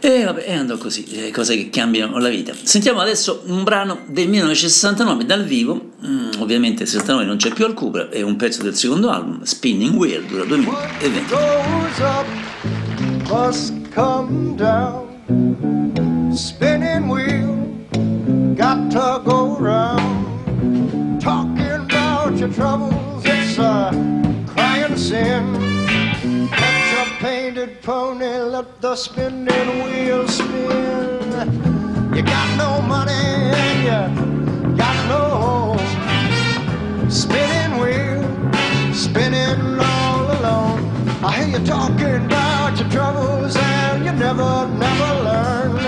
E 0.00 0.22
vabbè, 0.22 0.44
e 0.46 0.52
andò 0.52 0.76
così, 0.76 1.04
eh, 1.06 1.32
cose 1.32 1.56
che 1.56 1.70
cambiano 1.70 2.18
la 2.18 2.28
vita. 2.28 2.54
Sentiamo 2.62 3.00
adesso 3.00 3.42
un 3.46 3.64
brano 3.64 4.02
del 4.06 4.28
1969 4.28 5.24
dal 5.26 5.44
vivo, 5.44 5.90
mm, 6.06 6.17
ovviamente 6.38 6.84
il 6.84 6.88
69 6.88 7.24
non 7.24 7.36
c'è 7.36 7.52
più 7.52 7.64
al 7.64 7.74
Cooper, 7.74 8.08
è 8.08 8.22
un 8.22 8.36
pezzo 8.36 8.62
del 8.62 8.74
secondo 8.74 9.10
album, 9.10 9.42
Spinning 9.42 9.94
Wheel, 9.94 10.24
dura 10.24 10.44
2 10.44 10.56
minuti 10.56 10.76
e 11.00 11.10
20. 11.10 11.30
goes 11.30 11.98
up 11.98 12.26
must 13.28 13.72
come 13.92 14.56
down. 14.56 15.06
Spinning 16.34 17.08
wheel, 17.08 17.54
got 18.54 18.90
to 18.90 19.22
go 19.24 19.56
round. 19.56 21.20
Talking 21.20 21.84
about 21.84 22.36
your 22.36 22.52
troubles, 22.52 23.24
it's 23.24 23.58
a 23.58 23.90
crying 24.46 24.96
sin. 24.96 25.56
Catch 26.50 27.06
a 27.06 27.10
painted 27.22 27.82
pony, 27.82 28.26
let 28.26 28.80
the 28.80 28.94
spinning 28.96 29.82
wheel 29.82 30.26
spin. 30.28 31.78
You 32.14 32.22
got 32.22 32.56
no 32.56 32.80
money 32.82 33.38
you 33.84 34.76
got 34.76 34.96
no 35.08 35.22
home. 35.42 36.07
Spinning 37.10 37.80
wheel, 37.80 38.22
spinning 38.92 39.80
all 39.80 40.30
alone. 40.30 40.84
I 41.24 41.42
hear 41.42 41.58
you 41.58 41.66
talking 41.66 42.26
about 42.26 42.78
your 42.78 42.88
troubles 42.90 43.56
and 43.56 44.04
you 44.04 44.12
never, 44.12 44.68
never 44.76 45.24
learn. 45.24 45.78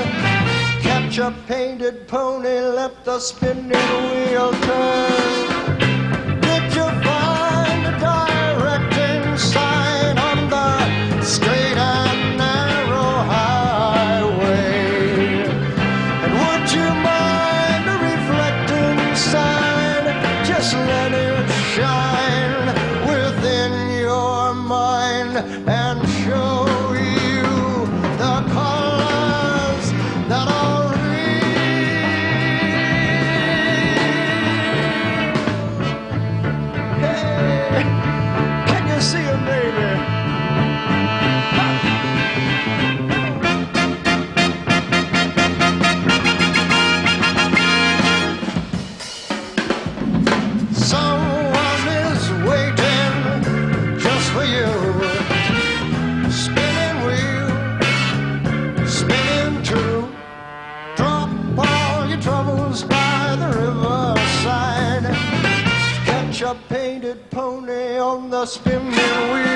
Catch 0.80 1.18
a 1.18 1.34
painted 1.46 2.08
pony, 2.08 2.48
let 2.48 3.04
the 3.04 3.18
spinning 3.18 3.68
wheel 3.70 4.50
turn. 4.62 5.89
On 68.40 68.46
the 68.46 69.49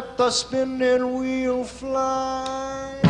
let 0.00 0.16
the 0.16 0.30
spinning 0.30 1.18
wheel 1.18 1.62
fly. 1.62 3.00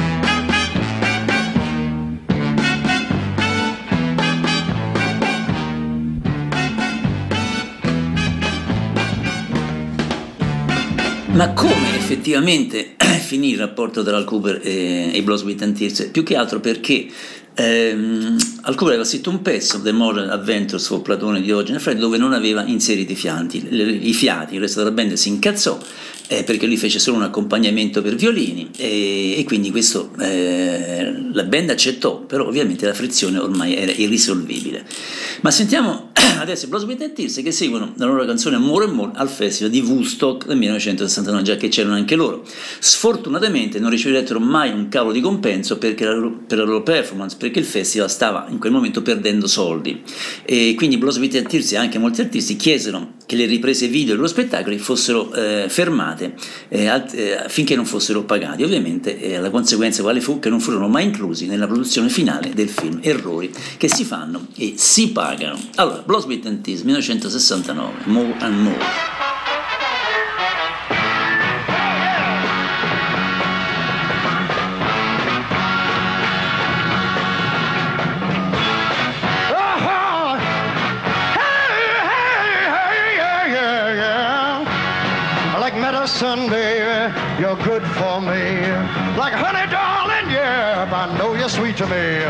Ma 11.33 11.53
come 11.53 11.97
effettivamente 11.97 12.97
finì 12.99 13.51
il 13.51 13.59
rapporto 13.59 14.03
tra 14.03 14.17
Al 14.17 14.25
Cooper 14.25 14.61
e, 14.63 15.13
e 15.15 15.37
Sweat 15.37 15.63
and 15.63 15.77
Tears? 15.77 16.09
Più 16.11 16.25
che 16.25 16.35
altro 16.35 16.59
perché 16.59 17.07
ehm, 17.55 18.37
Al 18.63 18.75
Cooper 18.75 18.95
aveva 18.95 19.05
scritto 19.05 19.31
un 19.31 19.41
pezzo, 19.41 19.81
The 19.81 19.93
Moral 19.93 20.29
Adventures 20.29 20.87
for 20.87 21.01
Platone 21.01 21.41
di 21.41 21.47
Diogene 21.47 21.79
Fred, 21.79 21.99
dove 21.99 22.19
non 22.19 22.35
aveva 22.35 22.63
inserito 22.65 23.13
i 23.13 23.15
fiati, 23.15 23.67
i 24.07 24.13
fiati, 24.13 24.55
il 24.55 24.61
resto 24.61 24.81
della 24.81 24.91
band 24.91 25.15
si 25.15 25.29
incazzò 25.29 25.79
eh, 26.33 26.45
perché 26.45 26.67
lui 26.67 26.77
fece 26.77 27.01
solo 27.01 27.17
un 27.17 27.25
accompagnamento 27.25 28.03
per 28.03 28.15
violini 28.15 28.71
e, 28.77 29.35
e 29.37 29.45
quindi 29.45 29.73
questo 29.73 30.13
eh, 30.21 31.13
la 31.33 31.43
band 31.43 31.71
accettò, 31.71 32.21
però 32.21 32.47
ovviamente 32.47 32.87
la 32.87 32.95
frizione 32.95 33.39
ormai 33.39 33.75
era 33.75 33.91
irrisolvibile. 33.91 34.85
Ma 35.41 35.51
sentiamo 35.51 36.11
adesso 36.39 36.67
i 36.67 36.69
Blood, 36.69 36.83
Sweat 36.83 37.03
and 37.03 37.15
Tears 37.15 37.41
che 37.43 37.51
seguono 37.51 37.95
la 37.97 38.07
loro 38.07 38.25
canzone 38.25 38.59
More 38.59 38.85
and 38.85 38.95
More 38.95 39.11
al 39.17 39.29
festival 39.29 39.73
di 39.73 39.81
Woodstock 39.81 40.47
del 40.47 40.57
1969, 40.57 41.43
già 41.43 41.57
che 41.57 41.67
c'erano 41.67 41.97
anche 41.97 42.15
loro. 42.15 42.47
Sfortunatamente 42.79 43.81
non 43.81 43.91
ricevettero 43.91 44.39
mai 44.39 44.71
un 44.71 44.89
cavolo 44.89 45.13
di 45.13 45.21
compenso 45.21 45.79
la 45.81 46.13
loro- 46.13 46.43
per 46.47 46.59
la 46.59 46.65
loro 46.65 46.85
performance, 46.85 47.37
perché 47.37 47.59
il 47.59 47.65
festival 47.65 48.09
stava 48.09 48.47
in 48.51 48.59
quel 48.61 48.71
momento 48.71 49.03
perdendo 49.03 49.49
soldi. 49.49 50.03
E 50.45 50.75
quindi 50.77 50.99
Sweat 51.11 51.35
and 51.35 51.49
Tears 51.49 51.73
e 51.73 51.77
anche 51.77 51.99
molti 51.99 52.21
artisti 52.21 52.55
chiesero 52.55 53.15
che 53.27 53.35
le 53.37 53.47
riprese 53.47 53.89
video 53.89 54.09
dei 54.09 54.17
loro 54.17 54.29
spettacoli 54.29 54.79
fossero 54.79 55.33
eh, 55.33 55.67
fermate 55.69 56.35
eh, 56.69 56.87
alt- 56.87 57.15
eh, 57.15 57.37
affinché 57.37 57.75
non 57.75 57.87
fossero 57.87 58.23
pagati. 58.23 58.63
Ovviamente 58.63 59.21
eh, 59.21 59.41
la 59.41 59.51
conseguenza 59.51 60.03
quale 60.03 60.21
fu 60.21 60.39
che 60.39 60.49
non 60.49 60.61
furono 60.61 60.89
mai 60.89 61.05
inclusi 61.05 61.47
nella 61.47 61.67
produzione 61.67 62.09
finale 62.09 62.53
del 62.55 62.69
film. 62.69 63.01
Errori 63.03 63.51
che 63.77 63.89
si 63.89 64.05
fanno 64.05 64.47
e 64.57 64.75
si 64.77 65.11
pagano. 65.11 65.59
Allora, 65.77 66.05
Sweat 66.21 66.47
and 66.47 66.61
Tears 66.61 66.83
1969, 66.83 67.93
More 68.05 68.35
and 68.41 68.59
More. 68.61 69.30
You're 87.51 87.65
good 87.65 87.83
for 87.99 88.21
me. 88.21 88.63
Like 89.19 89.35
honey, 89.35 89.67
darling, 89.71 90.31
yeah, 90.31 90.87
I 90.87 91.19
know 91.19 91.35
you're 91.35 91.49
sweet 91.49 91.77
to 91.79 91.87
me. 91.87 92.23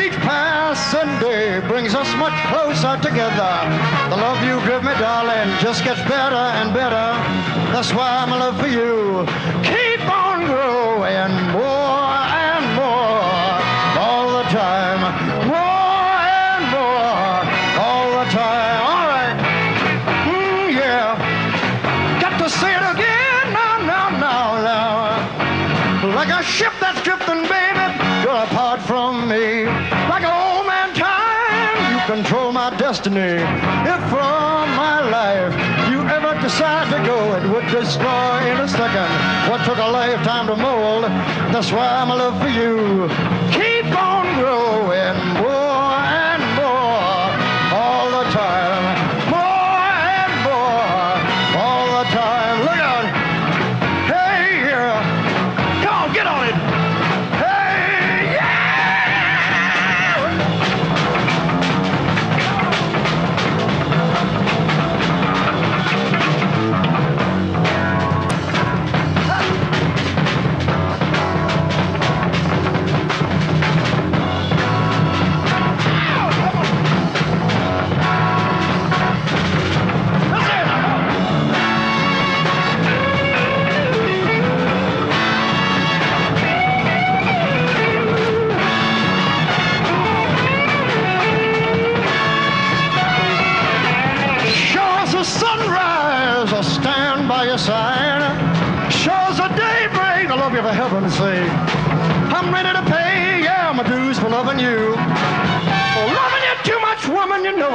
Each 0.00 0.16
passing 0.24 1.12
day 1.20 1.60
brings 1.68 1.94
us 1.94 2.08
much 2.16 2.32
closer 2.48 2.96
together. 3.02 3.52
The 4.08 4.16
love 4.16 4.40
you 4.42 4.56
give 4.66 4.82
me, 4.82 4.92
darling, 4.96 5.52
just 5.60 5.84
gets 5.84 6.00
better 6.08 6.44
and 6.56 6.72
better. 6.72 7.12
That's 7.72 7.92
why 7.92 8.16
I'm 8.16 8.30
my 8.30 8.38
love 8.38 8.58
for 8.58 8.68
you 8.68 9.26
keep 9.62 10.00
on 10.08 10.44
growing 10.46 11.31
destiny. 32.92 33.40
If 33.88 34.00
from 34.10 34.68
my 34.76 35.00
life 35.08 35.54
you 35.90 36.00
ever 36.16 36.38
decide 36.42 36.92
to 36.92 37.02
go, 37.06 37.34
it 37.36 37.48
would 37.48 37.64
destroy 37.72 38.52
in 38.52 38.60
a 38.60 38.68
second 38.68 39.08
what 39.48 39.64
took 39.64 39.78
a 39.78 39.90
lifetime 39.90 40.46
to 40.48 40.56
mold. 40.56 41.04
That's 41.54 41.72
why 41.72 42.04
my 42.04 42.14
love 42.14 42.38
for 42.42 42.48
you 42.48 43.08
keep 43.50 43.86
on 43.96 44.26
growing 44.38 45.01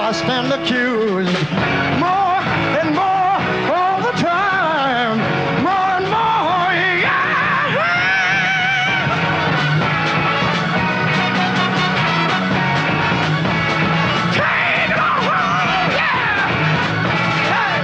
I 0.07 0.13
stand 0.13 0.53
accused. 0.53 1.37
More 1.99 2.39
and 2.79 2.95
more 2.95 3.41
all 3.75 3.99
the 4.01 4.13
time. 4.15 5.17
More 5.67 5.97
and 5.99 6.07
more, 6.07 6.71
yeah. 7.03 7.27
Take 14.31 14.95
home, 14.95 15.91
yeah. 15.91 16.15
Hey. 17.51 17.81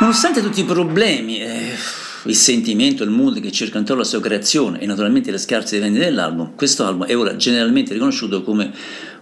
Nonostante 0.00 0.40
tutti 0.40 0.60
i 0.60 0.64
problemi, 0.64 1.40
eh, 1.42 1.53
il 2.28 2.34
sentimento, 2.34 3.02
il 3.02 3.10
mood 3.10 3.40
che 3.40 3.52
circa 3.52 3.78
intorno 3.78 4.02
alla 4.02 4.10
sua 4.10 4.20
creazione 4.20 4.80
e 4.80 4.86
naturalmente 4.86 5.30
le 5.30 5.38
scarse 5.38 5.78
vendite 5.78 6.04
dell'album, 6.04 6.54
questo 6.54 6.84
album 6.84 7.06
è 7.06 7.16
ora 7.16 7.36
generalmente 7.36 7.92
riconosciuto 7.92 8.42
come 8.42 8.72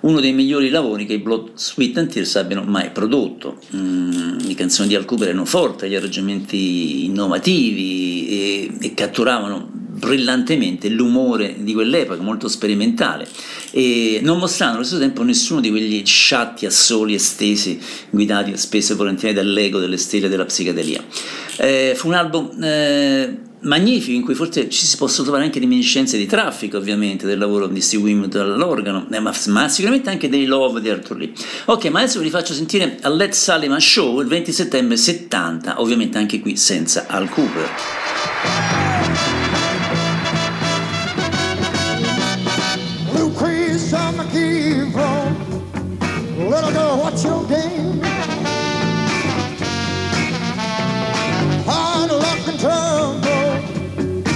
uno 0.01 0.21
dei 0.21 0.33
migliori 0.33 0.69
lavori 0.69 1.07
che 1.07 1.15
i 1.15 1.19
Blood, 1.19 1.51
Sweat 1.55 1.97
and 1.99 2.11
Tears 2.11 2.37
abbiano 2.37 2.63
mai 2.65 2.91
prodotto. 2.91 3.59
Mm, 3.75 4.39
le 4.47 4.55
canzoni 4.55 4.89
di 4.89 4.95
Al 4.95 5.05
Cooper 5.05 5.29
erano 5.29 5.45
forti, 5.45 5.89
gli 5.89 5.95
arrangiamenti 5.95 7.05
innovativi 7.05 8.29
e, 8.29 8.71
e 8.81 8.95
catturavano 8.95 9.82
brillantemente 10.07 10.89
l'umore 10.89 11.55
di 11.59 11.73
quell'epoca, 11.73 12.23
molto 12.23 12.49
sperimentale, 12.49 13.27
e 13.71 14.21
non 14.23 14.39
mostrando 14.39 14.77
allo 14.77 14.85
stesso 14.85 15.01
tempo 15.01 15.23
nessuno 15.23 15.61
di 15.61 15.71
quegli 15.71 16.03
sciatti 16.05 16.67
assoli 16.67 17.15
estesi, 17.15 17.79
guidati 18.11 18.57
spesso 18.57 18.95
e 18.95 18.97
volentieri 18.97 19.35
dall'ego, 19.35 19.79
delle 19.79 19.97
stelle 19.97 20.29
della 20.29 20.45
psichedelia. 20.45 21.03
Eh, 21.57 21.95
fu 21.97 22.09
un 22.09 22.15
album 22.15 22.63
eh, 22.63 23.39
magnifico 23.61 24.17
in 24.17 24.23
cui 24.23 24.35
forse 24.35 24.69
ci 24.69 24.85
si 24.85 24.97
possono 24.97 25.23
trovare 25.23 25.45
anche 25.45 25.61
reminiscenze 25.61 26.17
di 26.17 26.27
traffico 26.27 26.79
ovviamente 26.79 27.27
del 27.27 27.39
lavoro 27.39 27.69
di 27.69 27.81
Steve 27.81 28.03
Wimwood 28.05 28.35
all'organo 28.35 29.07
eh, 29.09 29.21
ma, 29.21 29.33
ma, 29.47 29.69
sicuramente 29.69 30.11
anche 30.11 30.29
dei 30.29 30.47
love 30.47 30.81
di 30.81 30.89
Arthur 30.89 31.19
Lee. 31.19 31.33
Ok 31.67 31.85
ma 31.91 32.01
adesso 32.01 32.19
vi 32.19 32.31
faccio 32.31 32.55
sentire 32.55 32.99
a 33.03 33.09
Let 33.09 33.35
Sullivan 33.35 33.81
Show 33.81 34.21
il 34.21 34.27
20 34.27 34.51
settembre 34.51 34.97
70 34.97 35.81
ovviamente 35.81 36.19
anche 36.19 36.41
qui 36.41 36.57
senza 36.57 37.07
Al 37.07 37.29
Cooper 37.29 39.32
Lucretia 43.83 44.13
McKeever, 44.17 45.35
little 46.49 46.73
girl, 46.73 46.99
what's 46.99 47.25
your 47.25 47.45
game? 47.49 48.01
Hard 51.67 52.11
luck 52.13 52.49
and 52.49 52.61
trouble, 52.61 53.51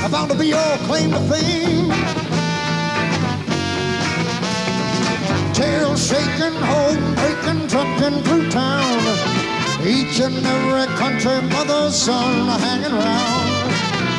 I 0.05 0.09
found 0.11 0.31
to 0.33 0.37
be 0.37 0.49
your 0.49 0.77
claim 0.89 1.13
to 1.13 1.21
fame. 1.31 1.91
Tail 5.55 5.97
shaking, 5.97 6.59
home 6.67 7.15
breaking, 7.15 7.69
trucking 7.69 8.23
through 8.25 8.51
town. 8.51 9.01
Each 9.87 10.19
and 10.21 10.45
every 10.45 10.87
country 10.97 11.41
mother's 11.51 11.95
son 11.95 12.49
hanging 12.61 12.93
round. 12.93 13.73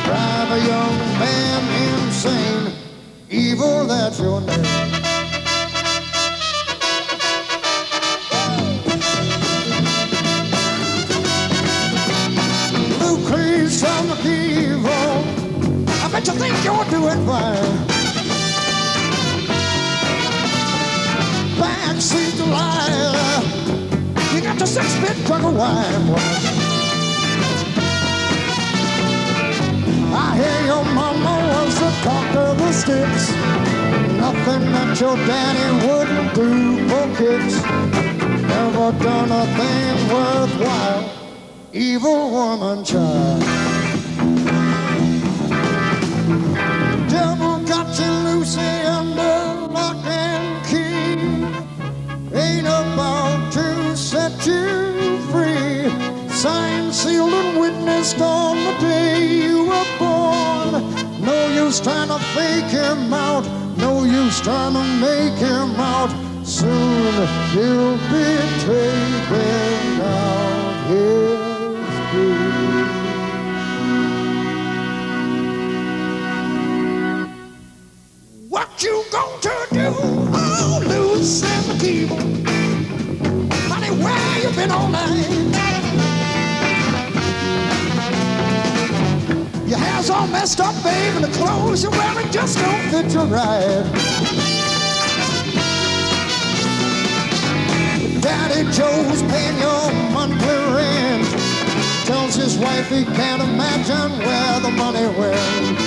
Drive 0.05 0.51
a 0.51 0.59
young 0.65 0.97
man 1.19 2.05
insane. 2.05 2.73
Evil, 3.29 3.85
that's 3.87 4.19
your 4.21 4.39
name. 4.39 5.06
I 16.17 16.19
bet 16.19 16.29
you 16.29 16.39
think 16.39 16.63
you're 16.63 16.85
doing 16.85 17.25
fine. 17.27 17.77
Backseat 21.59 22.37
Delilah, 22.37 23.43
you 24.33 24.41
got 24.41 24.57
the 24.57 24.65
six-bit 24.65 25.15
jug 25.27 25.45
of 25.45 25.55
wine. 25.55 26.15
I 30.11 30.37
hear 30.41 30.65
your 30.65 30.85
mama 30.95 31.33
was 31.53 31.75
the 31.79 31.91
talk 32.01 32.35
of 32.35 32.57
the 32.57 32.71
sticks. 32.71 33.31
Nothing 34.17 34.71
that 34.71 34.99
your 34.99 35.17
daddy 35.17 35.67
wouldn't 35.85 36.33
do 36.33 36.87
for 36.89 37.05
kids. 37.15 37.61
Never 38.41 38.91
done 39.03 39.31
a 39.31 39.45
thing 39.55 40.09
worthwhile. 40.11 41.11
Evil 41.73 42.31
woman 42.31 42.83
child. 42.83 43.56
Ain't 52.47 52.67
about 52.67 53.51
to 53.53 53.95
set 53.97 54.33
you 54.45 55.19
free. 55.31 55.89
Signed, 56.29 56.93
sealed, 56.93 57.33
and 57.33 57.59
witnessed 57.59 58.21
on 58.21 58.55
the 58.67 58.73
day 58.79 59.27
you 59.43 59.65
were 59.71 59.91
born. 59.99 60.71
No 61.21 61.47
use 61.63 61.79
trying 61.81 62.07
to 62.07 62.19
fake 62.35 62.71
him 62.71 63.13
out. 63.13 63.45
No 63.77 64.03
use 64.03 64.39
trying 64.41 64.73
to 64.79 64.83
make 65.07 65.37
him 65.49 65.75
out. 65.95 66.11
Soon 66.45 67.13
he'll 67.53 67.97
be 68.13 68.29
taken 68.71 70.01
out 70.01 70.75
his 70.89 71.95
due. 72.11 72.47
What 78.49 78.69
you 78.83 79.03
to 79.11 79.23
do? 79.41 79.46
Been 84.67 84.75
all 84.75 84.89
night? 84.89 85.29
Your 89.67 89.77
hair's 89.77 90.09
all 90.09 90.27
messed 90.27 90.59
up, 90.59 90.75
babe, 90.83 91.15
and 91.15 91.23
the 91.23 91.33
clothes 91.37 91.83
you're 91.83 91.91
wearing 91.91 92.29
just 92.31 92.57
don't 92.57 92.89
fit 92.91 93.13
you 93.13 93.21
right. 93.21 93.85
Daddy 98.21 98.63
Joe's 98.71 99.21
paying 99.23 99.57
your 99.59 99.93
monthly 100.11 100.59
rent. 100.75 101.27
Tells 102.05 102.35
his 102.35 102.57
wife 102.57 102.89
he 102.89 103.03
can't 103.03 103.41
imagine 103.41 104.11
where 104.19 104.59
the 104.59 104.71
money 104.71 105.07
went. 105.19 105.77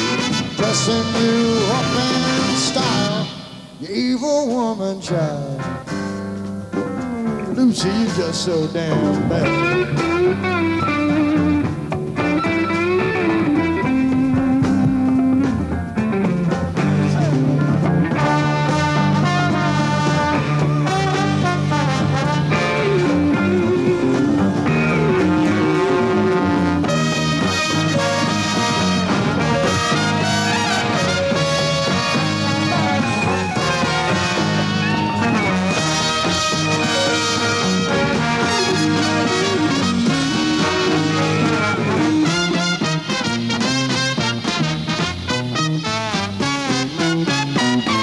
Dressing 0.57 1.09
you 1.23 1.57
up 1.79 1.91
in 2.07 2.57
style, 2.57 3.27
you 3.81 3.89
evil 3.89 4.47
woman 4.49 5.01
child. 5.01 5.50
Lucy, 7.61 7.89
you're 7.91 8.07
just 8.17 8.47
so 8.47 8.67
damn 8.69 9.29
bad. 9.29 10.10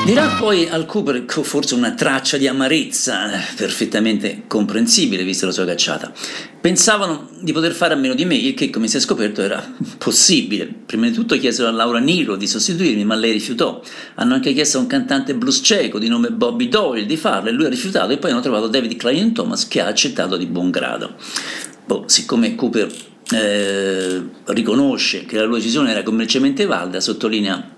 Dirà 0.07 0.37
poi 0.39 0.69
al 0.69 0.85
che 1.25 1.43
forse 1.43 1.75
una 1.75 1.93
traccia 1.93 2.37
di 2.37 2.47
amarezza, 2.47 3.29
perfettamente 3.57 4.43
comprensibile 4.47 5.25
vista 5.25 5.45
la 5.45 5.51
sua 5.51 5.65
cacciata. 5.65 6.13
Pensavano 6.61 7.27
di 7.41 7.51
poter 7.51 7.73
fare 7.73 7.93
a 7.93 7.97
meno 7.97 8.13
di 8.13 8.23
me, 8.23 8.35
il 8.35 8.53
che 8.53 8.69
come 8.69 8.87
si 8.87 8.95
è 8.95 8.99
scoperto 9.01 9.41
era 9.41 9.61
possibile. 9.97 10.65
Prima 10.65 11.07
di 11.07 11.11
tutto 11.11 11.37
chiesero 11.37 11.67
a 11.67 11.71
Laura 11.71 11.99
Nilo 11.99 12.37
di 12.37 12.47
sostituirmi, 12.47 13.03
ma 13.03 13.15
lei 13.15 13.33
rifiutò. 13.33 13.81
Hanno 14.15 14.35
anche 14.35 14.53
chiesto 14.53 14.77
a 14.77 14.79
un 14.79 14.87
cantante 14.87 15.35
blues 15.35 15.59
cieco 15.61 15.99
di 15.99 16.07
nome 16.07 16.31
Bobby 16.31 16.69
Doyle 16.69 17.05
di 17.05 17.17
farlo 17.17 17.49
e 17.49 17.51
lui 17.51 17.65
ha 17.65 17.69
rifiutato 17.69 18.13
e 18.13 18.17
poi 18.17 18.31
hanno 18.31 18.39
trovato 18.39 18.67
David 18.67 18.95
Clayton 18.95 19.33
Thomas 19.33 19.67
che 19.67 19.81
ha 19.81 19.87
accettato 19.87 20.37
di 20.37 20.45
buon 20.45 20.71
grado. 20.71 21.15
Boh, 21.85 22.05
siccome 22.07 22.55
Cooper 22.55 22.89
eh, 23.33 24.23
riconosce 24.45 25.25
che 25.25 25.35
la 25.35 25.43
loro 25.43 25.55
decisione 25.55 25.91
era 25.91 26.03
commercialmente 26.03 26.65
valida, 26.65 27.01
sottolinea 27.01 27.75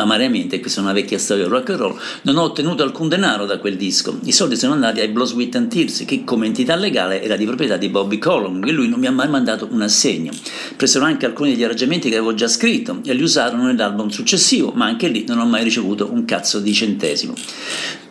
amariamente, 0.00 0.60
questa 0.60 0.80
è 0.80 0.82
una 0.82 0.92
vecchia 0.92 1.18
storia 1.18 1.44
del 1.44 1.52
rock 1.52 1.70
and 1.70 1.78
roll, 1.78 1.98
non 2.22 2.36
ho 2.36 2.42
ottenuto 2.42 2.82
alcun 2.82 3.08
denaro 3.08 3.46
da 3.46 3.58
quel 3.58 3.76
disco. 3.76 4.18
I 4.24 4.32
soldi 4.32 4.56
sono 4.56 4.72
andati 4.72 5.00
ai 5.00 5.08
Blood, 5.08 5.28
Sweat 5.28 5.54
and 5.56 5.68
Tears, 5.68 6.04
che 6.06 6.24
come 6.24 6.46
entità 6.46 6.76
legale 6.76 7.22
era 7.22 7.36
di 7.36 7.44
proprietà 7.44 7.76
di 7.76 7.88
Bobby 7.88 8.18
Collum, 8.18 8.64
e 8.64 8.72
lui 8.72 8.88
non 8.88 9.00
mi 9.00 9.06
ha 9.06 9.12
mai 9.12 9.28
mandato 9.28 9.68
un 9.70 9.82
assegno. 9.82 10.32
Presero 10.76 11.04
anche 11.04 11.26
alcuni 11.26 11.50
degli 11.50 11.64
arrangiamenti 11.64 12.08
che 12.08 12.16
avevo 12.16 12.34
già 12.34 12.48
scritto 12.48 13.00
e 13.04 13.14
li 13.14 13.22
usarono 13.22 13.64
nell'album 13.64 14.08
successivo, 14.08 14.72
ma 14.74 14.86
anche 14.86 15.08
lì 15.08 15.24
non 15.26 15.38
ho 15.38 15.46
mai 15.46 15.64
ricevuto 15.64 16.10
un 16.10 16.24
cazzo 16.24 16.60
di 16.60 16.72
centesimo. 16.72 17.34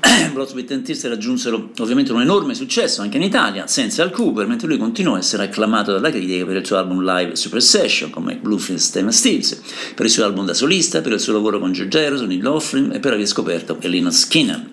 Blood, 0.34 0.48
Sweat 0.48 0.72
and 0.72 0.84
Tears 0.84 1.07
raggiunsero 1.07 1.72
ovviamente 1.80 2.12
un 2.12 2.22
enorme 2.22 2.53
successo 2.53 3.02
anche 3.02 3.18
in 3.18 3.24
Italia, 3.24 3.68
senza 3.68 4.03
Al 4.03 4.12
Cooper, 4.12 4.48
mentre 4.48 4.68
lui 4.68 4.78
continuò 4.78 5.16
a 5.16 5.18
essere 5.18 5.44
acclamato 5.44 5.91
dalla 5.91 6.10
critica 6.10 6.45
per 6.45 6.57
il 6.57 6.66
suo 6.66 6.78
album 6.78 7.03
live 7.03 7.36
Super 7.36 7.62
Session, 7.62 8.10
come 8.10 8.36
Bluefield 8.36 8.82
and 8.98 9.10
Steels, 9.10 9.62
per 9.95 10.06
il 10.06 10.12
suo 10.12 10.24
album 10.24 10.45
da 10.45 10.53
solista, 10.53 11.02
per 11.02 11.14
il 11.14 11.20
suo 11.20 11.34
lavoro 11.34 11.60
con 11.60 11.72
George 11.76 12.06
Harrison, 12.06 12.27
Neil 12.27 12.45
Offrin 12.47 12.91
e 12.93 12.99
per 12.99 13.14
aver 13.14 13.27
scoperto 13.27 13.77
Elena 13.81 14.10
Skinner. 14.10 14.69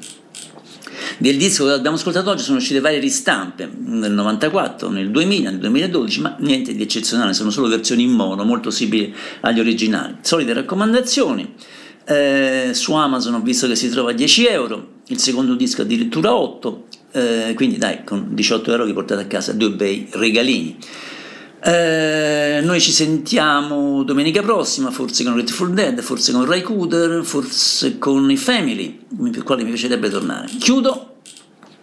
Del 1.18 1.36
disco 1.36 1.66
che 1.66 1.72
abbiamo 1.72 1.96
ascoltato 1.96 2.30
oggi 2.30 2.42
sono 2.42 2.58
uscite 2.58 2.80
varie 2.80 2.98
ristampe, 2.98 3.70
nel 3.84 4.12
94, 4.12 4.88
nel 4.88 5.10
2000, 5.10 5.50
nel 5.50 5.58
2012, 5.58 6.20
ma 6.20 6.36
niente 6.40 6.74
di 6.74 6.82
eccezionale, 6.82 7.34
sono 7.34 7.50
solo 7.50 7.68
versioni 7.68 8.04
in 8.04 8.10
mono, 8.10 8.44
molto 8.44 8.70
simili 8.70 9.14
agli 9.40 9.60
originali. 9.60 10.16
Solite 10.22 10.52
raccomandazioni, 10.52 11.54
eh, 12.04 12.70
su 12.72 12.92
Amazon 12.94 13.34
ho 13.34 13.40
visto 13.40 13.66
che 13.68 13.76
si 13.76 13.88
trova 13.90 14.10
a 14.10 14.14
10 14.14 14.46
euro, 14.46 14.88
il 15.08 15.18
secondo 15.18 15.54
disco 15.54 15.82
addirittura 15.82 16.34
8, 16.34 16.86
eh, 17.12 17.52
quindi 17.54 17.78
dai, 17.78 18.04
con 18.04 18.28
18 18.30 18.70
euro 18.70 18.84
vi 18.84 18.92
portate 18.92 19.22
a 19.22 19.26
casa 19.26 19.52
due 19.52 19.70
bei 19.70 20.08
regalini. 20.12 20.76
Eh, 21.64 22.60
noi 22.60 22.80
ci 22.80 22.90
sentiamo 22.90 24.02
domenica 24.02 24.42
prossima, 24.42 24.90
forse 24.90 25.22
con 25.22 25.34
Grateful 25.34 25.72
Dead, 25.72 26.00
forse 26.00 26.32
con 26.32 26.44
Ray 26.44 26.62
Cooder, 26.62 27.22
forse 27.24 27.98
con 27.98 28.28
i 28.32 28.36
Family, 28.36 28.98
per 29.30 29.44
quali 29.44 29.62
mi 29.62 29.70
piacerebbe 29.70 30.08
tornare. 30.08 30.48
Chiudo 30.58 31.18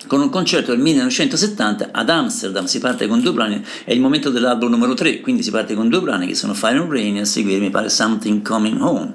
con 0.08 0.20
un 0.20 0.30
concerto 0.30 0.72
del 0.72 0.82
1970 0.82 1.90
ad 1.94 2.10
Amsterdam, 2.10 2.66
si 2.66 2.80
parte 2.80 3.08
con 3.08 3.22
due 3.22 3.32
brani, 3.32 3.64
è 3.86 3.94
il 3.94 4.02
momento 4.02 4.30
dell'album 4.30 4.70
numero 4.70 4.96
3, 4.96 5.22
quindi 5.22 5.44
si 5.44 5.52
parte 5.52 5.76
con 5.76 5.88
due 5.88 6.02
brani 6.02 6.28
che 6.28 6.36
sono 6.36 6.54
Fire 6.54 6.78
and 6.78 6.92
Rain 6.92 7.16
e 7.16 7.22
a 7.22 7.26
seguire 7.26 7.60
mi 7.60 7.70
pare 7.70 7.88
Something 7.88 8.46
Coming 8.46 8.82
Home. 8.82 9.14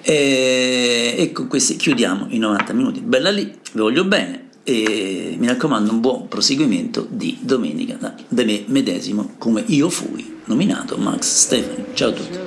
E, 0.00 1.16
e 1.18 1.32
con 1.32 1.48
questi 1.48 1.76
chiudiamo 1.76 2.28
i 2.30 2.38
90 2.38 2.72
minuti. 2.72 3.00
Bella 3.00 3.30
lì, 3.30 3.44
vi 3.44 3.80
voglio 3.80 4.04
bene 4.04 4.47
e 4.68 5.34
mi 5.38 5.46
raccomando 5.46 5.90
un 5.90 6.00
buon 6.00 6.28
proseguimento 6.28 7.06
di 7.08 7.38
domenica 7.40 7.94
da, 7.94 8.14
da 8.28 8.44
me 8.44 8.64
medesimo 8.66 9.30
come 9.38 9.64
io 9.68 9.88
fui 9.88 10.40
nominato 10.44 10.98
Max 10.98 11.44
Stefani. 11.44 11.86
Ciao 11.94 12.10
a 12.10 12.12
tutti. 12.12 12.38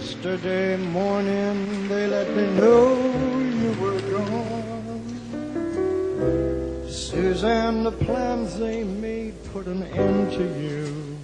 Suzanne, 6.88 7.84
the 7.84 7.92
plans 7.92 8.58
they 8.60 8.84
made 8.84 9.34
put 9.52 9.66
an 9.66 9.84
end 9.92 10.32
to 10.32 10.44
you. 10.60 11.18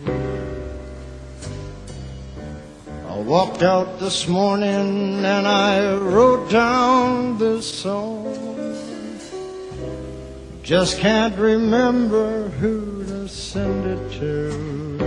I 3.07 3.19
walked 3.19 3.61
out 3.61 3.99
this 3.99 4.27
morning 4.27 5.23
and 5.23 5.47
I 5.47 5.93
wrote 5.93 6.49
down 6.49 7.37
this 7.37 7.65
song. 7.65 8.56
Just 10.67 10.99
can't 10.99 11.33
remember 11.37 12.49
who 12.59 13.05
to 13.05 13.29
send 13.29 13.85
it 13.85 14.19
to. 14.19 14.99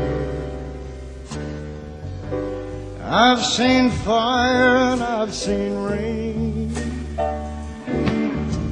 I've 3.05 3.45
seen 3.45 3.91
fire 3.91 4.79
and 4.95 5.03
I've 5.03 5.35
seen 5.35 5.77
rain. 5.77 6.73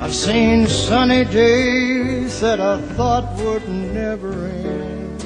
I've 0.00 0.14
seen 0.14 0.66
sunny 0.66 1.26
days 1.26 2.40
that 2.40 2.58
I 2.58 2.80
thought 2.96 3.36
would 3.36 3.68
never 3.68 4.32
end. 4.46 5.22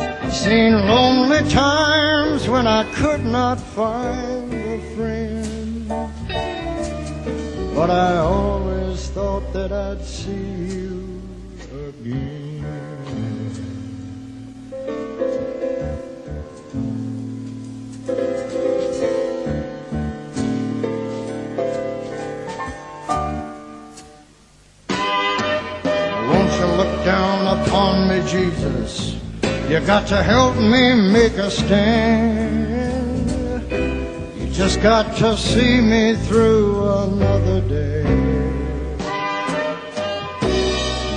I've 0.00 0.34
seen 0.34 0.72
lonely 0.72 1.48
times 1.48 2.48
when 2.48 2.66
I 2.66 2.92
could 2.94 3.24
not 3.24 3.60
find 3.60 4.52
a 4.52 4.96
friend. 4.96 5.35
But 7.76 7.90
I 7.90 8.16
always 8.16 9.06
thought 9.10 9.52
that 9.52 9.70
I'd 9.70 10.02
see 10.02 10.32
you 10.32 11.20
again. 11.88 12.64
Won't 26.30 26.52
you 26.58 26.66
look 26.80 27.04
down 27.04 27.60
upon 27.60 28.08
me, 28.08 28.26
Jesus? 28.26 29.20
You 29.68 29.80
got 29.80 30.06
to 30.06 30.22
help 30.22 30.56
me 30.56 30.94
make 31.12 31.34
a 31.34 31.50
stand. 31.50 32.75
Just 34.56 34.80
got 34.80 35.14
to 35.18 35.36
see 35.36 35.82
me 35.82 36.14
through 36.14 36.82
another 36.82 37.60
day. 37.68 38.04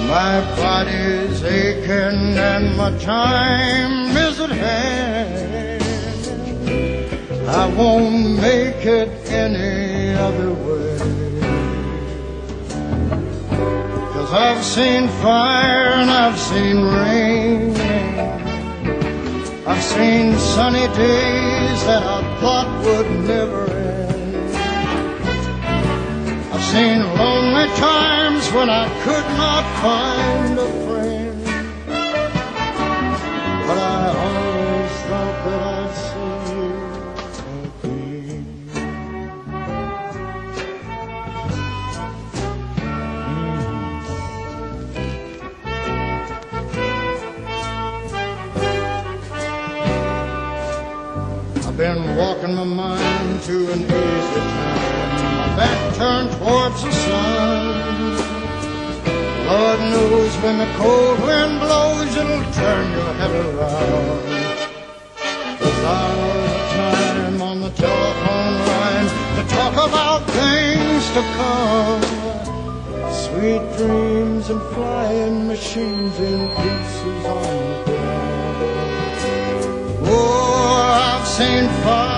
My 0.10 0.42
body's 0.58 1.42
aching 1.46 2.38
and 2.38 2.76
my 2.76 2.92
time 2.98 4.18
is 4.18 4.42
at 4.42 4.50
hand. 4.50 5.84
I 7.48 7.68
won't 7.78 8.42
make 8.42 8.86
it 8.86 9.08
any 9.32 10.16
other 10.16 10.52
way. 10.52 10.98
Cause 14.12 14.34
I've 14.34 14.66
seen 14.66 15.08
fire 15.24 15.94
and 16.02 16.12
I've 16.12 16.38
seen 16.38 16.82
rain. 16.82 17.89
I've 19.70 19.84
seen 19.84 20.36
sunny 20.36 20.88
days 20.98 21.86
that 21.86 22.02
I 22.02 22.40
thought 22.42 22.84
would 22.84 23.10
never 23.28 23.70
end. 23.70 24.56
I've 26.52 26.64
seen 26.74 27.04
lonely 27.22 27.68
times 27.78 28.52
when 28.52 28.68
I 28.68 28.90
could 29.04 29.28
not 29.38 29.64
find 29.84 30.58
a 30.58 30.70
friend. 30.86 31.44
But 33.68 33.78
I 33.78 34.08
always 34.26 34.94
thought 35.08 35.38
that 35.46 35.62
I'd 35.62 35.79
walking 52.50 52.56
my 52.56 52.88
mind 52.88 53.42
to 53.44 53.72
an 53.72 53.82
easy 53.82 53.90
time. 53.90 55.38
My 55.38 55.56
back 55.56 55.96
turned 55.96 56.32
towards 56.32 56.84
the 56.84 56.92
sun. 56.92 58.18
Lord 59.46 59.80
knows 59.80 60.36
when 60.44 60.58
the 60.60 60.68
cold 60.78 61.20
wind 61.22 61.60
blows, 61.60 62.16
it'll 62.16 62.52
turn 62.54 62.92
your 62.92 63.14
head 63.14 63.32
around. 63.32 64.24
There's 65.60 65.84
our 65.84 66.58
time 66.76 67.42
on 67.42 67.62
the 67.62 67.72
telephone 67.72 68.56
line 68.70 69.10
to 69.38 69.44
talk 69.50 69.74
about 69.74 70.22
things 70.30 71.04
to 71.16 71.22
come. 71.38 72.04
Sweet 73.12 73.64
dreams 73.78 74.50
and 74.50 74.62
flying 74.74 75.48
machines 75.48 76.20
in 76.20 76.48
pieces 76.50 77.26
on 77.26 77.44
the 77.44 77.84
ground. 77.86 78.60
Oh, 80.04 81.20
I've 81.20 81.28
seen 81.28 81.68
fire 81.84 82.09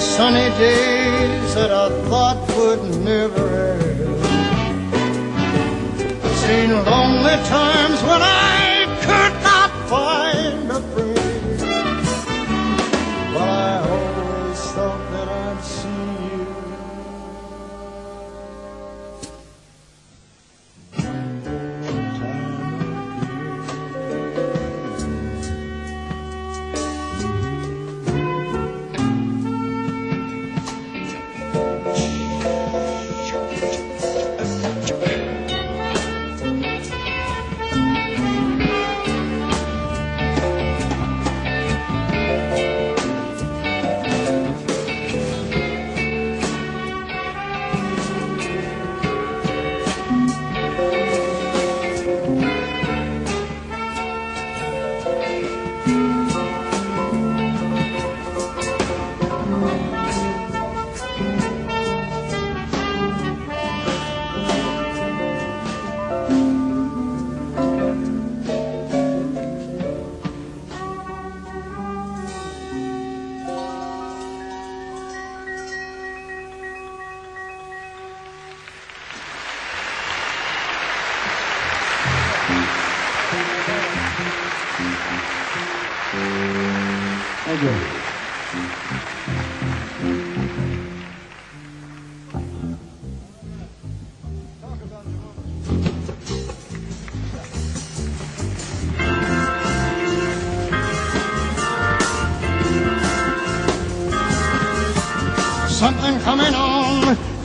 sunny 0.00 0.48
days 0.58 1.54
that 1.54 1.70
I 1.70 1.88
thought 2.08 2.40
would 2.56 2.82
never 3.04 3.46
end. 3.76 4.00
Seen 6.42 6.70
lonely 6.88 7.36
times 7.56 7.89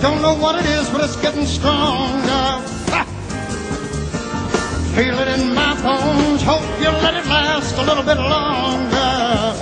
Don't 0.06 0.22
know 0.22 0.36
what 0.36 0.54
it 0.64 0.68
is, 0.68 0.88
but 0.92 1.04
it's 1.04 1.16
getting 1.16 1.48
stronger. 1.48 2.46
Ha! 2.94 3.02
Feel 4.94 5.18
it 5.18 5.28
in 5.40 5.56
my 5.56 5.74
bones. 5.82 6.44
Hope 6.44 6.62
you 6.78 6.92
let 7.02 7.16
it 7.16 7.26
last 7.26 7.76
a 7.76 7.82
little 7.82 8.04
bit 8.04 8.20
longer. 8.20 9.58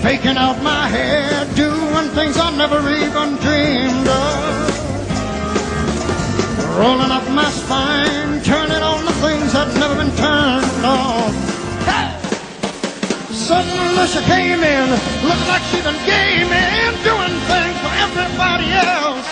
Faking 0.00 0.38
out 0.38 0.62
my 0.62 0.88
hair, 0.88 1.44
doing 1.56 2.08
things 2.16 2.38
I 2.38 2.48
never 2.56 2.80
even 2.88 3.36
dreamed 3.44 4.08
of. 4.08 4.64
Rolling 6.80 7.12
up 7.12 7.28
my 7.28 7.50
spine, 7.50 8.40
turning 8.44 8.82
on 8.82 9.04
the 9.04 9.12
things 9.20 9.52
that 9.52 9.68
never 9.76 9.94
been 9.94 10.14
turned 10.16 10.86
on. 10.86 11.28
Suddenly 13.28 14.06
she 14.06 14.20
came 14.24 14.62
in, 14.64 14.88
looking 15.28 15.48
like 15.52 15.64
she'd 15.68 15.84
been 15.84 16.00
gaming, 16.08 16.96
doing 17.04 17.47
everybody 17.98 18.70
else. 18.72 19.27